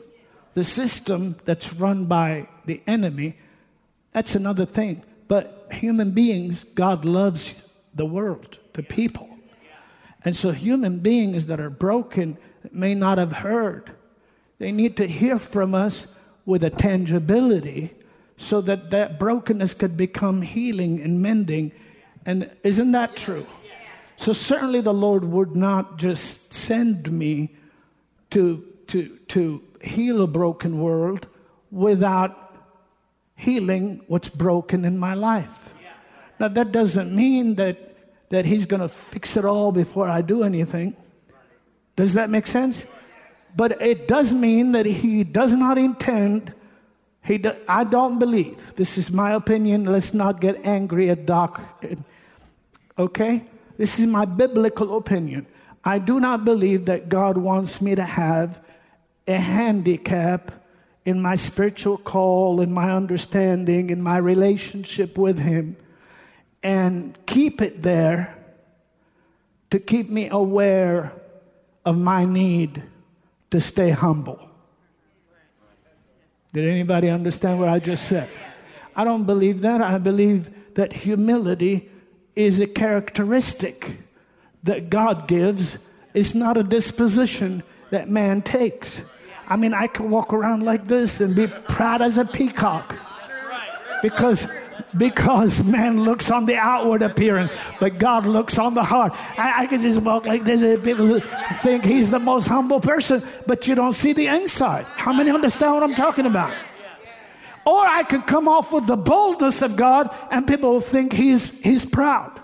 The 0.53 0.63
system 0.63 1.35
that's 1.45 1.73
run 1.73 2.05
by 2.05 2.47
the 2.65 2.81
enemy, 2.85 3.37
that's 4.11 4.35
another 4.35 4.65
thing. 4.65 5.03
But 5.27 5.67
human 5.71 6.11
beings, 6.11 6.63
God 6.63 7.05
loves 7.05 7.61
the 7.93 8.05
world, 8.05 8.59
the 8.73 8.83
people. 8.83 9.29
And 10.23 10.35
so 10.35 10.51
human 10.51 10.99
beings 10.99 11.47
that 11.47 11.59
are 11.59 11.69
broken 11.69 12.37
may 12.71 12.93
not 12.93 13.17
have 13.17 13.31
heard, 13.31 13.91
they 14.59 14.71
need 14.71 14.97
to 14.97 15.07
hear 15.07 15.39
from 15.39 15.73
us 15.73 16.07
with 16.45 16.63
a 16.63 16.69
tangibility 16.69 17.93
so 18.37 18.61
that 18.61 18.91
that 18.91 19.19
brokenness 19.19 19.73
could 19.73 19.97
become 19.97 20.41
healing 20.41 21.01
and 21.01 21.21
mending. 21.21 21.71
And 22.25 22.51
isn't 22.63 22.91
that 22.91 23.15
true? 23.15 23.45
So 24.17 24.33
certainly 24.33 24.81
the 24.81 24.93
Lord 24.93 25.23
would 25.23 25.55
not 25.55 25.97
just 25.97 26.53
send 26.53 27.11
me 27.11 27.55
to, 28.31 28.63
to, 28.87 29.17
to 29.29 29.63
heal 29.81 30.21
a 30.21 30.27
broken 30.27 30.79
world 30.79 31.27
without 31.71 32.55
healing 33.35 34.01
what's 34.07 34.29
broken 34.29 34.83
in 34.83 34.97
my 34.97 35.13
life. 35.13 35.73
Now 36.39 36.49
that 36.49 36.71
doesn't 36.71 37.15
mean 37.15 37.55
that, 37.55 37.95
that 38.29 38.45
He's 38.45 38.65
going 38.65 38.81
to 38.81 38.89
fix 38.89 39.37
it 39.37 39.45
all 39.45 39.71
before 39.71 40.09
I 40.09 40.21
do 40.21 40.43
anything. 40.43 40.95
Does 41.95 42.13
that 42.13 42.29
make 42.29 42.47
sense? 42.47 42.83
But 43.55 43.81
it 43.81 44.07
does 44.07 44.33
mean 44.33 44.73
that 44.73 44.85
He 44.85 45.23
does 45.23 45.53
not 45.53 45.77
intend 45.77 46.53
he 47.27 47.37
do, 47.37 47.51
I 47.67 47.83
don't 47.83 48.19
believe. 48.19 48.73
This 48.75 48.97
is 48.97 49.11
my 49.11 49.33
opinion. 49.33 49.83
Let's 49.83 50.13
not 50.13 50.39
get 50.39 50.65
angry 50.65 51.09
at 51.09 51.25
Doc. 51.25 51.61
Okay? 52.97 53.43
This 53.77 53.99
is 53.99 54.07
my 54.07 54.25
biblical 54.25 54.97
opinion. 54.97 55.45
I 55.83 55.99
do 55.99 56.19
not 56.19 56.43
believe 56.43 56.85
that 56.85 57.09
God 57.09 57.37
wants 57.37 57.81
me 57.81 57.95
to 57.95 58.03
have 58.03 58.61
a 59.27 59.37
handicap 59.37 60.51
in 61.05 61.21
my 61.21 61.35
spiritual 61.35 61.97
call, 61.97 62.59
in 62.59 62.73
my 62.73 62.91
understanding, 62.91 63.89
in 63.89 64.01
my 64.01 64.17
relationship 64.17 65.17
with 65.17 65.39
Him, 65.39 65.77
and 66.63 67.17
keep 67.25 67.61
it 67.61 67.81
there 67.81 68.37
to 69.69 69.79
keep 69.79 70.09
me 70.09 70.27
aware 70.29 71.13
of 71.85 71.97
my 71.97 72.25
need 72.25 72.83
to 73.51 73.61
stay 73.61 73.91
humble. 73.91 74.49
Did 76.51 76.67
anybody 76.67 77.09
understand 77.09 77.59
what 77.59 77.69
I 77.69 77.79
just 77.79 78.07
said? 78.07 78.29
I 78.95 79.03
don't 79.03 79.25
believe 79.25 79.61
that. 79.61 79.81
I 79.81 79.97
believe 79.97 80.73
that 80.73 80.91
humility 80.91 81.89
is 82.37 82.59
a 82.59 82.67
characteristic 82.67 83.97
that 84.63 84.91
God 84.91 85.27
gives, 85.27 85.79
it's 86.13 86.35
not 86.35 86.55
a 86.55 86.63
disposition 86.63 87.63
that 87.89 88.09
man 88.09 88.43
takes. 88.43 89.03
I 89.47 89.55
mean, 89.55 89.73
I 89.73 89.87
can 89.87 90.11
walk 90.11 90.33
around 90.33 90.63
like 90.63 90.85
this 90.85 91.19
and 91.19 91.35
be 91.35 91.47
proud 91.47 92.01
as 92.01 92.17
a 92.17 92.25
peacock 92.25 92.95
because 94.03 94.47
because 94.97 95.65
man 95.65 96.03
looks 96.03 96.31
on 96.31 96.45
the 96.45 96.55
outward 96.55 97.01
appearance, 97.01 97.53
but 97.79 97.97
God 97.97 98.25
looks 98.25 98.57
on 98.57 98.73
the 98.73 98.83
heart. 98.83 99.13
I, 99.37 99.63
I 99.63 99.65
can 99.65 99.81
just 99.81 99.99
walk 100.01 100.25
like 100.25 100.43
this, 100.43 100.61
people 100.81 101.19
think 101.61 101.83
he's 101.83 102.09
the 102.09 102.19
most 102.19 102.47
humble 102.47 102.79
person, 102.79 103.21
but 103.47 103.67
you 103.67 103.75
don't 103.75 103.93
see 103.93 104.13
the 104.13 104.27
inside. 104.27 104.85
How 104.85 105.11
many 105.11 105.29
understand 105.29 105.73
what 105.73 105.83
I'm 105.83 105.95
talking 105.95 106.25
about? 106.25 106.53
Or 107.67 107.85
I 107.85 108.03
could 108.03 108.25
come 108.25 108.47
off 108.47 108.71
with 108.71 108.87
the 108.87 108.95
boldness 108.95 109.61
of 109.61 109.75
God, 109.75 110.15
and 110.31 110.47
people 110.47 110.79
think 110.79 111.11
he's 111.11 111.61
he's 111.61 111.83
proud. 111.83 112.39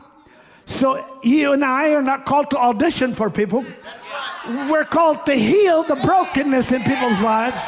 So 0.66 1.00
you 1.24 1.54
and 1.54 1.64
I 1.64 1.94
are 1.94 2.02
not 2.02 2.26
called 2.26 2.50
to 2.50 2.58
audition 2.58 3.16
for 3.16 3.30
people. 3.30 3.66
We're 4.70 4.84
called 4.84 5.26
to 5.28 5.34
heal 5.34 5.84
the 5.84 5.96
brokenness 5.96 6.74
in 6.74 6.84
people's 6.84 7.22
lives. 7.22 7.66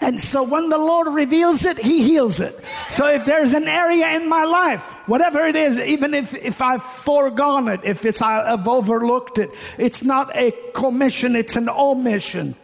And 0.00 0.18
so 0.18 0.42
when 0.42 0.70
the 0.70 0.78
Lord 0.78 1.06
reveals 1.06 1.64
it, 1.64 1.78
He 1.78 2.02
heals 2.02 2.40
it. 2.40 2.54
So 2.90 3.06
if 3.06 3.24
there's 3.24 3.52
an 3.52 3.68
area 3.68 4.16
in 4.16 4.28
my 4.28 4.44
life, 4.44 4.82
whatever 5.06 5.46
it 5.46 5.54
is, 5.54 5.78
even 5.78 6.14
if, 6.14 6.34
if 6.34 6.60
I've 6.60 6.82
foregone 6.82 7.68
it, 7.68 7.80
if 7.84 8.04
it's 8.04 8.20
I've 8.20 8.66
overlooked 8.66 9.38
it, 9.38 9.50
it's 9.76 10.02
not 10.02 10.34
a 10.34 10.52
commission, 10.74 11.36
it's 11.36 11.54
an 11.54 11.68
omission. 11.68 12.56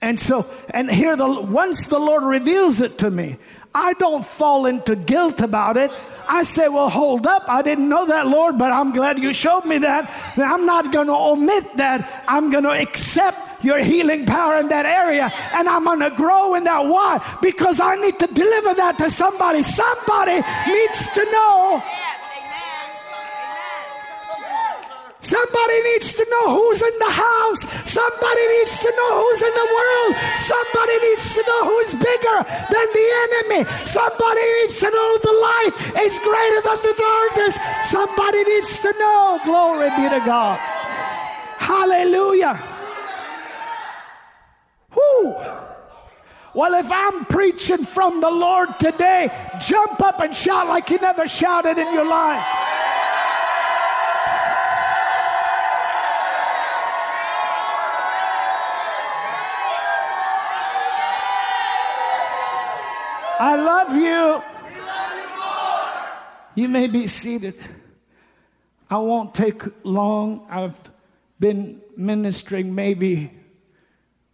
And 0.00 0.18
so, 0.18 0.46
and 0.70 0.90
here 0.90 1.16
the 1.16 1.40
once 1.40 1.86
the 1.86 1.98
Lord 1.98 2.22
reveals 2.22 2.80
it 2.80 2.98
to 2.98 3.10
me, 3.10 3.38
I 3.74 3.94
don't 3.94 4.24
fall 4.24 4.66
into 4.66 4.94
guilt 4.96 5.40
about 5.40 5.76
it. 5.76 5.90
I 6.28 6.42
say, 6.42 6.68
Well, 6.68 6.90
hold 6.90 7.26
up. 7.26 7.44
I 7.48 7.62
didn't 7.62 7.88
know 7.88 8.06
that, 8.06 8.26
Lord, 8.26 8.58
but 8.58 8.72
I'm 8.72 8.92
glad 8.92 9.18
you 9.18 9.32
showed 9.32 9.64
me 9.64 9.78
that. 9.78 10.36
Now, 10.36 10.54
I'm 10.54 10.66
not 10.66 10.92
going 10.92 11.06
to 11.06 11.14
omit 11.14 11.64
that. 11.76 12.24
I'm 12.28 12.50
going 12.50 12.64
to 12.64 12.70
accept 12.72 13.64
your 13.64 13.78
healing 13.78 14.26
power 14.26 14.56
in 14.56 14.68
that 14.68 14.86
area 14.86 15.30
and 15.52 15.68
I'm 15.68 15.84
going 15.84 16.00
to 16.00 16.10
grow 16.10 16.54
in 16.54 16.64
that. 16.64 16.84
Why? 16.86 17.20
Because 17.42 17.80
I 17.80 17.96
need 17.96 18.18
to 18.18 18.26
deliver 18.26 18.74
that 18.74 18.98
to 18.98 19.10
somebody. 19.10 19.62
Somebody 19.62 20.40
needs 20.68 21.10
to 21.14 21.24
know. 21.32 21.82
Somebody 25.26 25.82
needs 25.90 26.14
to 26.14 26.24
know 26.30 26.54
who's 26.54 26.80
in 26.82 26.96
the 27.00 27.10
house. 27.10 27.66
Somebody 27.82 28.46
needs 28.46 28.78
to 28.78 28.90
know 28.94 29.10
who's 29.18 29.42
in 29.42 29.54
the 29.58 29.68
world. 29.74 30.12
Somebody 30.38 30.96
needs 31.02 31.34
to 31.34 31.42
know 31.42 31.60
who's 31.66 31.92
bigger 31.98 32.38
than 32.46 32.86
the 32.94 33.06
enemy. 33.26 33.60
Somebody 33.82 34.44
needs 34.62 34.78
to 34.78 34.88
know 34.88 35.10
the 35.26 35.36
light 35.50 35.72
is 36.06 36.14
greater 36.22 36.60
than 36.62 36.78
the 36.78 36.94
darkness. 36.94 37.58
Somebody 37.82 38.44
needs 38.44 38.78
to 38.86 38.94
know. 39.00 39.40
Glory 39.42 39.90
be 39.98 40.06
to 40.14 40.22
God. 40.24 40.58
Hallelujah. 41.58 42.62
Whoo. 44.94 45.34
Well, 46.54 46.72
if 46.74 46.90
I'm 46.92 47.24
preaching 47.24 47.82
from 47.82 48.20
the 48.20 48.30
Lord 48.30 48.78
today, 48.78 49.28
jump 49.60 50.00
up 50.00 50.20
and 50.20 50.32
shout 50.32 50.68
like 50.68 50.88
you 50.90 50.98
never 50.98 51.26
shouted 51.26 51.78
in 51.78 51.92
your 51.92 52.08
life. 52.08 52.46
I 63.38 63.56
love 63.56 63.94
you. 63.94 64.42
You 66.54 66.68
may 66.70 66.86
be 66.86 67.06
seated. 67.06 67.54
I 68.88 68.96
won't 68.96 69.34
take 69.34 69.62
long. 69.84 70.46
I've 70.48 70.80
been 71.38 71.82
ministering 71.96 72.74
maybe 72.74 73.30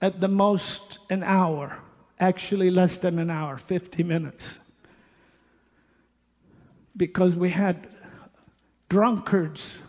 at 0.01 0.21
the 0.21 0.29
most 0.29 0.99
an 1.11 1.25
hour, 1.25 1.79
actually 2.21 2.71
less 2.71 2.99
than 2.99 3.19
an 3.19 3.29
hour, 3.29 3.57
50 3.57 4.05
minutes. 4.05 4.61
Because 6.97 7.35
we 7.35 7.51
had 7.51 7.89
drunkards 8.89 9.81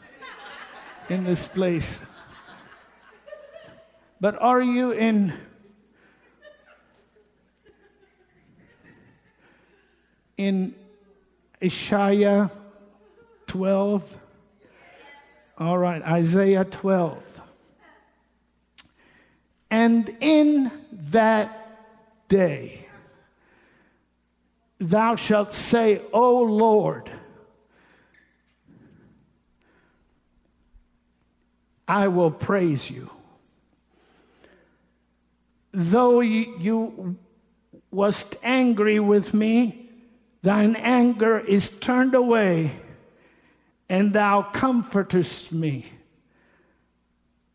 in 1.10 1.24
this 1.24 1.48
place. 1.48 2.04
But 4.20 4.42
are 4.42 4.62
you 4.62 4.92
in 4.92 5.34
in 10.38 10.76
Isaiah 11.64 12.50
12? 13.48 14.18
All 15.58 15.78
right, 15.78 16.02
Isaiah 16.02 16.66
12. 16.66 17.42
And 19.70 20.16
in 20.20 20.72
that 20.92 22.28
day, 22.28 22.88
thou 24.80 25.16
shalt 25.16 25.54
say, 25.54 26.02
O 26.12 26.42
Lord, 26.42 27.10
I 31.88 32.08
will 32.08 32.32
praise 32.32 32.90
you. 32.90 33.10
Though 35.72 36.20
you 36.22 37.18
wast 37.92 38.36
angry 38.44 39.00
with 39.00 39.34
me, 39.34 39.83
Thine 40.44 40.76
anger 40.76 41.40
is 41.40 41.80
turned 41.80 42.14
away, 42.14 42.74
and 43.88 44.12
thou 44.12 44.42
comfortest 44.42 45.54
me. 45.54 45.88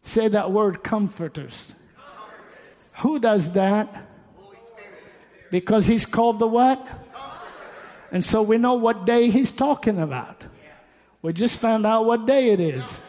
Say 0.03 0.29
that 0.29 0.51
word, 0.51 0.83
comforters. 0.83 1.75
Who 3.01 3.19
does 3.19 3.53
that? 3.53 4.09
Because 5.51 5.87
he's 5.87 6.07
called 6.07 6.39
the 6.39 6.47
what? 6.47 6.87
And 8.11 8.25
so 8.25 8.41
we 8.41 8.57
know 8.57 8.75
what 8.75 9.05
day 9.05 9.29
he's 9.29 9.51
talking 9.51 9.99
about. 9.99 10.43
We 11.21 11.35
just 11.35 11.59
found 11.59 11.85
out 11.85 12.07
what 12.07 12.27
day 12.27 12.51
it 12.51 12.61
is. 12.61 13.03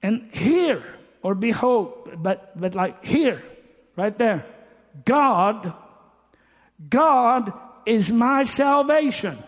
And 0.00 0.28
here, 0.32 0.82
or 1.22 1.34
behold, 1.34 2.10
but, 2.16 2.58
but 2.60 2.74
like 2.74 3.04
here, 3.04 3.42
right 3.96 4.16
there. 4.16 4.44
God, 5.04 5.72
God 6.88 7.52
is 7.86 8.12
my 8.12 8.42
salvation. 8.42 9.38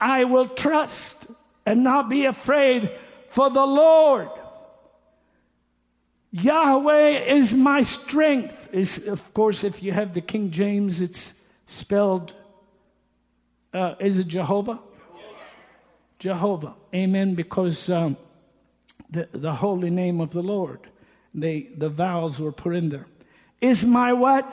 I 0.00 0.24
will 0.24 0.48
trust 0.48 1.26
and 1.64 1.84
not 1.84 2.08
be 2.08 2.24
afraid, 2.24 2.90
for 3.28 3.50
the 3.50 3.64
Lord, 3.64 4.28
Yahweh 6.32 7.24
is 7.24 7.54
my 7.54 7.82
strength. 7.82 8.68
Is 8.72 9.06
of 9.06 9.32
course, 9.34 9.62
if 9.64 9.82
you 9.82 9.92
have 9.92 10.14
the 10.14 10.20
King 10.20 10.50
James, 10.50 11.00
it's 11.00 11.34
spelled. 11.66 12.34
Uh, 13.72 13.94
is 14.00 14.18
it 14.18 14.28
Jehovah? 14.28 14.80
Jehovah. 16.18 16.74
Amen. 16.94 17.34
Because 17.34 17.88
um, 17.90 18.16
the, 19.12 19.28
the 19.32 19.52
holy 19.52 19.90
name 19.90 20.20
of 20.20 20.32
the 20.32 20.42
Lord. 20.42 20.80
They, 21.34 21.68
the 21.76 21.88
vows 21.88 22.40
were 22.40 22.52
put 22.52 22.74
in 22.74 22.88
there. 22.88 23.06
Is 23.60 23.84
my 23.84 24.12
what? 24.12 24.44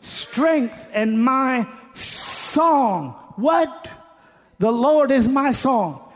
Strength 0.00 0.88
and 0.92 1.22
my 1.22 1.66
song. 1.94 3.12
What? 3.36 3.90
The 4.58 4.70
Lord 4.70 5.10
is 5.10 5.28
my 5.28 5.50
song. 5.50 6.12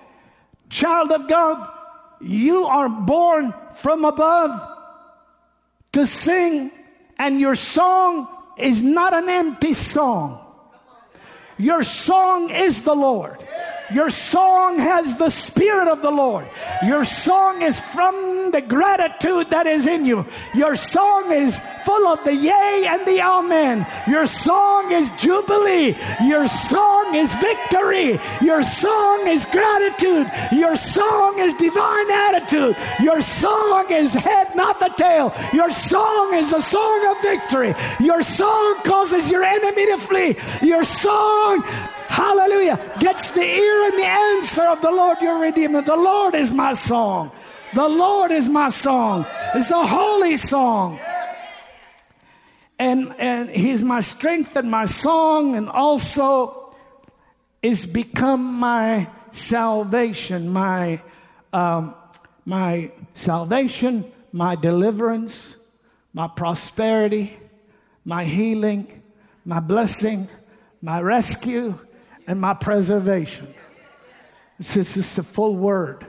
Child 0.69 1.13
of 1.13 1.29
God, 1.29 1.69
you 2.21 2.65
are 2.65 2.89
born 2.89 3.55
from 3.75 4.05
above 4.05 4.77
to 5.93 6.05
sing, 6.05 6.71
and 7.19 7.41
your 7.41 7.55
song 7.55 8.29
is 8.59 8.83
not 8.83 9.15
an 9.15 9.29
empty 9.29 9.73
song. 9.73 10.45
Your 11.57 11.83
song 11.83 12.51
is 12.51 12.83
the 12.83 12.95
Lord. 12.95 13.43
Your 13.93 14.11
song 14.11 14.79
has 14.79 15.17
the 15.17 15.31
Spirit 15.31 15.89
of 15.89 16.03
the 16.03 16.11
Lord. 16.11 16.47
Your 16.85 17.05
song 17.05 17.63
is 17.63 17.81
from 17.81 18.51
the 18.51 18.61
gratitude 18.61 19.49
that 19.51 19.67
is 19.67 19.87
in 19.87 20.05
you. 20.05 20.27
Your 20.55 20.77
song 20.77 21.33
is 21.33 21.59
full 21.85 22.07
of 22.07 22.23
the 22.25 22.35
yea 22.35 22.85
and 22.87 23.07
the 23.07 23.23
amen. 23.23 23.87
Your 24.07 24.27
song 24.27 24.93
is 24.93 25.11
jubilee. 25.13 25.97
Your 26.23 26.47
song 26.49 27.15
is 27.15 27.33
victory. 27.35 28.21
Your 28.43 28.63
song 28.63 29.27
is 29.27 29.47
gratitude. 29.47 30.31
Your 30.53 30.77
song 30.77 31.39
is 31.39 31.55
divine 31.55 32.11
attitude. 32.11 32.77
Your 33.01 33.23
song 33.23 33.87
is 33.91 34.13
head, 34.13 34.55
not 34.55 34.81
the 34.81 34.91
tail. 34.97 35.35
Your 35.55 35.71
song 35.71 36.35
is 36.35 36.53
a 36.53 36.61
song 36.61 37.07
of 37.07 37.23
victory. 37.23 37.75
Your 38.01 38.21
song 38.21 38.83
causes 38.85 39.31
your 39.31 39.45
enemy 39.45 39.87
to 39.87 39.97
flee. 39.97 40.37
Your 40.63 40.85
song 40.85 41.65
hallelujah, 42.09 42.79
gets 42.99 43.31
the 43.31 43.43
ear 43.43 43.83
and 43.91 43.99
the 43.99 44.07
answer 44.07 44.63
of 44.63 44.81
the 44.83 44.91
Lord 44.91 45.21
your 45.21 45.39
Redeemer. 45.41 45.83
The 45.83 45.97
Lord 45.97 46.35
is 46.35 46.51
my 46.51 46.73
song. 46.73 47.31
The 47.75 47.89
Lord 47.89 48.33
is 48.33 48.49
my 48.49 48.71
song. 48.71 49.27
It's 49.55 49.71
a 49.71 49.87
holy 49.87 50.37
song. 50.37 50.99
And, 52.79 53.15
and 53.19 53.51
He's 53.51 53.83
my 53.83 54.01
strength 54.01 54.57
and 54.57 54.71
my 54.71 54.87
song, 54.87 55.55
and 55.55 55.69
also 55.69 56.75
is 57.63 57.87
become 57.87 58.55
my 58.55 59.09
salvation, 59.31 60.49
my, 60.49 61.03
um, 61.53 61.95
my 62.47 62.91
salvation, 63.15 64.11
my 64.33 64.55
deliverance, 64.55 65.57
my 66.15 66.29
prosperity, 66.29 67.37
my 68.05 68.25
healing, 68.25 69.03
my 69.45 69.61
blessing, 69.61 70.29
my 70.81 71.01
rescue, 71.01 71.79
and 72.29 72.41
my 72.41 72.53
preservation. 72.53 73.53
It's 74.61 74.75
just 74.75 75.19
a 75.19 75.23
full 75.23 75.57
word. 75.57 76.07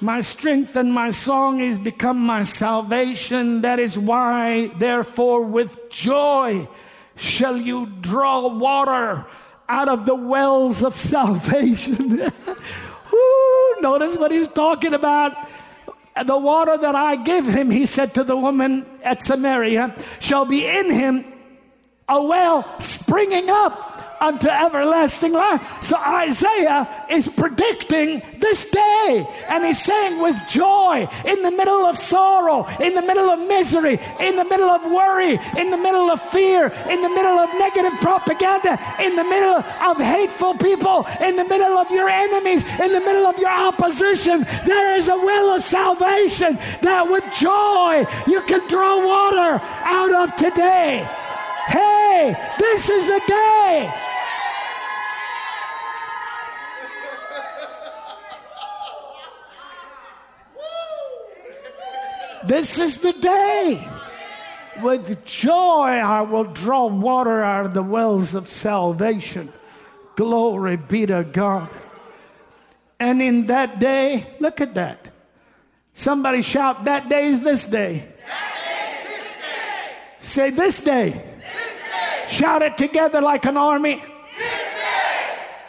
My 0.00 0.20
strength 0.20 0.76
and 0.76 0.92
my 0.92 1.10
song 1.10 1.60
is 1.60 1.78
become 1.78 2.18
my 2.18 2.42
salvation. 2.42 3.62
That 3.62 3.78
is 3.78 3.96
why, 3.96 4.72
therefore, 4.78 5.42
with 5.42 5.90
joy 5.90 6.68
shall 7.16 7.56
you 7.56 7.86
draw 8.00 8.48
water 8.48 9.24
out 9.68 9.88
of 9.88 10.06
the 10.06 10.14
wells 10.14 10.82
of 10.82 10.96
salvation. 10.96 12.20
Ooh, 13.12 13.76
notice 13.80 14.16
what 14.16 14.32
he's 14.32 14.48
talking 14.48 14.94
about. 14.94 15.48
The 16.24 16.38
water 16.38 16.76
that 16.76 16.96
I 16.96 17.14
give 17.14 17.46
him, 17.46 17.70
he 17.70 17.86
said 17.86 18.14
to 18.14 18.24
the 18.24 18.36
woman 18.36 18.86
at 19.04 19.22
Samaria, 19.22 19.94
shall 20.18 20.44
be 20.44 20.66
in 20.66 20.90
him 20.90 21.37
a 22.08 22.22
well 22.22 22.80
springing 22.80 23.50
up 23.50 23.88
unto 24.20 24.48
everlasting 24.48 25.32
life. 25.32 25.82
So 25.82 25.96
Isaiah 25.96 26.88
is 27.08 27.28
predicting 27.28 28.22
this 28.38 28.70
day, 28.70 29.26
and 29.48 29.64
he's 29.64 29.82
saying 29.82 30.20
with 30.20 30.36
joy 30.48 31.08
in 31.26 31.42
the 31.42 31.50
middle 31.50 31.84
of 31.84 31.96
sorrow, 31.96 32.66
in 32.80 32.94
the 32.94 33.02
middle 33.02 33.30
of 33.30 33.46
misery, 33.46 33.98
in 34.20 34.36
the 34.36 34.44
middle 34.44 34.68
of 34.68 34.84
worry, 34.90 35.38
in 35.58 35.70
the 35.70 35.78
middle 35.78 36.10
of 36.10 36.20
fear, 36.20 36.72
in 36.90 37.02
the 37.02 37.08
middle 37.08 37.38
of 37.38 37.50
negative 37.58 37.98
propaganda, 38.00 38.78
in 39.00 39.16
the 39.16 39.24
middle 39.24 39.62
of 39.82 39.96
hateful 39.98 40.54
people, 40.54 41.06
in 41.20 41.36
the 41.36 41.44
middle 41.44 41.78
of 41.78 41.90
your 41.90 42.08
enemies, 42.08 42.64
in 42.64 42.92
the 42.92 43.00
middle 43.00 43.26
of 43.26 43.38
your 43.38 43.50
opposition, 43.50 44.44
there 44.66 44.96
is 44.96 45.08
a 45.08 45.16
will 45.16 45.54
of 45.54 45.62
salvation 45.62 46.58
that 46.82 47.06
with 47.08 47.24
joy 47.32 48.04
you 48.26 48.40
can 48.42 48.66
draw 48.68 49.04
water 49.04 49.62
out 49.84 50.12
of 50.12 50.34
today. 50.36 51.06
Hey, 51.68 52.34
this 52.58 52.88
is 52.88 53.06
the 53.06 53.22
day. 53.26 54.04
This 62.44 62.78
is 62.78 62.96
the 62.98 63.12
day. 63.12 63.88
With 64.80 65.24
joy, 65.24 65.50
I 65.90 66.22
will 66.22 66.44
draw 66.44 66.86
water 66.86 67.42
out 67.42 67.66
of 67.66 67.74
the 67.74 67.82
wells 67.82 68.34
of 68.34 68.48
salvation. 68.48 69.52
Glory 70.16 70.76
be 70.76 71.04
to 71.06 71.24
God. 71.24 71.68
And 72.98 73.20
in 73.20 73.46
that 73.46 73.78
day, 73.78 74.26
look 74.40 74.60
at 74.60 74.74
that. 74.74 75.08
Somebody 75.92 76.42
shout, 76.42 76.84
That 76.84 77.08
day 77.08 77.26
is 77.26 77.42
this 77.42 77.66
day. 77.66 78.08
This 78.08 79.32
day. 79.42 79.96
Say, 80.20 80.50
This 80.50 80.80
day. 80.82 81.27
Shout 82.28 82.62
it 82.62 82.76
together 82.76 83.20
like 83.20 83.44
an 83.46 83.56
army. 83.56 84.02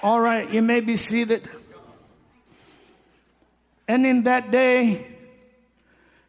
All 0.03 0.19
right, 0.19 0.49
you 0.49 0.61
may 0.61 0.81
be 0.81 0.95
seated. 0.95 1.49
And 3.87 4.05
in 4.05 4.23
that 4.23 4.51
day 4.51 5.07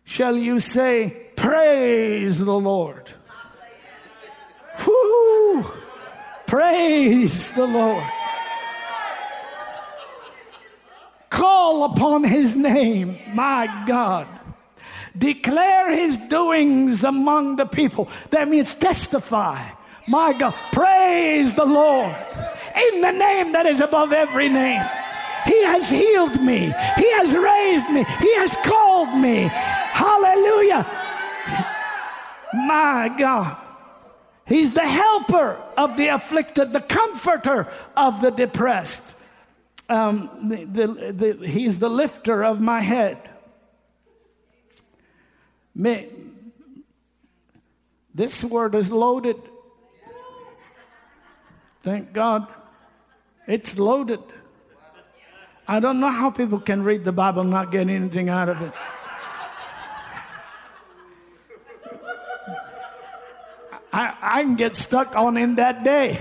shall 0.05 0.37
you 0.37 0.61
say, 0.61 1.29
Praise 1.37 2.39
the 2.39 2.59
Lord. 2.59 3.13
Praise 6.51 7.53
the 7.53 7.65
Lord. 7.65 8.05
Call 11.31 11.85
upon 11.85 12.25
his 12.25 12.57
name, 12.57 13.19
my 13.33 13.85
God. 13.87 14.27
Declare 15.17 15.95
his 15.95 16.17
doings 16.17 17.05
among 17.05 17.55
the 17.55 17.67
people. 17.67 18.09
That 18.31 18.49
means 18.49 18.75
testify. 18.75 19.61
My 20.07 20.33
God, 20.33 20.55
praise 20.73 21.55
the 21.55 21.65
Lord 21.65 22.17
in 22.93 23.01
the 23.01 23.13
name 23.13 23.53
that 23.53 23.67
is 23.67 23.81
above 23.81 24.13
every 24.13 24.49
name. 24.49 24.83
He 25.47 25.65
has 25.65 25.89
healed 25.89 26.41
me. 26.41 26.73
He 26.97 27.13
has 27.13 27.35
raised 27.37 27.89
me. 27.91 28.05
He 28.21 28.35
has 28.37 28.57
called 28.65 29.17
me. 29.17 29.49
Hallelujah. 29.53 30.87
My 32.55 33.15
God. 33.17 33.57
He's 34.47 34.73
the 34.73 34.87
helper 34.87 35.63
of 35.79 35.97
the 35.97 36.09
afflicted, 36.09 36.73
the 36.73 36.81
comforter 36.81 37.69
of 37.97 38.21
the 38.21 38.31
depressed. 38.31 39.17
Um, 39.89 40.49
the, 40.49 40.65
the, 40.65 41.13
the, 41.13 41.47
he's 41.47 41.79
the 41.79 41.89
lifter 41.89 42.45
of 42.45 42.61
my 42.61 42.81
head. 42.81 43.19
May, 45.75 46.09
this 48.15 48.45
word 48.45 48.75
is 48.75 48.91
loaded. 48.91 49.37
Thank 51.81 52.13
God. 52.13 52.47
It's 53.47 53.79
loaded. 53.79 54.21
I 55.67 55.81
don't 55.81 56.01
know 56.01 56.11
how 56.11 56.31
people 56.31 56.61
can 56.61 56.83
read 56.83 57.05
the 57.05 57.13
Bible 57.13 57.43
and 57.43 57.51
not 57.51 57.71
get 57.71 57.89
anything 57.89 58.29
out 58.29 58.49
of 58.49 58.61
it. 58.61 58.73
I, 63.93 64.15
I 64.21 64.43
can 64.43 64.57
get 64.57 64.77
stuck 64.77 65.17
on 65.17 65.37
in 65.37 65.57
that 65.57 65.83
day. 65.83 66.19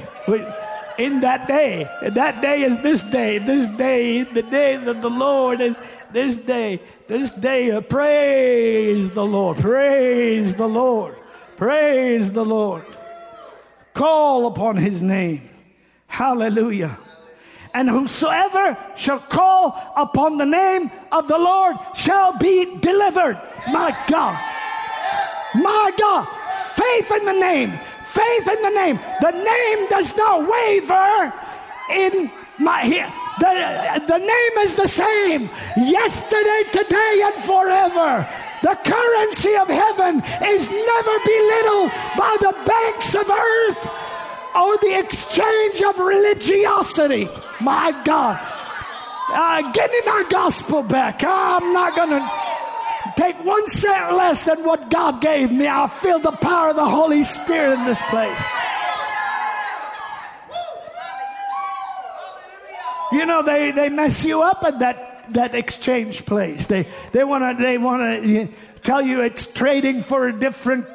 In 0.98 1.20
that 1.22 1.48
day. 1.48 1.90
That 2.02 2.42
day 2.42 2.64
is 2.64 2.78
this 2.80 3.02
day. 3.02 3.38
This 3.38 3.68
day, 3.68 4.24
the 4.24 4.44
day 4.44 4.78
that 4.78 5.02
the 5.02 5.10
Lord 5.10 5.62
is 5.62 5.76
this 6.12 6.38
day. 6.38 6.82
This 7.08 7.32
day, 7.32 7.72
uh, 7.72 7.82
praise 7.82 9.12
the 9.12 9.26
Lord. 9.26 9.58
Praise 9.58 10.56
the 10.56 10.68
Lord. 10.68 11.16
Praise 11.58 12.32
the 12.32 12.46
Lord. 12.46 12.86
Call 13.94 14.48
upon 14.48 14.78
his 14.78 15.02
name. 15.02 15.50
Hallelujah. 16.08 16.98
And 17.74 17.90
whosoever 17.90 18.78
shall 18.96 19.20
call 19.20 19.94
upon 19.96 20.38
the 20.38 20.46
name 20.46 20.92
of 21.12 21.28
the 21.28 21.38
Lord 21.38 21.78
shall 21.96 22.38
be 22.38 22.78
delivered. 22.80 23.40
My 23.72 23.96
God. 24.08 24.38
My 25.56 25.92
God. 25.98 26.28
Faith 26.74 27.12
in 27.12 27.26
the 27.26 27.34
name. 27.34 27.72
Faith 28.06 28.48
in 28.48 28.62
the 28.64 28.70
name. 28.72 29.00
The 29.22 29.32
name 29.32 29.90
does 29.90 30.18
not 30.18 30.50
waver 30.50 31.34
in 31.92 32.32
my 32.58 32.82
here. 32.84 33.12
The, 33.40 34.04
the 34.08 34.18
name 34.18 34.66
is 34.66 34.76
the 34.76 34.88
same 34.88 35.50
yesterday, 35.78 36.64
today, 36.72 37.22
and 37.24 37.44
forever. 37.44 38.28
The 38.62 38.76
currency 38.84 39.56
of 39.56 39.68
heaven 39.68 40.22
is 40.44 40.70
never 40.70 41.16
belittled 41.26 41.92
by 42.18 42.36
the 42.42 42.54
banks 42.66 43.16
of 43.16 43.30
earth 43.30 44.10
or 44.56 44.78
the 44.78 45.00
exchange 45.00 45.82
of 45.82 45.98
religiosity. 46.00 47.30
My 47.62 47.92
God. 48.04 48.40
Uh, 49.32 49.72
give 49.72 49.92
me 49.92 50.02
my 50.06 50.26
gospel 50.30 50.84
back. 50.84 51.24
I'm 51.24 51.72
not 51.72 51.96
going 51.96 52.10
to 52.10 52.30
take 53.16 53.36
one 53.46 53.68
cent 53.68 54.16
less 54.16 54.44
than 54.44 54.64
what 54.64 54.90
God 54.90 55.22
gave 55.22 55.52
me. 55.52 55.68
I 55.68 55.88
feel 55.88 56.20
the 56.20 56.32
power 56.32 56.70
of 56.70 56.76
the 56.76 56.86
Holy 56.86 57.24
Spirit 57.24 57.74
in 57.80 57.86
this 57.86 58.02
place. 58.10 58.44
You 63.12 63.26
know, 63.26 63.42
they, 63.42 63.72
they 63.72 63.90
mess 63.90 64.24
you 64.24 64.42
up 64.42 64.64
at 64.64 64.80
that, 64.80 65.09
that 65.34 65.56
exchange 65.56 66.26
place. 66.26 66.66
They, 66.66 66.88
they 67.12 67.24
want 67.24 67.58
to 67.58 67.64
they 67.64 67.78
wanna 67.78 68.50
tell 68.84 69.02
you 69.02 69.22
it's 69.22 69.52
trading 69.52 70.02
for 70.02 70.28
a 70.28 70.38
different 70.38 70.86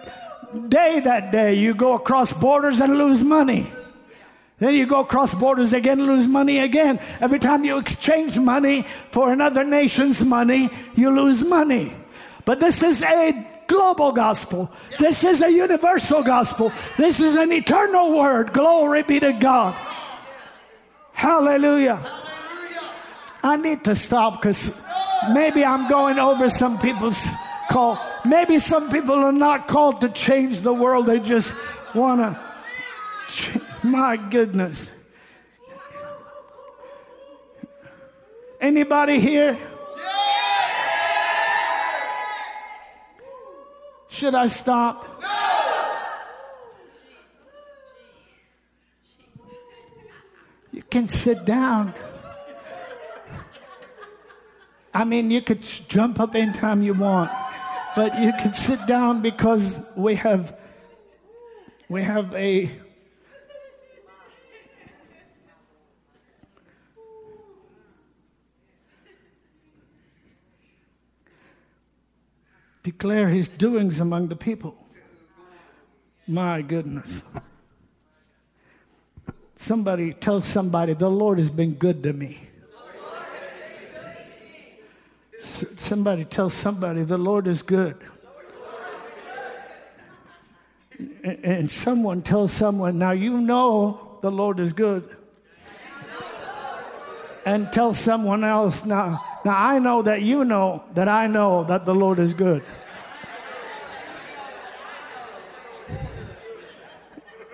day 0.69 1.01
that 1.01 1.33
day. 1.33 1.55
You 1.55 1.75
go 1.75 1.95
across 1.95 2.33
borders 2.33 2.81
and 2.81 2.97
lose 2.97 3.23
money. 3.23 3.71
Then 4.59 4.75
you 4.75 4.87
go 4.87 5.01
across 5.01 5.35
borders 5.35 5.73
again, 5.73 6.05
lose 6.07 6.29
money 6.29 6.61
again. 6.61 7.01
Every 7.21 7.39
time 7.39 7.65
you 7.65 7.79
exchange 7.79 8.39
money 8.39 8.83
for 9.11 9.33
another 9.33 9.65
nation's 9.65 10.25
money, 10.25 10.69
you 10.95 11.11
lose 11.11 11.43
money. 11.43 11.95
But 12.45 12.61
this 12.61 12.83
is 12.83 13.03
a 13.03 13.47
global 13.67 14.13
gospel. 14.13 14.71
This 14.99 15.25
is 15.25 15.43
a 15.43 15.51
universal 15.51 16.23
gospel. 16.23 16.73
This 16.97 17.21
is 17.21 17.35
an 17.35 17.53
eternal 17.53 18.13
word. 18.13 18.53
Glory 18.53 19.03
be 19.03 19.19
to 19.21 19.33
God. 19.33 19.75
Hallelujah. 21.13 21.99
I 23.45 23.59
need 23.59 23.85
to 23.85 23.95
stop 23.95 24.41
because 24.41 24.83
maybe 25.35 25.63
I'm 25.67 25.87
going 25.87 26.19
over 26.19 26.49
some 26.49 26.79
people's 26.79 27.29
call. 27.71 27.99
Maybe 28.25 28.59
some 28.59 28.91
people 28.91 29.15
are 29.17 29.33
not 29.33 29.69
called 29.69 30.01
to 30.01 30.09
change 30.09 30.63
the 30.63 30.73
world, 30.73 31.05
they 31.05 31.21
just 31.21 31.55
want 31.95 32.23
to. 32.23 33.61
My 33.87 34.17
goodness. 34.17 34.91
Anybody 38.63 39.21
here? 39.21 39.59
Should 44.09 44.35
I 44.35 44.47
stop? 44.47 45.23
You 50.73 50.83
can 50.89 51.11
sit 51.11 51.45
down. 51.45 51.93
I 54.95 55.05
mean, 55.05 55.33
you 55.33 55.43
could 55.43 55.63
jump 55.63 56.21
up 56.21 56.37
anytime 56.37 56.81
you 56.81 56.95
want, 56.95 57.31
but 57.97 58.17
you 58.23 58.33
could 58.41 58.55
sit 58.55 58.79
down 58.87 59.23
because 59.23 59.85
we 59.97 60.15
have 60.15 60.57
we 61.89 62.03
have 62.03 62.33
a 62.35 62.71
declare 72.85 73.29
his 73.29 73.49
doings 73.49 73.99
among 73.99 74.29
the 74.29 74.37
people. 74.37 74.77
My 76.29 76.63
goodness. 76.63 77.23
Somebody 79.57 80.13
tell 80.13 80.41
somebody, 80.43 80.93
the 80.95 81.11
Lord 81.11 81.39
has 81.39 81.51
been 81.51 81.75
good 81.75 82.03
to 82.05 82.13
me. 82.13 82.39
Somebody 85.45 86.25
tell 86.25 86.49
somebody, 86.49 87.03
the 87.03 87.19
Lord 87.19 87.47
is 87.47 87.63
good. 87.63 87.97
And- 91.23 91.71
someone 91.71 92.23
tells 92.23 92.53
someone, 92.53 92.99
now 92.99 93.11
you 93.11 93.41
know 93.41 94.19
the 94.23 94.31
Lord 94.31 94.59
is 94.59 94.73
good. 94.73 95.09
And 97.47 97.71
tell 97.73 97.93
someone 97.93 98.43
else, 98.43 98.87
now, 98.87 99.23
now 99.45 99.55
I 99.57 99.79
know 99.79 100.01
that 100.03 100.23
you 100.23 100.45
know 100.45 100.85
that 100.95 101.09
I 101.09 101.27
know 101.27 101.65
that 101.65 101.85
the 101.85 101.95
Lord 101.95 102.19
is 102.19 102.33
good. 102.33 102.63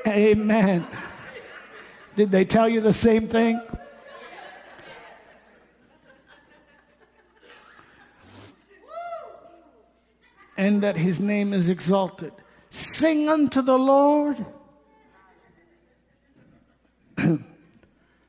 Amen. 0.07 0.87
Did 2.17 2.31
they 2.31 2.45
tell 2.45 2.69
you 2.69 2.81
the 2.81 2.93
same 2.93 3.27
thing? 3.27 3.61
That 10.79 10.97
his 10.97 11.19
name 11.19 11.53
is 11.53 11.69
exalted. 11.69 12.33
Sing 12.71 13.29
unto 13.29 13.61
the 13.63 13.77
Lord. 13.77 14.47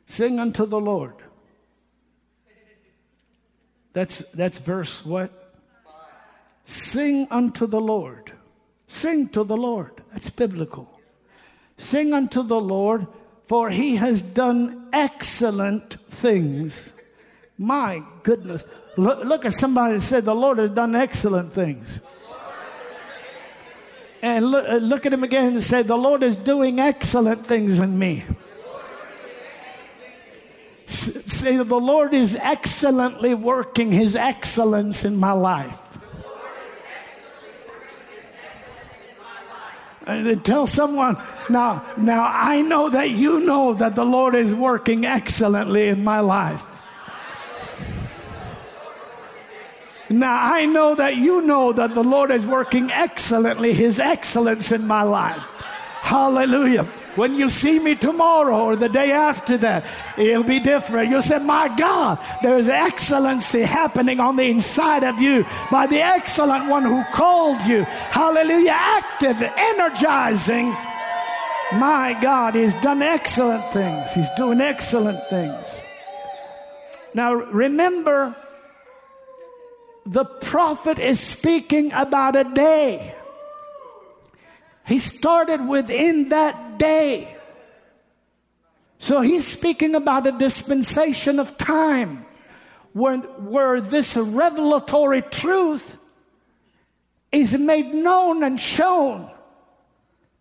Sing 0.08 0.39
unto 0.39 0.66
the 0.66 0.80
Lord. 0.80 1.14
That's, 3.94 4.20
that's 4.34 4.58
verse 4.60 5.06
what? 5.06 5.32
Sing 6.66 7.28
unto 7.30 7.68
the 7.68 7.82
Lord. 7.82 8.32
Sing 8.88 9.30
to 9.30 9.44
the 9.44 9.58
Lord. 9.58 10.02
That's 10.12 10.30
biblical. 10.30 11.00
Sing 11.78 12.14
unto 12.14 12.44
the 12.44 12.60
Lord, 12.60 13.08
for 13.44 13.70
he 13.70 13.96
has 13.98 14.22
done 14.22 14.88
excellent 14.94 15.98
things. 16.10 16.94
My 17.58 18.04
goodness. 18.24 18.66
Look, 18.98 19.24
look 19.24 19.46
at 19.46 19.54
somebody 19.54 20.00
said, 20.00 20.26
The 20.26 20.36
Lord 20.36 20.58
has 20.58 20.72
done 20.72 20.96
excellent 20.96 21.54
things. 21.54 22.02
And 24.22 24.51
look, 24.51 24.67
uh, 24.67 24.76
look 24.76 25.05
at 25.05 25.13
him 25.13 25.24
again 25.24 25.47
and 25.47 25.63
say, 25.63 25.82
The 25.82 25.97
Lord 25.97 26.22
is 26.22 26.36
doing 26.36 26.80
excellent 26.80 27.45
things 27.45 27.80
in 27.80 27.97
me. 27.97 28.24
Say, 30.86 31.57
The 31.57 31.80
Lord 31.80 32.13
is 32.13 32.36
excellently 32.36 33.34
working 33.34 33.91
his 33.91 34.15
excellence 34.15 35.03
in 35.03 35.17
my 35.17 35.32
life. 35.32 35.91
And 40.05 40.43
tell 40.43 40.65
someone, 40.65 41.15
now, 41.49 41.86
now 41.95 42.30
I 42.34 42.61
know 42.61 42.89
that 42.89 43.11
you 43.11 43.39
know 43.41 43.74
that 43.76 43.95
the 43.95 44.03
Lord 44.03 44.36
is 44.36 44.53
working 44.53 45.05
excellently 45.05 45.88
in 45.88 46.03
my 46.03 46.19
life. 46.19 46.67
Now 50.20 50.38
I 50.41 50.66
know 50.66 50.95
that 50.95 51.18
you 51.18 51.41
know 51.41 51.74
that 51.74 51.93
the 51.93 52.03
Lord 52.03 52.32
is 52.32 52.45
working 52.45 52.91
excellently, 52.91 53.74
His 53.74 53.99
excellence 53.99 54.72
in 54.72 54.88
my 54.88 55.03
life. 55.03 55.62
Hallelujah. 56.01 56.84
When 57.16 57.36
you 57.36 57.47
see 57.47 57.80
me 57.80 57.95
tomorrow 57.95 58.66
or 58.66 58.76
the 58.76 58.89
day 58.89 59.12
after 59.12 59.57
that, 59.57 59.86
it'll 60.18 60.43
be 60.43 60.59
different. 60.59 61.09
You'll 61.09 61.22
say, 61.22 61.39
My 61.39 61.74
God, 61.78 62.20
there's 62.41 62.68
excellency 62.68 63.62
happening 63.62 64.20
on 64.20 64.36
the 64.36 64.49
inside 64.49 65.03
of 65.03 65.22
you 65.22 65.45
by 65.70 65.88
the 65.88 66.01
excellent 66.01 66.68
one 66.68 66.84
who 66.84 67.03
called 67.14 67.62
you. 67.66 67.84
Hallelujah. 67.84 68.76
Active, 68.76 69.41
energizing. 69.41 70.76
My 71.74 72.18
God, 72.22 72.55
He's 72.55 72.74
done 72.76 73.01
excellent 73.01 73.64
things. 73.72 74.14
He's 74.14 74.30
doing 74.36 74.59
excellent 74.59 75.24
things. 75.30 75.82
Now, 77.14 77.34
remember, 77.34 78.36
the 80.06 80.26
prophet 80.26 80.99
is 80.99 81.20
speaking 81.20 81.91
about 81.93 82.36
a 82.36 82.43
day. 82.43 83.16
He 84.88 84.99
started 84.99 85.68
within 85.68 86.30
that 86.30 86.78
day. 86.80 87.36
So 88.99 89.22
he's 89.22 89.47
speaking 89.47 89.95
about 89.95 90.28
a 90.28 90.32
dispensation 90.32 91.39
of 91.39 91.58
time 91.58 92.26
where, 92.93 93.18
where 93.18 93.82
this 93.82 94.18
revelatory 94.18 95.22
truth 95.22 95.97
is 97.32 97.58
made 97.58 97.93
known 97.93 98.43
and 98.43 98.60
shown 98.60 99.32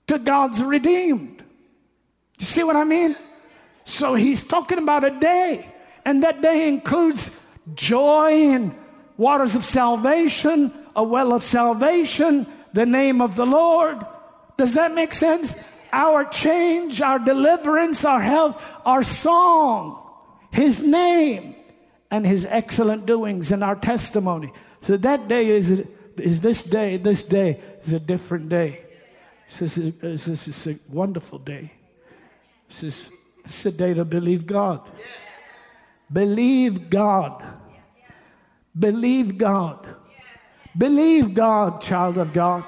to 0.08 0.18
God's 0.18 0.62
redeemed. 0.62 1.42
You 2.38 2.46
see 2.46 2.64
what 2.64 2.76
I 2.76 2.84
mean? 2.84 3.16
So 3.84 4.14
he's 4.14 4.44
talking 4.44 4.78
about 4.78 5.04
a 5.04 5.10
day, 5.10 5.68
and 6.04 6.22
that 6.22 6.42
day 6.42 6.68
includes 6.68 7.46
joy 7.74 8.30
and 8.32 8.74
waters 9.20 9.54
of 9.54 9.64
salvation, 9.64 10.72
a 10.96 11.04
well 11.04 11.34
of 11.34 11.42
salvation, 11.42 12.46
the 12.72 12.86
name 12.86 13.20
of 13.20 13.36
the 13.36 13.44
Lord. 13.44 13.98
Does 14.56 14.72
that 14.74 14.94
make 14.94 15.12
sense? 15.12 15.56
Our 15.92 16.24
change, 16.24 17.02
our 17.02 17.18
deliverance, 17.18 18.04
our 18.04 18.22
health, 18.22 18.60
our 18.86 19.02
song, 19.02 20.02
His 20.50 20.82
name, 20.82 21.54
and 22.10 22.26
His 22.26 22.46
excellent 22.46 23.04
doings 23.04 23.52
and 23.52 23.62
our 23.62 23.76
testimony. 23.76 24.52
So 24.80 24.96
that 24.96 25.28
day 25.28 25.48
is, 25.48 25.86
is 26.16 26.40
this 26.40 26.62
day, 26.62 26.96
this 26.96 27.22
day 27.22 27.60
is 27.84 27.92
a 27.92 28.00
different 28.00 28.48
day. 28.48 28.86
This 29.48 29.76
is 29.76 29.78
a, 29.78 29.90
this 29.90 30.48
is 30.48 30.66
a 30.66 30.78
wonderful 30.88 31.40
day. 31.40 31.72
This 32.68 32.82
is, 32.82 33.10
this 33.44 33.66
is 33.66 33.74
a 33.74 33.76
day 33.76 33.92
to 33.92 34.04
believe 34.06 34.46
God. 34.46 34.80
Believe 36.10 36.88
God. 36.88 37.59
Believe 38.78 39.36
God. 39.36 39.86
Believe 40.76 41.34
God, 41.34 41.80
child 41.80 42.18
of 42.18 42.32
God. 42.32 42.64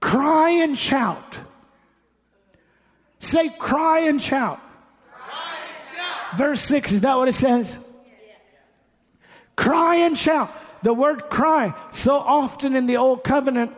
Cry 0.00 0.50
and 0.50 0.76
shout. 0.76 1.38
Say, 3.20 3.48
cry 3.50 4.00
and 4.00 4.20
shout. 4.20 4.60
Verse 6.36 6.60
6, 6.62 6.92
is 6.92 7.00
that 7.02 7.16
what 7.16 7.28
it 7.28 7.34
says? 7.34 7.78
Cry 9.56 9.96
and 9.96 10.18
shout. 10.18 10.50
The 10.82 10.94
word 10.94 11.28
cry, 11.30 11.74
so 11.90 12.16
often 12.16 12.74
in 12.74 12.86
the 12.86 12.96
Old 12.96 13.24
Covenant, 13.24 13.72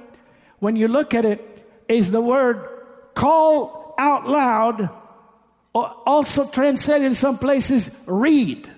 when 0.59 0.77
you 0.77 0.89
look 0.89 1.15
at 1.15 1.25
it, 1.25 1.49
is 1.89 2.11
the 2.11 2.21
word 2.21 2.69
call 3.15 3.95
out 3.99 4.29
loud, 4.29 4.89
or 5.75 5.89
also 6.07 6.49
translated 6.49 7.07
in 7.07 7.15
some 7.15 7.39
places, 7.39 8.05
read. 8.07 8.69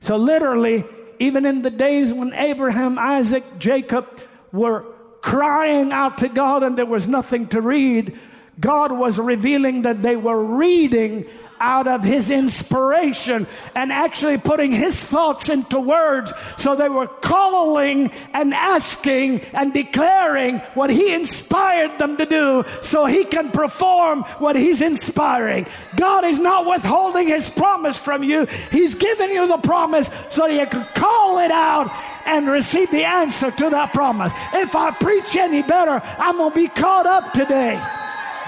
So 0.00 0.16
literally, 0.16 0.84
even 1.18 1.46
in 1.46 1.62
the 1.62 1.70
days 1.70 2.12
when 2.12 2.32
Abraham, 2.34 2.98
Isaac, 2.98 3.44
Jacob 3.58 4.06
were 4.52 4.86
crying 5.20 5.92
out 5.92 6.18
to 6.18 6.28
God 6.28 6.62
and 6.62 6.78
there 6.78 6.86
was 6.86 7.08
nothing 7.08 7.48
to 7.48 7.60
read, 7.60 8.16
God 8.58 8.92
was 8.92 9.18
revealing 9.18 9.82
that 9.82 10.02
they 10.02 10.16
were 10.16 10.56
reading 10.56 11.26
out 11.60 11.86
of 11.86 12.02
his 12.02 12.30
inspiration 12.30 13.46
and 13.74 13.92
actually 13.92 14.38
putting 14.38 14.72
his 14.72 15.02
thoughts 15.02 15.48
into 15.48 15.80
words. 15.80 16.32
So 16.56 16.76
they 16.76 16.88
were 16.88 17.06
calling 17.06 18.10
and 18.32 18.54
asking 18.54 19.40
and 19.52 19.72
declaring 19.72 20.58
what 20.74 20.90
he 20.90 21.14
inspired 21.14 21.98
them 21.98 22.16
to 22.16 22.26
do 22.26 22.64
so 22.82 23.06
he 23.06 23.24
can 23.24 23.50
perform 23.50 24.22
what 24.38 24.56
he's 24.56 24.82
inspiring. 24.82 25.66
God 25.96 26.24
is 26.24 26.38
not 26.38 26.66
withholding 26.66 27.28
his 27.28 27.48
promise 27.48 27.98
from 27.98 28.22
you, 28.22 28.46
he's 28.70 28.94
given 28.94 29.30
you 29.30 29.46
the 29.46 29.58
promise 29.58 30.10
so 30.30 30.46
you 30.46 30.66
can 30.66 30.84
call 30.94 31.38
it 31.38 31.50
out 31.50 31.90
and 32.26 32.48
receive 32.48 32.90
the 32.90 33.04
answer 33.04 33.50
to 33.50 33.70
that 33.70 33.92
promise. 33.92 34.32
If 34.52 34.74
I 34.74 34.90
preach 34.90 35.36
any 35.36 35.62
better, 35.62 36.02
I'm 36.18 36.36
going 36.36 36.50
to 36.50 36.56
be 36.56 36.68
caught 36.68 37.06
up 37.06 37.32
today. 37.32 37.80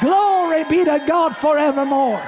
Glory 0.00 0.64
be 0.64 0.84
to 0.84 1.02
God 1.06 1.36
forevermore. 1.36 2.22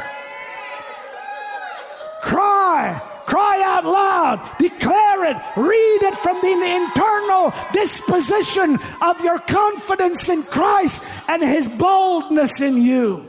Cry. 2.23 3.01
Cry 3.27 3.63
out 3.65 3.85
loud, 3.85 4.59
declare 4.59 5.27
it, 5.27 5.37
read 5.57 6.03
it 6.03 6.17
from 6.17 6.41
the 6.41 6.51
internal 6.51 7.55
disposition 7.73 8.77
of 9.01 9.23
your 9.23 9.39
confidence 9.39 10.29
in 10.29 10.43
Christ 10.43 11.05
and 11.29 11.41
His 11.41 11.69
boldness 11.69 12.61
in 12.61 12.83
you. 12.83 13.29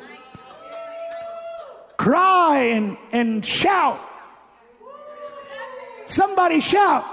Cry 1.98 2.72
and, 2.74 2.98
and 3.12 3.46
shout. 3.46 4.00
Somebody 6.08 6.60
shout. 6.62 7.06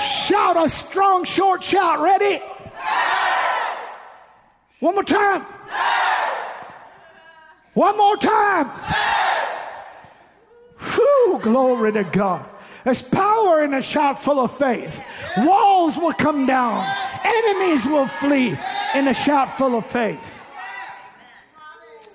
Shout 0.00 0.56
a 0.56 0.66
strong, 0.66 1.24
short 1.24 1.62
shout. 1.62 2.00
Ready? 2.00 2.40
One 4.78 4.94
more 4.94 5.04
time. 5.04 5.44
One 7.74 7.96
more 7.96 8.16
time. 8.16 8.68
Whew, 10.78 11.38
glory 11.42 11.92
to 11.92 12.04
God. 12.04 12.46
There's 12.84 13.02
power 13.02 13.62
in 13.62 13.74
a 13.74 13.82
shout 13.82 14.18
full 14.18 14.40
of 14.40 14.56
faith. 14.56 15.04
Walls 15.38 15.96
will 15.96 16.12
come 16.12 16.46
down, 16.46 16.86
enemies 17.24 17.86
will 17.86 18.06
flee 18.06 18.56
in 18.94 19.06
a 19.08 19.14
shout 19.14 19.50
full 19.50 19.76
of 19.76 19.86
faith. 19.86 20.36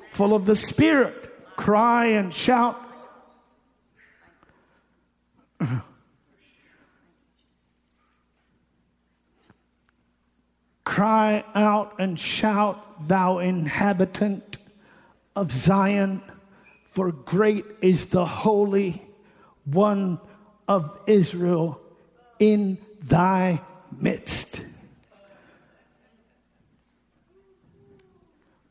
Full 0.10 0.34
of 0.34 0.46
the 0.46 0.56
Spirit. 0.56 1.22
Cry 1.56 2.08
and 2.08 2.34
shout. 2.34 2.82
Cry 10.84 11.44
out 11.54 11.96
and 12.00 12.20
shout, 12.20 13.08
thou 13.08 13.40
inhabitant 13.40 14.55
of 15.36 15.52
Zion, 15.52 16.22
for 16.84 17.12
great 17.12 17.66
is 17.82 18.08
the 18.08 18.26
Holy 18.26 19.02
One 19.66 20.20
of 20.68 20.98
Israel 21.08 21.82
in 22.40 22.78
thy 23.02 23.62
midst. 23.92 24.66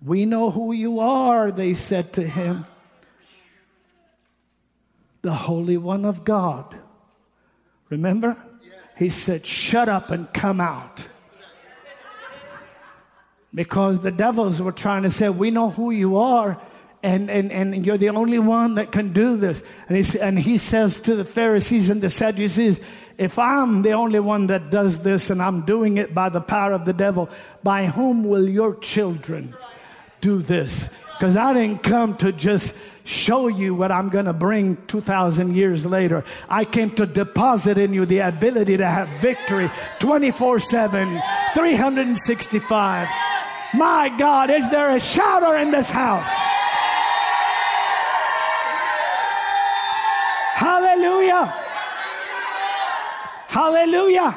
We 0.05 0.27
know 0.27 0.51
who 0.51 0.73
you 0.73 1.01
are, 1.01 1.51
they 1.51 1.73
said 1.73 2.13
to 2.15 2.23
him. 2.23 2.67
The 5.23 5.33
Holy 5.33 5.79
One 5.79 6.05
of 6.05 6.25
God. 6.25 6.77
Remember? 7.89 8.37
He 8.99 9.09
said, 9.09 9.47
Shut 9.47 9.89
up 9.89 10.11
and 10.11 10.33
come 10.33 10.61
out 10.61 11.05
because 13.55 14.01
the 14.01 14.11
devils 14.11 14.61
were 14.61 14.73
trying 14.73 15.05
to 15.05 15.11
say, 15.11 15.29
We 15.29 15.51
know 15.51 15.71
who 15.71 15.91
you 15.91 16.19
are. 16.19 16.61
And, 17.03 17.31
and, 17.31 17.53
and 17.53 17.85
you're 17.85 17.99
the 17.99 18.09
only 18.09 18.39
one 18.39 18.77
that 18.77 18.91
can 18.91 19.13
do 19.13 19.37
this. 19.37 19.63
And 19.89 19.97
he, 20.03 20.21
and 20.21 20.39
he 20.39 20.57
says 20.57 21.01
to 21.01 21.15
the 21.15 21.25
Pharisees 21.25 21.91
and 21.91 22.01
the 22.01 22.09
Sadducees, 22.09 22.81
If 23.19 23.39
I'm 23.39 23.83
the 23.83 23.93
only 23.93 24.21
one 24.21 24.47
that 24.47 24.71
does 24.71 25.03
this 25.03 25.29
and 25.29 25.43
I'm 25.43 25.67
doing 25.67 25.99
it 25.99 26.15
by 26.15 26.31
the 26.31 26.41
power 26.41 26.73
of 26.73 26.87
the 26.87 26.95
devil, 26.95 27.29
by 27.63 27.87
whom 27.87 28.25
will 28.25 28.49
your 28.49 28.75
children 28.77 29.55
do 30.23 30.41
this? 30.41 30.89
Because 31.13 31.37
I 31.37 31.53
didn't 31.53 31.83
come 31.83 32.17
to 32.17 32.33
just 32.33 32.79
show 33.05 33.49
you 33.49 33.75
what 33.75 33.93
I'm 33.93 34.09
going 34.09 34.25
to 34.25 34.33
bring 34.33 34.79
2,000 34.87 35.55
years 35.55 35.85
later. 35.85 36.25
I 36.49 36.65
came 36.65 36.91
to 36.93 37.05
deposit 37.05 37.77
in 37.77 37.93
you 37.93 38.07
the 38.07 38.21
ability 38.21 38.79
to 38.79 38.87
have 38.87 39.09
victory 39.21 39.71
24 39.99 40.59
7, 40.59 41.21
365. 41.53 43.09
My 43.75 44.09
God, 44.17 44.51
is 44.51 44.71
there 44.71 44.91
a 44.91 45.01
shouter 45.01 45.57
in 45.57 45.73
this 45.73 45.91
house? 45.91 46.31
Hallelujah. 50.55 51.47
Hallelujah. 53.49 54.35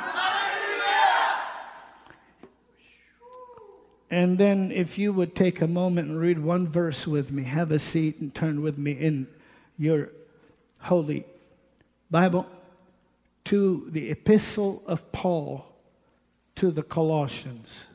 And 4.09 4.37
then, 4.37 4.71
if 4.71 4.97
you 4.97 5.13
would 5.13 5.35
take 5.35 5.61
a 5.61 5.67
moment 5.67 6.09
and 6.09 6.19
read 6.19 6.39
one 6.39 6.65
verse 6.65 7.05
with 7.05 7.31
me, 7.31 7.43
have 7.43 7.71
a 7.71 7.79
seat 7.79 8.19
and 8.19 8.33
turn 8.33 8.61
with 8.61 8.77
me 8.77 8.93
in 8.93 9.27
your 9.77 10.09
holy 10.81 11.25
Bible 12.09 12.47
to 13.43 13.87
the 13.91 14.09
epistle 14.09 14.81
of 14.87 15.11
Paul 15.11 15.65
to 16.55 16.71
the 16.71 16.83
Colossians. 16.83 17.85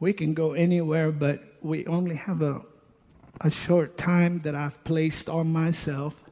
We 0.00 0.12
can 0.12 0.34
go 0.34 0.52
anywhere, 0.52 1.12
but 1.12 1.42
we 1.60 1.86
only 1.86 2.16
have 2.16 2.42
a, 2.42 2.62
a 3.40 3.50
short 3.50 3.96
time 3.96 4.38
that 4.38 4.54
I've 4.54 4.82
placed 4.84 5.28
on 5.28 5.52
myself. 5.52 6.24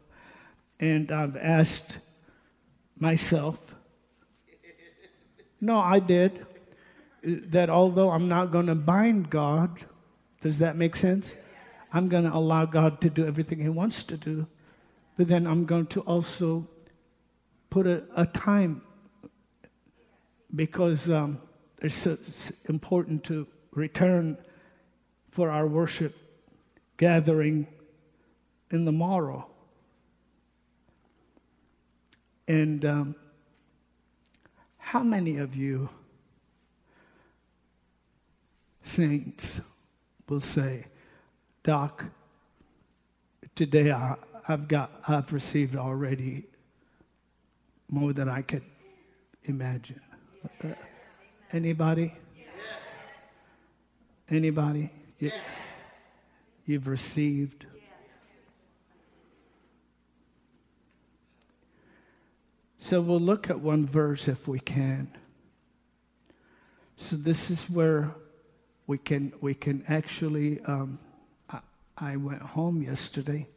And 0.80 1.10
I've 1.12 1.36
asked 1.36 1.98
myself, 2.98 3.74
no, 5.60 5.78
I 5.78 6.00
did, 6.00 6.44
that 7.22 7.70
although 7.70 8.10
I'm 8.10 8.28
not 8.28 8.50
going 8.50 8.66
to 8.66 8.74
bind 8.74 9.30
God, 9.30 9.84
does 10.40 10.58
that 10.58 10.76
make 10.76 10.96
sense? 10.96 11.36
I'm 11.92 12.08
going 12.08 12.24
to 12.24 12.34
allow 12.34 12.64
God 12.64 13.00
to 13.02 13.10
do 13.10 13.26
everything 13.26 13.60
He 13.60 13.68
wants 13.68 14.02
to 14.04 14.16
do, 14.16 14.46
but 15.16 15.28
then 15.28 15.46
I'm 15.46 15.64
going 15.64 15.86
to 15.88 16.00
also 16.00 16.66
put 17.70 17.86
a, 17.86 18.02
a 18.16 18.26
time 18.26 18.82
because 20.54 21.08
um, 21.08 21.40
it's, 21.80 22.06
it's 22.06 22.50
important 22.68 23.24
to 23.24 23.46
return 23.72 24.36
for 25.30 25.50
our 25.50 25.66
worship 25.66 26.16
gathering 26.96 27.66
in 28.70 28.84
the 28.84 28.92
morrow. 28.92 29.48
And 32.46 32.84
um, 32.84 33.14
how 34.78 35.02
many 35.02 35.38
of 35.38 35.56
you 35.56 35.88
saints 38.82 39.60
will 40.28 40.40
say, 40.40 40.86
Doc, 41.62 42.04
today 43.54 43.92
I, 43.92 44.16
have 44.44 44.68
got, 44.68 44.90
I've 45.06 45.32
received 45.32 45.76
already 45.76 46.44
more 47.88 48.12
than 48.12 48.28
I 48.28 48.42
could 48.42 48.64
imagine. 49.44 50.00
Uh, 50.64 50.68
anybody? 51.52 52.12
Anybody? 54.32 54.88
You, 55.18 55.30
you've 56.64 56.88
received. 56.88 57.66
So 62.78 63.02
we'll 63.02 63.20
look 63.20 63.50
at 63.50 63.60
one 63.60 63.84
verse 63.84 64.28
if 64.28 64.48
we 64.48 64.58
can. 64.58 65.14
So 66.96 67.16
this 67.16 67.50
is 67.50 67.68
where 67.68 68.14
we 68.86 68.96
can 68.96 69.34
we 69.42 69.52
can 69.52 69.84
actually. 69.86 70.62
Um, 70.62 70.98
I, 71.50 71.60
I 71.98 72.16
went 72.16 72.40
home 72.40 72.80
yesterday, 72.80 73.48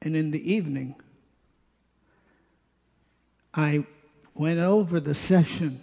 and 0.00 0.14
in 0.14 0.30
the 0.30 0.52
evening, 0.52 0.94
I 3.52 3.86
went 4.34 4.60
over 4.60 5.00
the 5.00 5.14
session 5.14 5.82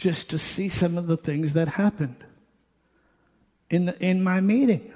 just 0.00 0.30
to 0.30 0.38
see 0.38 0.66
some 0.70 0.96
of 0.96 1.06
the 1.06 1.16
things 1.16 1.52
that 1.52 1.68
happened 1.68 2.24
in, 3.68 3.84
the, 3.84 4.02
in 4.02 4.24
my 4.24 4.40
meeting. 4.40 4.90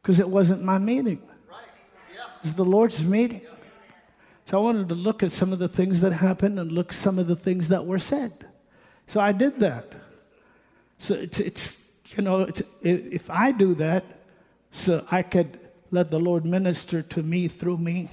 Because 0.00 0.20
it 0.20 0.28
wasn't 0.28 0.62
my 0.62 0.78
meeting, 0.78 1.20
it 1.20 2.42
was 2.42 2.54
the 2.54 2.64
Lord's 2.64 3.04
meeting. 3.04 3.40
So 4.46 4.58
I 4.58 4.62
wanted 4.62 4.88
to 4.90 4.94
look 4.94 5.24
at 5.24 5.32
some 5.32 5.52
of 5.52 5.58
the 5.58 5.68
things 5.68 6.00
that 6.02 6.12
happened 6.12 6.60
and 6.60 6.70
look 6.70 6.92
some 6.92 7.18
of 7.18 7.26
the 7.26 7.34
things 7.34 7.68
that 7.70 7.86
were 7.86 7.98
said. 7.98 8.46
So 9.08 9.18
I 9.18 9.32
did 9.32 9.58
that. 9.60 9.92
So 11.00 11.14
it's, 11.14 11.40
it's 11.40 11.92
you 12.16 12.22
know, 12.22 12.42
it's, 12.42 12.62
if 12.82 13.28
I 13.30 13.50
do 13.50 13.74
that, 13.74 14.04
so 14.70 15.04
I 15.10 15.22
could 15.22 15.58
let 15.90 16.12
the 16.12 16.20
Lord 16.20 16.44
minister 16.44 17.02
to 17.02 17.22
me 17.22 17.48
through 17.48 17.78
me. 17.78 18.10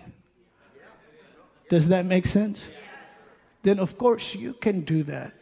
Does 1.69 1.90
that 1.90 2.06
make 2.07 2.26
sense? 2.26 2.69
Then, 3.61 3.78
of 3.78 3.99
course, 3.99 4.34
you 4.34 4.53
can 4.53 4.82
do 4.82 5.03
that. 5.03 5.34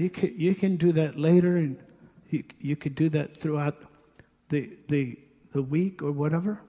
You 0.00 0.10
can, 0.10 0.34
you 0.36 0.54
can 0.54 0.76
do 0.76 0.92
that 0.92 1.18
later 1.18 1.56
and 1.56 1.76
You, 2.30 2.44
you 2.60 2.76
could 2.76 2.94
do 2.94 3.08
that 3.10 3.36
throughout 3.36 3.76
the, 4.48 4.70
the, 4.88 5.18
the 5.52 5.62
week 5.62 6.00
or 6.00 6.12
whatever. 6.12 6.60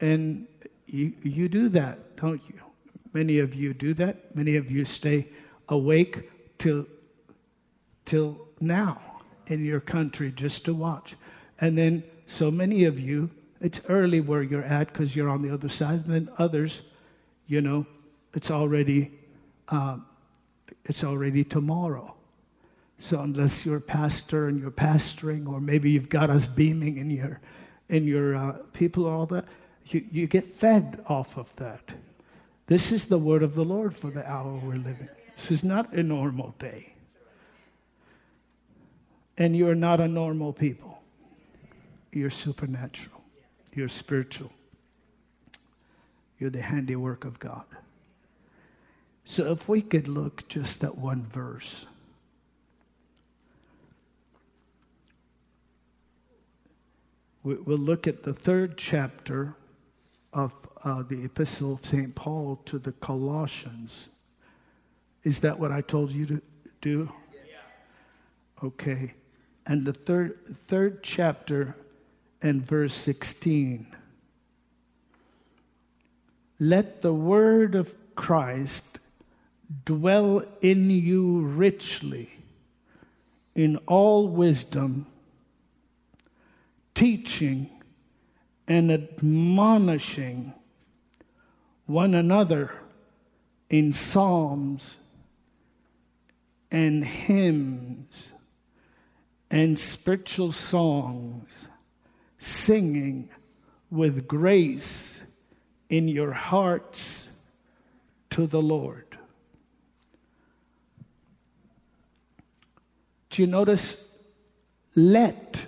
And 0.00 0.46
you, 0.86 1.14
you 1.22 1.48
do 1.48 1.68
that, 1.70 2.16
don't 2.16 2.42
you? 2.46 2.60
Many 3.12 3.40
of 3.40 3.54
you 3.54 3.72
do 3.72 3.94
that. 3.94 4.36
Many 4.36 4.56
of 4.56 4.70
you 4.70 4.84
stay 4.84 5.28
awake 5.68 6.30
till, 6.58 6.86
till 8.04 8.36
now 8.60 9.00
in 9.46 9.64
your 9.64 9.80
country 9.80 10.30
just 10.30 10.64
to 10.66 10.74
watch. 10.74 11.16
And 11.58 11.76
then 11.76 12.02
so 12.26 12.50
many 12.50 12.84
of 12.84 13.00
you, 13.00 13.30
it's 13.60 13.80
early 13.88 14.20
where 14.20 14.42
you're 14.42 14.62
at 14.62 14.92
because 14.92 15.16
you're 15.16 15.30
on 15.30 15.42
the 15.42 15.52
other 15.52 15.70
side. 15.70 16.04
And 16.04 16.12
then 16.12 16.28
others, 16.38 16.82
you 17.46 17.62
know, 17.62 17.86
it's 18.34 18.50
already, 18.50 19.10
um, 19.70 20.06
it's 20.84 21.02
already 21.02 21.44
tomorrow. 21.44 22.14
So 23.00 23.20
unless 23.22 23.64
you're 23.64 23.78
a 23.78 23.80
pastor 23.80 24.46
and 24.46 24.60
you're 24.60 24.70
pastoring, 24.70 25.48
or 25.48 25.58
maybe 25.58 25.90
you've 25.90 26.10
got 26.10 26.28
us 26.28 26.46
beaming 26.46 26.98
in 26.98 27.10
your, 27.10 27.40
in 27.88 28.04
your 28.04 28.36
uh, 28.36 28.58
people, 28.74 29.06
all 29.06 29.24
that, 29.26 29.46
you, 29.86 30.04
you 30.12 30.26
get 30.26 30.44
fed 30.44 31.02
off 31.06 31.38
of 31.38 31.56
that. 31.56 31.92
This 32.66 32.92
is 32.92 33.06
the 33.06 33.18
word 33.18 33.42
of 33.42 33.54
the 33.54 33.64
Lord 33.64 33.96
for 33.96 34.10
the 34.10 34.30
hour 34.30 34.52
we're 34.52 34.74
living. 34.74 35.08
This 35.34 35.50
is 35.50 35.64
not 35.64 35.94
a 35.94 36.02
normal 36.02 36.54
day. 36.58 36.92
And 39.38 39.56
you're 39.56 39.74
not 39.74 39.98
a 40.00 40.06
normal 40.06 40.52
people. 40.52 41.02
You're 42.12 42.28
supernatural. 42.28 43.22
You're 43.74 43.88
spiritual. 43.88 44.52
You're 46.38 46.50
the 46.50 46.60
handiwork 46.60 47.24
of 47.24 47.38
God. 47.38 47.64
So 49.24 49.50
if 49.52 49.70
we 49.70 49.80
could 49.80 50.06
look 50.06 50.46
just 50.48 50.84
at 50.84 50.98
one 50.98 51.22
verse. 51.22 51.86
We'll 57.42 57.78
look 57.78 58.06
at 58.06 58.22
the 58.22 58.34
third 58.34 58.76
chapter 58.76 59.56
of 60.32 60.54
uh, 60.84 61.02
the 61.02 61.24
Epistle 61.24 61.74
of 61.74 61.84
St. 61.84 62.14
Paul 62.14 62.60
to 62.66 62.78
the 62.78 62.92
Colossians. 62.92 64.08
Is 65.24 65.40
that 65.40 65.58
what 65.58 65.72
I 65.72 65.80
told 65.80 66.12
you 66.12 66.26
to 66.26 66.42
do? 66.80 67.10
Yeah. 67.32 68.66
Okay. 68.66 69.14
And 69.66 69.84
the 69.84 69.92
third, 69.92 70.38
third 70.44 71.02
chapter 71.02 71.76
and 72.42 72.64
verse 72.64 72.94
16. 72.94 73.86
Let 76.58 77.00
the 77.00 77.14
word 77.14 77.74
of 77.74 77.96
Christ 78.14 79.00
dwell 79.84 80.42
in 80.60 80.90
you 80.90 81.40
richly 81.40 82.30
in 83.54 83.76
all 83.86 84.28
wisdom, 84.28 85.06
teaching 87.00 87.66
and 88.68 88.92
admonishing 88.92 90.52
one 91.86 92.12
another 92.12 92.70
in 93.70 93.90
psalms 93.90 94.98
and 96.70 97.02
hymns 97.02 98.34
and 99.50 99.78
spiritual 99.78 100.52
songs, 100.52 101.68
singing 102.36 103.30
with 103.90 104.28
grace 104.28 105.24
in 105.88 106.06
your 106.06 106.32
hearts 106.32 107.32
to 108.28 108.46
the 108.46 108.60
Lord. 108.60 109.16
Do 113.30 113.40
you 113.40 113.48
notice? 113.48 114.06
Let 114.94 115.64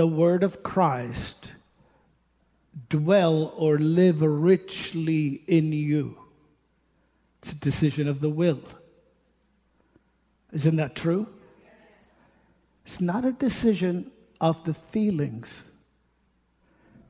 the 0.00 0.06
word 0.06 0.42
of 0.42 0.62
Christ 0.62 1.52
dwell 2.88 3.52
or 3.54 3.76
live 3.76 4.22
richly 4.22 5.42
in 5.46 5.74
you. 5.74 6.16
It's 7.40 7.52
a 7.52 7.56
decision 7.56 8.08
of 8.08 8.20
the 8.22 8.30
will. 8.30 8.62
Isn't 10.54 10.76
that 10.76 10.96
true? 10.96 11.26
It's 12.86 13.02
not 13.02 13.26
a 13.26 13.32
decision 13.32 14.10
of 14.40 14.64
the 14.64 14.72
feelings. 14.72 15.64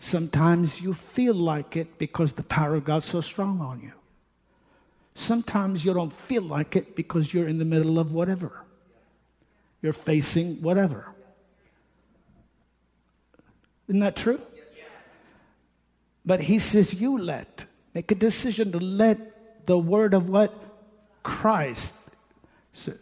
Sometimes 0.00 0.80
you 0.80 0.92
feel 0.92 1.34
like 1.34 1.76
it 1.76 1.96
because 1.96 2.32
the 2.32 2.42
power 2.42 2.74
of 2.74 2.84
God's 2.84 3.06
so 3.06 3.20
strong 3.20 3.60
on 3.60 3.82
you. 3.82 3.92
Sometimes 5.14 5.84
you 5.84 5.94
don't 5.94 6.12
feel 6.12 6.42
like 6.42 6.74
it 6.74 6.96
because 6.96 7.32
you're 7.32 7.46
in 7.46 7.58
the 7.58 7.64
middle 7.64 8.00
of 8.00 8.12
whatever. 8.12 8.64
You're 9.80 9.92
facing 9.92 10.60
whatever. 10.60 11.14
Isn't 13.90 14.00
that 14.00 14.14
true? 14.14 14.40
But 16.24 16.42
he 16.42 16.60
says, 16.60 17.00
You 17.00 17.18
let. 17.18 17.64
Make 17.92 18.12
a 18.12 18.14
decision 18.14 18.70
to 18.70 18.78
let 18.78 19.66
the 19.66 19.76
word 19.76 20.14
of 20.14 20.28
what? 20.28 20.54
Christ. 21.24 21.96
So, 22.72 22.92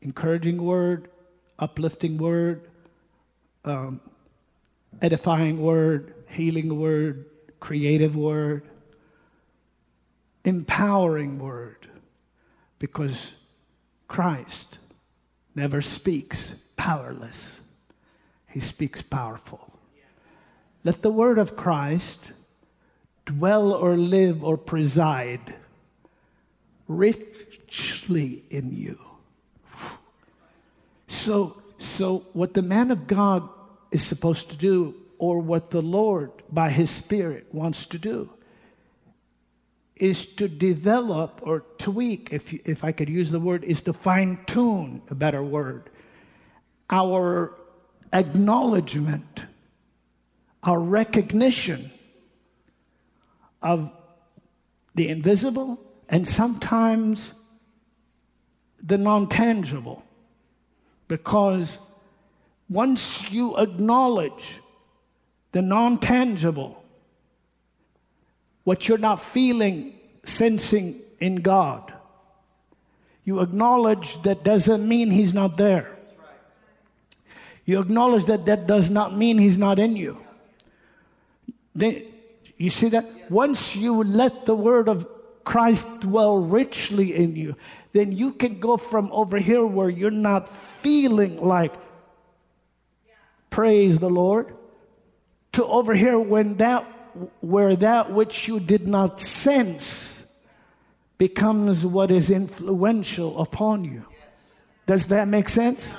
encouraging 0.00 0.62
word, 0.62 1.10
uplifting 1.58 2.16
word, 2.16 2.70
um, 3.66 4.00
edifying 5.02 5.60
word, 5.60 6.14
healing 6.30 6.80
word, 6.80 7.26
creative 7.60 8.16
word, 8.16 8.62
empowering 10.46 11.38
word. 11.38 11.86
Because 12.78 13.32
Christ 14.08 14.78
never 15.54 15.82
speaks 15.82 16.54
powerless, 16.78 17.60
he 18.48 18.58
speaks 18.58 19.02
powerful. 19.02 19.69
Let 20.82 21.02
the 21.02 21.10
word 21.10 21.38
of 21.38 21.56
Christ 21.56 22.32
dwell 23.26 23.72
or 23.72 23.96
live 23.96 24.42
or 24.42 24.56
preside 24.56 25.54
richly 26.88 28.44
in 28.50 28.72
you. 28.72 28.98
So, 31.06 31.60
so 31.78 32.26
what 32.32 32.54
the 32.54 32.62
man 32.62 32.90
of 32.90 33.06
God 33.06 33.48
is 33.90 34.02
supposed 34.02 34.50
to 34.50 34.56
do, 34.56 34.94
or 35.18 35.38
what 35.38 35.70
the 35.70 35.82
Lord 35.82 36.30
by 36.50 36.70
his 36.70 36.90
Spirit 36.90 37.46
wants 37.52 37.84
to 37.86 37.98
do, 37.98 38.30
is 39.96 40.24
to 40.24 40.48
develop 40.48 41.40
or 41.42 41.60
tweak, 41.76 42.32
if, 42.32 42.52
you, 42.52 42.60
if 42.64 42.84
I 42.84 42.92
could 42.92 43.08
use 43.08 43.30
the 43.30 43.38
word, 43.38 43.64
is 43.64 43.82
to 43.82 43.92
fine 43.92 44.38
tune, 44.46 45.02
a 45.10 45.14
better 45.14 45.42
word, 45.42 45.90
our 46.88 47.54
acknowledgement 48.12 49.44
our 50.62 50.78
recognition 50.78 51.90
of 53.62 53.92
the 54.94 55.08
invisible 55.08 55.80
and 56.08 56.26
sometimes 56.26 57.32
the 58.82 58.98
non 58.98 59.28
tangible. 59.28 60.02
Because 61.08 61.78
once 62.68 63.30
you 63.30 63.56
acknowledge 63.56 64.60
the 65.52 65.62
non 65.62 65.98
tangible, 65.98 66.82
what 68.64 68.88
you're 68.88 68.98
not 68.98 69.20
feeling, 69.20 69.94
sensing 70.24 71.00
in 71.18 71.36
God, 71.36 71.92
you 73.24 73.40
acknowledge 73.40 74.20
that 74.22 74.44
doesn't 74.44 74.86
mean 74.88 75.10
He's 75.10 75.34
not 75.34 75.56
there. 75.56 75.96
You 77.64 77.80
acknowledge 77.80 78.24
that 78.24 78.46
that 78.46 78.66
does 78.66 78.90
not 78.90 79.16
mean 79.16 79.38
He's 79.38 79.58
not 79.58 79.78
in 79.78 79.96
you. 79.96 80.18
Then, 81.80 82.02
you 82.56 82.70
see 82.70 82.90
that? 82.90 83.30
Once 83.30 83.74
you 83.74 84.04
let 84.04 84.44
the 84.44 84.54
word 84.54 84.88
of 84.88 85.06
Christ 85.44 86.02
dwell 86.02 86.36
richly 86.36 87.14
in 87.14 87.34
you, 87.34 87.56
then 87.92 88.12
you 88.12 88.32
can 88.32 88.60
go 88.60 88.76
from 88.76 89.10
over 89.12 89.38
here 89.38 89.64
where 89.64 89.88
you're 89.88 90.10
not 90.10 90.48
feeling 90.48 91.40
like 91.40 91.74
praise 93.48 93.98
the 93.98 94.10
Lord 94.10 94.54
to 95.52 95.64
over 95.64 95.94
here 95.94 96.18
when 96.18 96.56
that 96.58 96.84
where 97.40 97.74
that 97.76 98.12
which 98.12 98.46
you 98.46 98.60
did 98.60 98.86
not 98.86 99.20
sense 99.20 100.24
becomes 101.18 101.84
what 101.84 102.10
is 102.10 102.30
influential 102.30 103.40
upon 103.40 103.84
you. 103.84 104.04
Does 104.86 105.06
that 105.06 105.26
make 105.28 105.48
sense? 105.48 105.94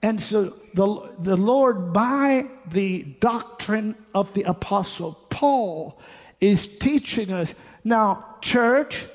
And 0.00 0.20
so 0.20 0.56
the, 0.74 1.12
the 1.18 1.36
Lord, 1.36 1.92
by 1.92 2.50
the 2.70 3.02
doctrine 3.20 3.94
of 4.14 4.32
the 4.34 4.44
Apostle 4.44 5.12
Paul, 5.28 5.98
is 6.40 6.66
teaching 6.66 7.32
us. 7.32 7.54
Now, 7.84 8.36
church, 8.40 9.06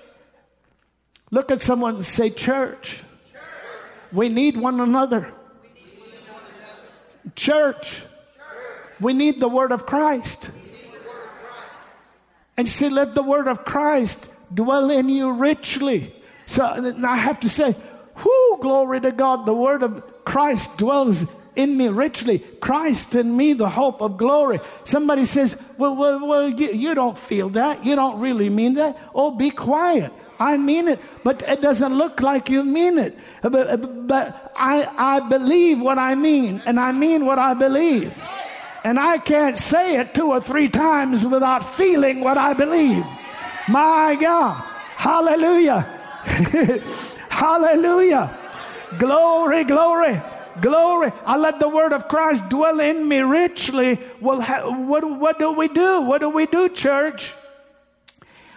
look 1.32 1.52
at 1.52 1.62
someone 1.62 1.96
and 1.96 2.06
say, 2.06 2.30
Church, 2.30 3.04
church. 3.32 3.42
We, 4.12 4.30
need 4.30 4.58
one 4.58 4.80
another. 4.80 5.34
church. 7.36 8.04
we 9.00 9.14
need 9.14 9.40
the 9.40 9.50
word 9.50 9.72
of 9.72 9.86
Christ. 9.86 10.52
And 12.56 12.68
say, 12.68 12.90
let 12.90 13.14
the 13.14 13.22
word 13.22 13.48
of 13.48 13.66
Christ 13.66 14.32
dwell 14.54 14.90
in 14.90 15.10
you 15.10 15.32
richly. 15.32 16.12
So 16.48 16.64
I 16.64 17.16
have 17.16 17.40
to 17.42 17.50
say, 17.50 17.76
Whoo, 18.24 18.58
glory 18.62 19.00
to 19.02 19.12
God. 19.12 19.46
The 19.46 19.54
word 19.54 19.84
of 19.84 20.26
Christ 20.26 20.78
dwells 20.78 21.32
in 21.58 21.76
me 21.76 21.90
richly. 21.90 22.40
Christ 22.40 23.16
in 23.16 23.36
me, 23.36 23.54
the 23.54 23.68
hope 23.68 24.02
of 24.02 24.18
glory. 24.18 24.60
Somebody 24.84 25.26
says, 25.26 25.62
Well, 25.78 25.96
well, 25.96 26.26
well 26.26 26.48
you, 26.48 26.72
you 26.72 26.96
don't 26.96 27.18
feel 27.18 27.50
that. 27.50 27.84
You 27.84 27.96
don't 27.96 28.20
really 28.20 28.50
mean 28.50 28.76
that. 28.76 28.98
Oh, 29.14 29.32
be 29.32 29.50
quiet. 29.50 30.14
I 30.40 30.58
mean 30.58 30.88
it, 30.88 31.00
but 31.24 31.42
it 31.42 31.62
doesn't 31.62 31.98
look 31.98 32.22
like 32.22 32.50
you 32.50 32.64
mean 32.64 33.00
it. 33.00 33.18
Uh, 33.44 33.50
but, 33.50 33.68
uh, 33.68 33.78
but 33.78 34.54
I, 34.56 34.88
I 34.98 35.20
believe 35.28 35.82
what 35.82 35.98
I 35.98 36.14
mean, 36.14 36.62
and 36.66 36.80
I 36.80 36.92
mean 36.92 37.26
what 37.26 37.40
I 37.40 37.56
believe. 37.56 38.14
And 38.84 39.00
I 39.00 39.18
can't 39.18 39.58
say 39.58 40.00
it 40.00 40.14
two 40.14 40.30
or 40.30 40.40
three 40.40 40.70
times 40.70 41.26
without 41.26 41.66
feeling 41.66 42.22
what 42.22 42.38
I 42.38 42.54
believe. 42.54 43.06
My 43.68 44.16
God. 44.20 44.64
Hallelujah. 44.96 45.82
Hallelujah. 47.30 48.38
Glory, 48.98 49.64
glory, 49.64 50.22
glory. 50.62 51.12
I 51.26 51.38
let 51.38 51.60
the 51.60 51.70
word 51.70 51.94
of 51.94 52.08
Christ 52.08 52.50
dwell 52.50 52.80
in 52.80 53.08
me 53.08 53.20
richly. 53.20 54.00
Well, 54.20 54.42
what, 54.86 55.04
what 55.04 55.40
do 55.40 55.52
we 55.52 55.68
do? 55.68 56.02
What 56.02 56.22
do 56.22 56.30
we 56.30 56.46
do, 56.46 56.70
church? 56.70 57.34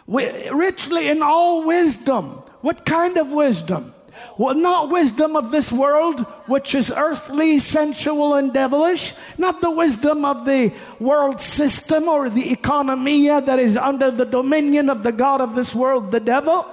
We, 0.06 0.48
richly 0.50 1.08
in 1.08 1.22
all 1.22 1.64
wisdom. 1.64 2.42
What 2.62 2.84
kind 2.84 3.16
of 3.16 3.30
wisdom? 3.32 3.94
Well, 4.36 4.54
not 4.54 4.90
wisdom 4.90 5.36
of 5.36 5.50
this 5.50 5.70
world, 5.72 6.20
which 6.46 6.74
is 6.74 6.92
earthly, 6.94 7.58
sensual, 7.58 8.34
and 8.34 8.52
devilish. 8.52 9.14
Not 9.38 9.60
the 9.60 9.70
wisdom 9.70 10.24
of 10.24 10.44
the 10.44 10.72
world 10.98 11.40
system 11.40 12.08
or 12.08 12.28
the 12.28 12.54
economia 12.54 13.44
that 13.44 13.58
is 13.58 13.76
under 13.76 14.10
the 14.10 14.24
dominion 14.24 14.88
of 14.88 15.02
the 15.02 15.12
God 15.12 15.40
of 15.40 15.54
this 15.54 15.74
world, 15.74 16.10
the 16.10 16.20
devil. 16.20 16.66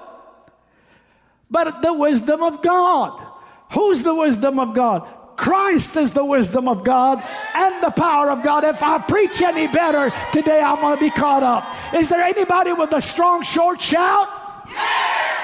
But 1.50 1.82
the 1.82 1.94
wisdom 1.94 2.42
of 2.42 2.62
God. 2.62 3.26
Who's 3.74 4.04
the 4.04 4.16
wisdom 4.16 4.60
of 4.60 4.74
God? 4.74 5.08
Christ 5.38 5.96
is 5.96 6.12
the 6.12 6.26
wisdom 6.26 6.68
of 6.68 6.84
God 6.84 7.24
and 7.56 7.84
the 7.84 7.92
power 7.92 8.30
of 8.32 8.44
God. 8.44 8.64
If 8.64 8.84
I 8.84 8.98
preach 8.98 9.42
any 9.42 9.68
better 9.68 10.12
today, 10.34 10.60
I'm 10.60 10.82
going 10.82 10.98
to 10.98 11.04
be 11.04 11.12
caught 11.12 11.44
up. 11.44 11.64
Is 11.94 12.10
there 12.10 12.22
anybody 12.22 12.74
with 12.74 12.92
a 12.94 13.02
strong, 13.02 13.44
short 13.44 13.80
shout? 13.80 14.28
Yes. 14.70 15.38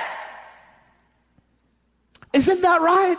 Isn't 2.34 2.62
that 2.62 2.82
right? 2.82 3.18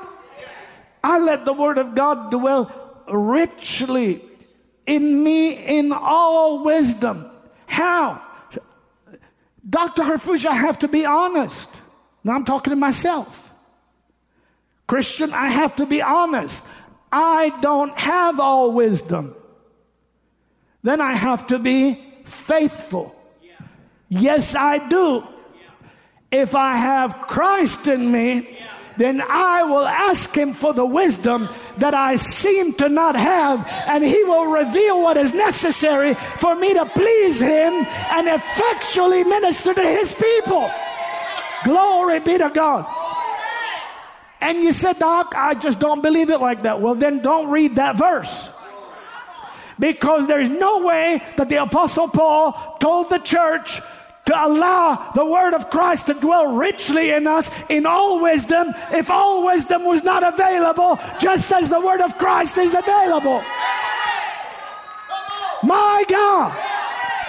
I 1.03 1.19
let 1.21 1.45
the 1.45 1.53
word 1.53 1.79
of 1.79 1.95
God 1.95 2.31
dwell 2.31 3.05
richly 3.09 4.23
in 4.87 5.23
me 5.23 5.53
in 5.53 5.93
all 5.93 6.65
wisdom. 6.65 7.31
How? 7.67 8.21
Dr. 9.69 10.03
Harfouche, 10.03 10.45
I 10.45 10.55
have 10.55 10.79
to 10.81 10.89
be 10.89 11.07
honest. 11.07 11.81
Now 12.23 12.35
I'm 12.35 12.45
talking 12.45 12.71
to 12.71 12.77
myself. 12.77 13.44
Christian, 14.86 15.32
I 15.32 15.48
have 15.48 15.77
to 15.77 15.86
be 15.86 16.02
honest. 16.02 16.66
I 17.11 17.51
don't 17.61 17.97
have 17.98 18.40
all 18.40 18.73
wisdom. 18.73 19.35
Then 20.82 21.01
I 21.01 21.15
have 21.15 21.47
to 21.48 21.59
be 21.59 22.02
faithful. 22.24 23.15
Yes, 24.09 24.55
I 24.55 24.86
do. 24.89 25.24
If 26.31 26.55
I 26.55 26.77
have 26.77 27.23
Christ 27.23 27.86
in 27.86 28.11
me, 28.11 28.59
then 28.97 29.23
I 29.23 29.62
will 29.65 29.86
ask 29.86 30.36
him 30.36 30.52
for 30.52 30.73
the 30.73 30.85
wisdom 30.85 31.48
that 31.78 31.94
I 31.94 32.16
seem 32.16 32.74
to 32.74 32.89
not 32.89 33.16
have, 33.16 33.66
and 33.89 34.05
he 34.05 34.23
will 34.24 34.47
reveal 34.47 35.02
what 35.02 35.16
is 35.16 35.32
necessary 35.32 36.15
for 36.15 36.55
me 36.55 36.74
to 36.74 36.86
please 36.86 37.40
him 37.40 37.73
and 38.12 38.28
effectually 38.28 39.24
minister 39.24 39.74
to 39.74 39.82
his 39.82 40.12
people. 40.15 40.70
Glory 41.65 42.20
be 42.20 42.39
to 42.39 42.51
God. 42.51 42.86
And 44.45 44.62
you 44.62 44.75
said, 44.75 44.99
Doc, 44.99 45.33
I 45.35 45.55
just 45.55 45.81
don't 45.81 46.03
believe 46.03 46.29
it 46.29 46.39
like 46.39 46.65
that. 46.65 46.79
Well, 46.79 46.95
then 46.95 47.23
don't 47.23 47.49
read 47.49 47.77
that 47.77 47.97
verse. 47.97 48.55
Because 49.79 50.27
there's 50.27 50.51
no 50.51 50.81
way 50.81 51.23
that 51.39 51.49
the 51.49 51.62
Apostle 51.62 52.09
Paul 52.09 52.77
told 52.79 53.09
the 53.09 53.19
church 53.19 53.81
to 54.27 54.47
allow 54.47 55.12
the 55.15 55.25
word 55.25 55.55
of 55.55 55.71
Christ 55.71 56.09
to 56.09 56.15
dwell 56.15 56.55
richly 56.55 57.09
in 57.09 57.27
us 57.27 57.51
in 57.71 57.87
all 57.87 58.21
wisdom 58.21 58.75
if 58.93 59.11
all 59.11 59.47
wisdom 59.47 59.83
was 59.87 60.05
not 60.05 60.23
available, 60.23 60.99
just 61.19 61.51
as 61.51 61.71
the 61.71 61.81
word 61.81 62.03
of 62.03 62.19
Christ 62.19 62.59
is 62.59 62.75
available. 62.75 63.43
My 65.62 66.05
God. 66.07 66.74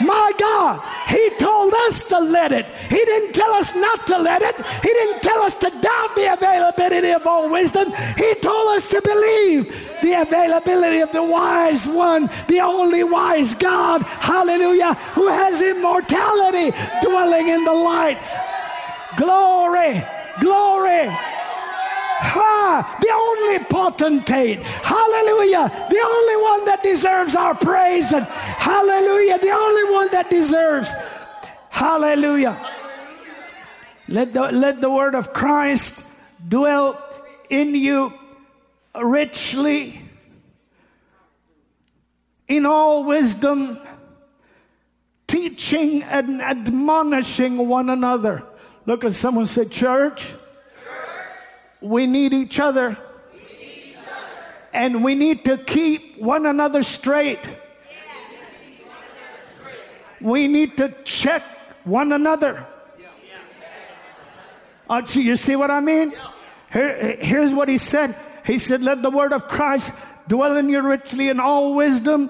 My 0.02 0.32
God, 0.38 0.82
He 1.08 1.30
told 1.38 1.74
us 1.74 2.04
to 2.10 2.20
let 2.20 2.52
it. 2.52 2.66
He 2.90 2.98
didn't 2.98 3.34
tell 3.34 3.54
us 3.54 3.74
not 3.76 4.06
to 4.08 4.18
let 4.18 4.42
it. 4.42 4.56
He 4.84 4.90
didn't 4.90 5.22
tell 5.22 5.42
us 5.44 5.56
to 5.56 5.70
doubt 5.70 6.16
the 6.16 6.34
availability 6.34 7.12
of 7.12 7.26
all 7.26 7.50
wisdom. 7.50 7.92
He 8.18 8.36
told 8.36 8.76
us 8.76 8.90
to 8.90 9.02
believe 9.02 9.68
the 10.02 10.22
availability 10.22 11.00
of 11.00 11.12
the 11.12 11.24
wise 11.24 11.88
one, 11.88 12.30
the 12.48 12.60
only 12.60 13.04
wise 13.04 13.54
God, 13.54 14.02
hallelujah, 14.04 14.94
who 15.14 15.28
has 15.28 15.62
immortality 15.62 16.76
dwelling 17.02 17.50
in 17.50 17.64
the 17.64 17.74
light. 17.74 18.20
Glory, 19.18 20.04
glory. 20.42 21.35
Ha! 22.26 22.98
The 23.00 23.12
only 23.14 23.66
potentate. 23.66 24.62
Hallelujah. 24.62 25.70
The 25.90 26.02
only 26.02 26.38
one 26.44 26.66
that 26.66 26.82
deserves 26.84 27.36
our 27.36 27.56
praise. 27.56 28.12
And 28.12 28.26
hallelujah. 28.26 29.40
The 29.40 29.52
only 29.52 29.94
one 29.94 30.10
that 30.12 30.30
deserves. 30.30 30.94
Hallelujah. 31.70 32.58
Let 34.08 34.34
the, 34.34 34.52
let 34.52 34.82
the 34.82 34.90
word 34.90 35.16
of 35.16 35.34
Christ 35.34 36.22
dwell 36.48 37.02
in 37.50 37.76
you 37.76 38.14
richly 38.96 40.02
in 42.48 42.66
all 42.66 43.04
wisdom, 43.04 43.80
teaching 45.28 46.04
and 46.04 46.42
admonishing 46.42 47.68
one 47.68 47.90
another. 47.90 48.44
Look 48.86 49.04
at 49.04 49.14
someone 49.14 49.48
say, 49.48 49.66
Church, 49.66 50.36
we 51.86 52.07
need 52.07 52.34
each 52.34 52.60
other. 52.60 52.98
And 54.74 55.03
we 55.03 55.16
need 55.16 55.45
to 55.45 55.57
keep 55.57 56.18
one 56.18 56.45
another 56.45 56.84
straight. 56.84 57.40
We 60.20 60.48
need 60.48 60.78
to 60.78 60.94
check 61.03 61.44
one 61.86 62.12
another. 62.12 62.66
Uh, 64.90 65.06
so 65.06 65.20
you 65.20 65.36
see 65.36 65.56
what 65.56 65.72
I 65.72 65.80
mean? 65.80 66.14
Here, 66.74 67.18
here's 67.20 67.53
what 67.53 67.70
he 67.70 67.78
said. 67.78 68.16
He 68.45 68.57
said, 68.57 68.82
Let 68.82 69.02
the 69.02 69.10
word 69.10 69.32
of 69.32 69.48
Christ 69.48 69.94
dwell 70.28 70.57
in 70.57 70.70
you 70.70 70.82
richly 70.82 71.30
in 71.30 71.40
all 71.40 71.74
wisdom, 71.74 72.30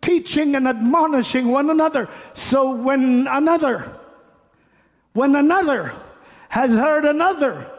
teaching 0.00 0.54
and 0.54 0.68
admonishing 0.68 1.48
one 1.48 1.70
another. 1.70 2.08
So 2.34 2.74
when 2.76 3.26
another, 3.28 3.90
when 5.14 5.34
another 5.34 5.94
has 6.50 6.72
heard 6.72 7.04
another, 7.04 7.70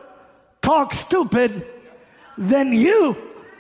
talk 0.72 0.94
stupid, 0.94 1.68
then 2.38 2.72
you 2.72 3.18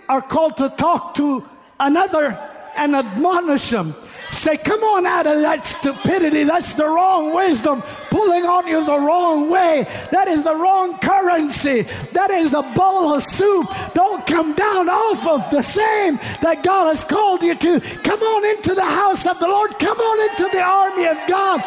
are 0.07 0.21
called 0.21 0.55
to 0.55 0.69
talk 0.69 1.13
to 1.13 1.45
another 1.77 2.39
and 2.77 2.95
admonish 2.95 3.69
them. 3.69 3.93
Say, 4.29 4.55
come 4.55 4.81
on 4.81 5.05
out 5.05 5.27
of 5.27 5.41
that 5.41 5.65
stupidity. 5.65 6.45
That's 6.45 6.73
the 6.75 6.87
wrong 6.87 7.33
wisdom 7.33 7.83
pulling 8.09 8.45
on 8.45 8.65
you 8.65 8.85
the 8.85 8.97
wrong 8.97 9.49
way. 9.49 9.85
That 10.11 10.29
is 10.29 10.43
the 10.43 10.55
wrong 10.55 10.99
currency. 10.99 11.81
That 12.13 12.31
is 12.31 12.53
a 12.53 12.61
bowl 12.61 13.13
of 13.13 13.23
soup. 13.23 13.67
Don't 13.93 14.25
come 14.25 14.53
down 14.53 14.87
off 14.87 15.27
of 15.27 15.41
the 15.51 15.61
same 15.61 16.15
that 16.41 16.63
God 16.63 16.85
has 16.87 17.03
called 17.03 17.43
you 17.43 17.55
to. 17.55 17.81
Come 18.07 18.21
on 18.21 18.45
into 18.55 18.73
the 18.73 18.85
house 18.85 19.27
of 19.27 19.37
the 19.39 19.49
Lord. 19.49 19.77
Come 19.79 19.99
on 19.99 20.29
into 20.29 20.47
the 20.55 20.63
army 20.63 21.07
of 21.07 21.17
God. 21.27 21.59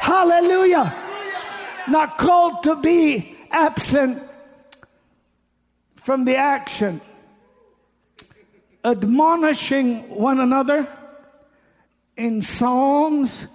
Hallelujah. 0.00 0.92
Not 1.86 2.18
called 2.18 2.64
to 2.64 2.74
be 2.74 3.36
absent 3.52 4.29
from 6.10 6.24
the 6.24 6.34
action, 6.34 7.00
admonishing 8.84 10.10
one 10.10 10.40
another 10.40 10.88
in 12.16 12.42
psalms 12.42 13.46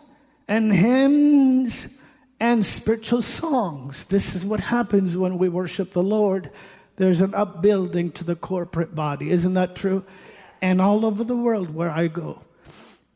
and 0.48 0.73
hymns 0.73 1.99
and 2.40 2.65
spiritual 2.65 3.22
songs. 3.22 4.06
This 4.06 4.36
is 4.36 4.45
what 4.45 4.61
happens 4.61 5.18
when 5.18 5.38
we 5.38 5.49
worship 5.49 5.91
the 5.91 6.02
Lord. 6.02 6.49
There's 6.95 7.19
an 7.19 7.36
upbuilding 7.36 8.14
to 8.14 8.23
the 8.23 8.38
corporate 8.38 8.95
body. 8.95 9.32
Isn't 9.32 9.56
that 9.56 9.76
true? 9.76 10.06
And 10.61 10.82
all 10.82 11.06
over 11.06 11.26
the 11.26 11.36
world 11.36 11.76
where 11.76 11.91
I 11.91 12.07
go, 12.07 12.40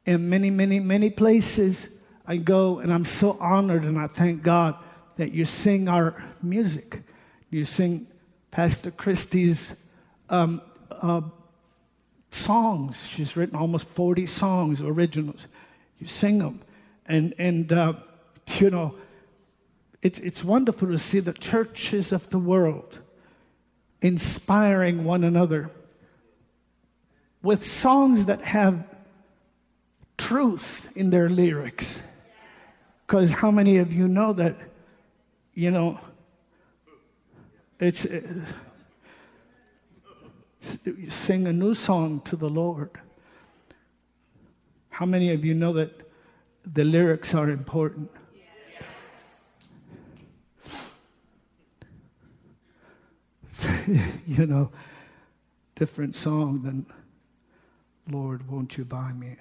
in 0.06 0.30
many, 0.30 0.50
many, 0.50 0.82
many 0.82 1.10
places 1.10 1.88
I 2.28 2.36
go, 2.36 2.80
and 2.80 2.92
I'm 2.92 3.06
so 3.06 3.38
honored 3.40 3.86
and 3.86 3.98
I 3.98 4.08
thank 4.08 4.44
God 4.44 4.76
that 5.16 5.32
you 5.32 5.46
sing 5.46 5.88
our 5.88 6.22
music. 6.42 7.04
You 7.50 7.64
sing 7.64 8.06
Pastor 8.52 8.92
Christie's 8.92 9.82
um, 10.30 10.62
uh, 10.92 11.22
songs. 12.32 13.08
She's 13.08 13.36
written 13.38 13.56
almost 13.56 13.88
40 13.88 14.26
songs, 14.26 14.82
originals. 14.82 15.48
You 16.00 16.08
sing 16.08 16.40
them. 16.40 16.62
And, 17.06 17.34
and 17.38 17.72
uh, 17.72 17.94
you 18.58 18.70
know, 18.70 18.96
it's, 20.02 20.20
it's 20.20 20.44
wonderful 20.44 20.88
to 20.90 20.98
see 20.98 21.20
the 21.20 21.34
churches 21.34 22.12
of 22.12 22.30
the 22.30 22.40
world 22.40 23.00
inspiring 24.02 25.04
one 25.04 25.24
another 25.24 25.70
with 27.42 27.66
songs 27.66 28.26
that 28.26 28.42
have 28.42 28.84
truth 30.18 30.90
in 30.96 31.10
their 31.10 31.30
lyrics. 31.30 32.02
Because 33.06 33.34
how 33.34 33.52
many 33.52 33.78
of 33.78 33.92
you 33.92 34.08
know 34.08 34.34
that, 34.34 34.56
you 35.54 35.72
know, 35.72 36.00
it's 37.80 38.06
uh, 38.06 38.22
sing 41.10 41.48
a 41.48 41.54
new 41.54 41.74
song 41.74 42.22
to 42.22 42.36
the 42.36 42.50
Lord. 42.50 42.92
How 44.90 45.06
many 45.06 45.32
of 45.32 45.46
you 45.46 45.54
know 45.54 45.72
that 45.74 46.02
the 46.66 46.84
lyrics 46.84 47.34
are 47.34 47.50
important? 47.50 48.12
you 54.28 54.46
know, 54.46 54.72
different 55.76 56.16
song 56.16 56.62
than 56.62 56.86
Lord, 58.10 58.50
won't 58.50 58.78
you 58.78 58.86
buy 58.86 59.12
me 59.14 59.38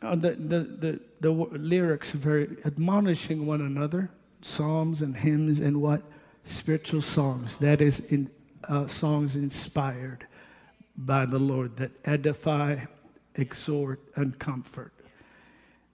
Uh, 0.00 0.14
the, 0.14 0.30
the, 0.32 0.60
the, 0.60 1.00
the 1.20 1.30
lyrics 1.30 2.14
are 2.14 2.18
very 2.18 2.56
admonishing 2.64 3.46
one 3.46 3.60
another, 3.60 4.10
psalms 4.42 5.02
and 5.02 5.16
hymns 5.16 5.58
and 5.58 5.80
what? 5.80 6.02
Spiritual 6.44 7.02
songs. 7.02 7.58
That 7.58 7.80
is 7.80 8.00
in, 8.12 8.30
uh, 8.68 8.86
songs 8.86 9.34
inspired 9.36 10.26
by 10.96 11.26
the 11.26 11.38
Lord 11.38 11.76
that 11.76 11.90
edify, 12.04 12.84
exhort, 13.34 14.00
and 14.14 14.38
comfort. 14.38 14.92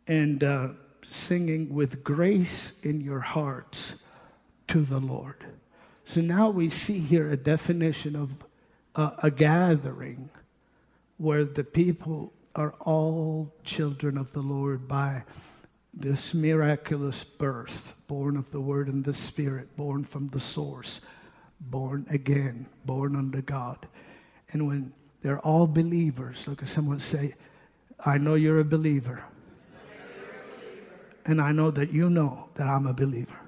And 0.06 0.44
uh, 0.44 0.68
singing 1.08 1.72
with 1.72 2.04
grace 2.04 2.80
in 2.80 3.00
your 3.00 3.20
hearts 3.20 3.96
to 4.68 4.82
the 4.82 4.98
Lord. 4.98 5.44
So 6.04 6.20
now 6.20 6.50
we 6.50 6.68
see 6.68 6.98
here 6.98 7.30
a 7.30 7.36
definition 7.36 8.16
of 8.16 8.36
uh, 8.94 9.12
a 9.22 9.30
gathering 9.30 10.28
where 11.16 11.44
the 11.44 11.64
people 11.64 12.32
are 12.54 12.74
all 12.80 13.52
children 13.64 14.16
of 14.16 14.32
the 14.32 14.40
Lord 14.40 14.86
by 14.86 15.24
this 15.92 16.34
miraculous 16.34 17.24
birth, 17.24 17.94
born 18.06 18.36
of 18.36 18.50
the 18.50 18.60
Word 18.60 18.88
and 18.88 19.04
the 19.04 19.14
Spirit, 19.14 19.76
born 19.76 20.04
from 20.04 20.28
the 20.28 20.40
source, 20.40 21.00
born 21.60 22.06
again, 22.10 22.66
born 22.84 23.16
under 23.16 23.42
God. 23.42 23.86
And 24.52 24.66
when 24.66 24.92
they're 25.22 25.40
all 25.40 25.66
believers, 25.66 26.46
look 26.46 26.62
at 26.62 26.68
someone 26.68 27.00
say, 27.00 27.34
I 28.04 28.18
know 28.18 28.34
you're 28.34 28.60
a 28.60 28.64
believer. 28.64 29.24
And 31.26 31.40
I 31.40 31.52
know 31.52 31.70
that 31.70 31.90
you 31.92 32.10
know 32.10 32.50
that 32.54 32.66
I'm 32.66 32.86
a 32.86 32.92
believer. 32.92 33.38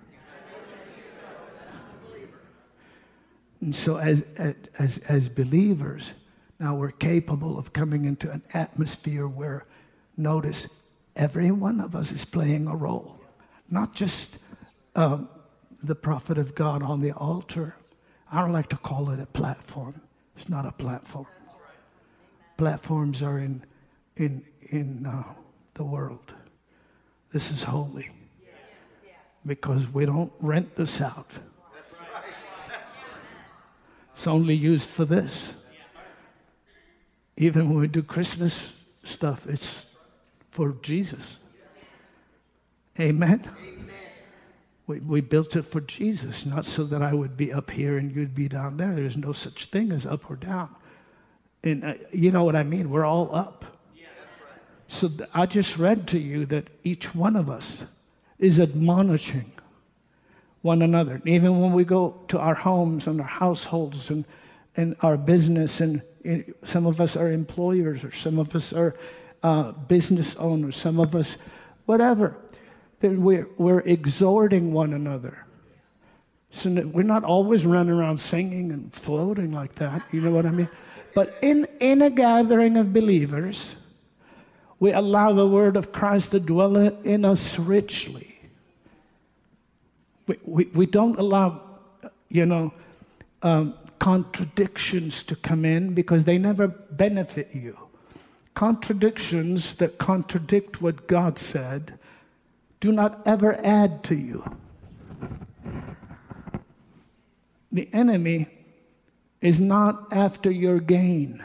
And 3.60 3.74
so, 3.74 3.96
as, 3.96 4.24
as, 4.78 4.98
as 4.98 5.28
believers, 5.28 6.12
now 6.58 6.74
we're 6.74 6.90
capable 6.90 7.58
of 7.58 7.72
coming 7.72 8.04
into 8.04 8.30
an 8.30 8.42
atmosphere 8.54 9.26
where, 9.26 9.66
notice, 10.16 10.68
every 11.14 11.50
one 11.50 11.80
of 11.80 11.94
us 11.94 12.12
is 12.12 12.24
playing 12.24 12.66
a 12.66 12.74
role, 12.74 13.20
not 13.70 13.94
just 13.94 14.38
um, 14.94 15.28
the 15.82 15.94
prophet 15.94 16.38
of 16.38 16.54
God 16.54 16.82
on 16.82 17.00
the 17.00 17.12
altar. 17.12 17.76
I 18.32 18.40
don't 18.40 18.52
like 18.52 18.68
to 18.70 18.76
call 18.76 19.10
it 19.10 19.20
a 19.20 19.26
platform. 19.26 20.00
It's 20.34 20.48
not 20.48 20.66
a 20.66 20.72
platform. 20.72 21.26
Platforms 22.56 23.22
are 23.22 23.38
in, 23.38 23.64
in, 24.16 24.44
in 24.70 25.06
uh, 25.06 25.24
the 25.74 25.84
world. 25.84 26.32
This 27.32 27.50
is 27.50 27.62
holy 27.64 28.10
because 29.44 29.92
we 29.92 30.06
don't 30.06 30.32
rent 30.40 30.74
this 30.76 31.00
out. 31.00 31.30
It's 34.14 34.26
only 34.26 34.54
used 34.54 34.90
for 34.90 35.04
this. 35.04 35.52
Even 37.36 37.68
when 37.68 37.80
we 37.80 37.86
do 37.86 38.02
Christmas 38.02 38.82
stuff, 39.04 39.46
it's 39.46 39.86
for 40.50 40.74
Jesus. 40.82 41.38
Amen. 42.98 43.48
Amen. 43.62 43.90
We, 44.86 45.00
we 45.00 45.20
built 45.20 45.56
it 45.56 45.62
for 45.62 45.80
Jesus, 45.80 46.46
not 46.46 46.64
so 46.64 46.84
that 46.84 47.02
I 47.02 47.12
would 47.12 47.36
be 47.36 47.52
up 47.52 47.70
here 47.70 47.98
and 47.98 48.14
you'd 48.14 48.34
be 48.34 48.48
down 48.48 48.76
there. 48.76 48.94
There's 48.94 49.16
no 49.16 49.32
such 49.32 49.66
thing 49.66 49.92
as 49.92 50.06
up 50.06 50.30
or 50.30 50.36
down. 50.36 50.74
And 51.64 51.84
uh, 51.84 51.94
you 52.12 52.30
know 52.30 52.44
what 52.44 52.56
I 52.56 52.62
mean? 52.62 52.90
We're 52.90 53.04
all 53.04 53.34
up. 53.34 53.64
So 54.88 55.08
th- 55.08 55.28
I 55.34 55.46
just 55.46 55.78
read 55.78 56.06
to 56.08 56.18
you 56.18 56.46
that 56.46 56.68
each 56.84 57.14
one 57.14 57.34
of 57.34 57.50
us 57.50 57.82
is 58.38 58.60
admonishing 58.60 59.50
one 60.62 60.82
another. 60.82 61.20
Even 61.24 61.60
when 61.60 61.72
we 61.72 61.84
go 61.84 62.20
to 62.28 62.38
our 62.38 62.54
homes 62.54 63.06
and 63.08 63.20
our 63.20 63.26
households 63.26 64.10
and, 64.10 64.24
and 64.76 64.94
our 65.00 65.16
business 65.16 65.80
and 65.80 66.02
some 66.62 66.86
of 66.86 67.00
us 67.00 67.16
are 67.16 67.30
employers, 67.30 68.04
or 68.04 68.10
some 68.10 68.38
of 68.38 68.54
us 68.54 68.72
are 68.72 68.94
uh, 69.42 69.72
business 69.72 70.36
owners, 70.36 70.76
some 70.76 70.98
of 70.98 71.14
us, 71.14 71.36
whatever. 71.86 72.36
Then 73.00 73.22
we're, 73.22 73.48
we're 73.58 73.80
exhorting 73.80 74.72
one 74.72 74.92
another. 74.92 75.44
So 76.50 76.70
we're 76.70 77.02
not 77.02 77.24
always 77.24 77.66
running 77.66 77.94
around 77.94 78.18
singing 78.18 78.72
and 78.72 78.92
floating 78.92 79.52
like 79.52 79.74
that, 79.74 80.02
you 80.10 80.20
know 80.20 80.30
what 80.30 80.46
I 80.46 80.50
mean? 80.50 80.68
But 81.14 81.34
in, 81.42 81.66
in 81.80 82.02
a 82.02 82.10
gathering 82.10 82.76
of 82.76 82.92
believers, 82.92 83.74
we 84.78 84.92
allow 84.92 85.32
the 85.32 85.46
word 85.46 85.76
of 85.76 85.92
Christ 85.92 86.32
to 86.32 86.40
dwell 86.40 86.76
in 86.76 87.24
us 87.24 87.58
richly. 87.58 88.38
We, 90.26 90.38
we, 90.44 90.64
we 90.74 90.86
don't 90.86 91.18
allow, 91.18 91.62
you 92.28 92.46
know, 92.46 92.74
um, 93.42 93.74
contradictions 94.06 95.24
to 95.24 95.34
come 95.34 95.64
in 95.64 95.92
because 95.92 96.26
they 96.26 96.38
never 96.38 96.68
benefit 96.68 97.48
you. 97.52 97.76
Contradictions 98.54 99.74
that 99.74 99.98
contradict 99.98 100.80
what 100.80 101.08
God 101.08 101.40
said 101.40 101.98
do 102.78 102.92
not 102.92 103.20
ever 103.26 103.58
add 103.66 104.04
to 104.04 104.14
you. 104.14 104.44
The 107.72 107.92
enemy 107.92 108.46
is 109.40 109.58
not 109.58 110.06
after 110.12 110.52
your 110.52 110.78
gain. 110.78 111.42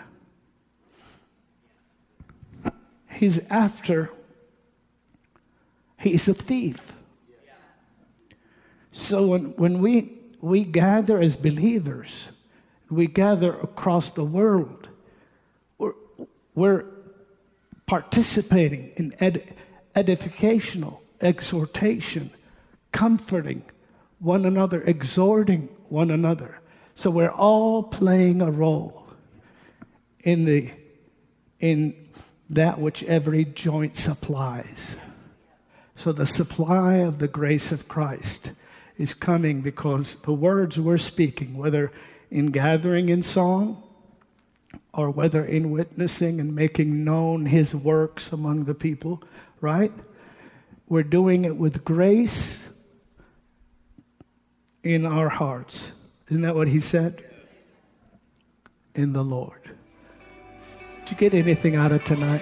He's 3.10 3.50
after, 3.50 4.12
he's 5.98 6.30
a 6.30 6.36
thief. 6.36 6.94
So 8.92 9.26
when, 9.26 9.46
when 9.56 9.82
we, 9.82 10.20
we 10.42 10.64
gather 10.64 11.20
as 11.20 11.36
believers, 11.36 12.30
we 12.92 13.08
gather 13.08 13.54
across 13.54 14.12
the 14.12 14.24
world. 14.24 14.90
We're, 15.78 15.94
we're 16.54 16.86
participating 17.86 18.92
in 18.98 19.16
ed- 19.20 19.56
edificational 19.96 21.00
exhortation, 21.22 22.32
comforting 22.92 23.64
one 24.20 24.46
another, 24.46 24.84
exhorting 24.84 25.70
one 25.90 26.12
another. 26.12 26.60
So 26.96 27.10
we're 27.10 27.32
all 27.32 27.84
playing 27.84 28.42
a 28.42 28.52
role 28.52 29.08
in 30.24 30.46
the 30.46 30.72
in 31.60 31.96
that 32.50 32.80
which 32.80 33.04
every 33.04 33.46
joint 33.46 33.96
supplies. 33.96 34.98
So 35.96 36.12
the 36.12 36.26
supply 36.26 36.96
of 36.96 37.20
the 37.20 37.28
grace 37.28 37.72
of 37.72 37.88
Christ 37.88 38.52
is 38.98 39.14
coming 39.14 39.62
because 39.62 40.16
the 40.16 40.34
words 40.34 40.80
we're 40.80 40.98
speaking, 40.98 41.58
whether 41.58 41.92
in 42.32 42.48
gathering 42.48 43.10
in 43.10 43.22
song 43.22 43.84
or 44.94 45.12
whether 45.12 45.44
in 45.44 45.70
witnessing 45.70 46.40
and 46.40 46.56
making 46.56 47.04
known 47.04 47.46
his 47.46 47.76
works 47.76 48.32
among 48.32 48.64
the 48.64 48.74
people, 48.74 49.22
right? 49.60 49.92
We're 50.88 51.04
doing 51.04 51.46
it 51.46 51.58
with 51.58 51.86
grace 51.86 52.74
in 54.84 55.06
our 55.06 55.30
hearts. 55.30 55.92
Isn't 56.30 56.42
that 56.42 56.56
what 56.56 56.70
he 56.70 56.80
said? 56.80 57.24
In 58.96 59.14
the 59.14 59.24
Lord. 59.24 59.60
Did 61.02 61.12
you 61.12 61.18
get 61.18 61.34
anything 61.34 61.76
out 61.76 61.92
of 61.92 62.04
tonight? 62.04 62.42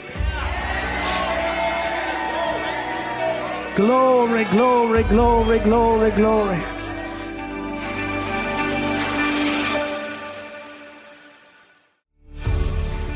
Glory, 3.76 4.44
glory, 4.46 5.04
glory, 5.04 5.60
glory, 5.60 6.12
glory. 6.12 6.79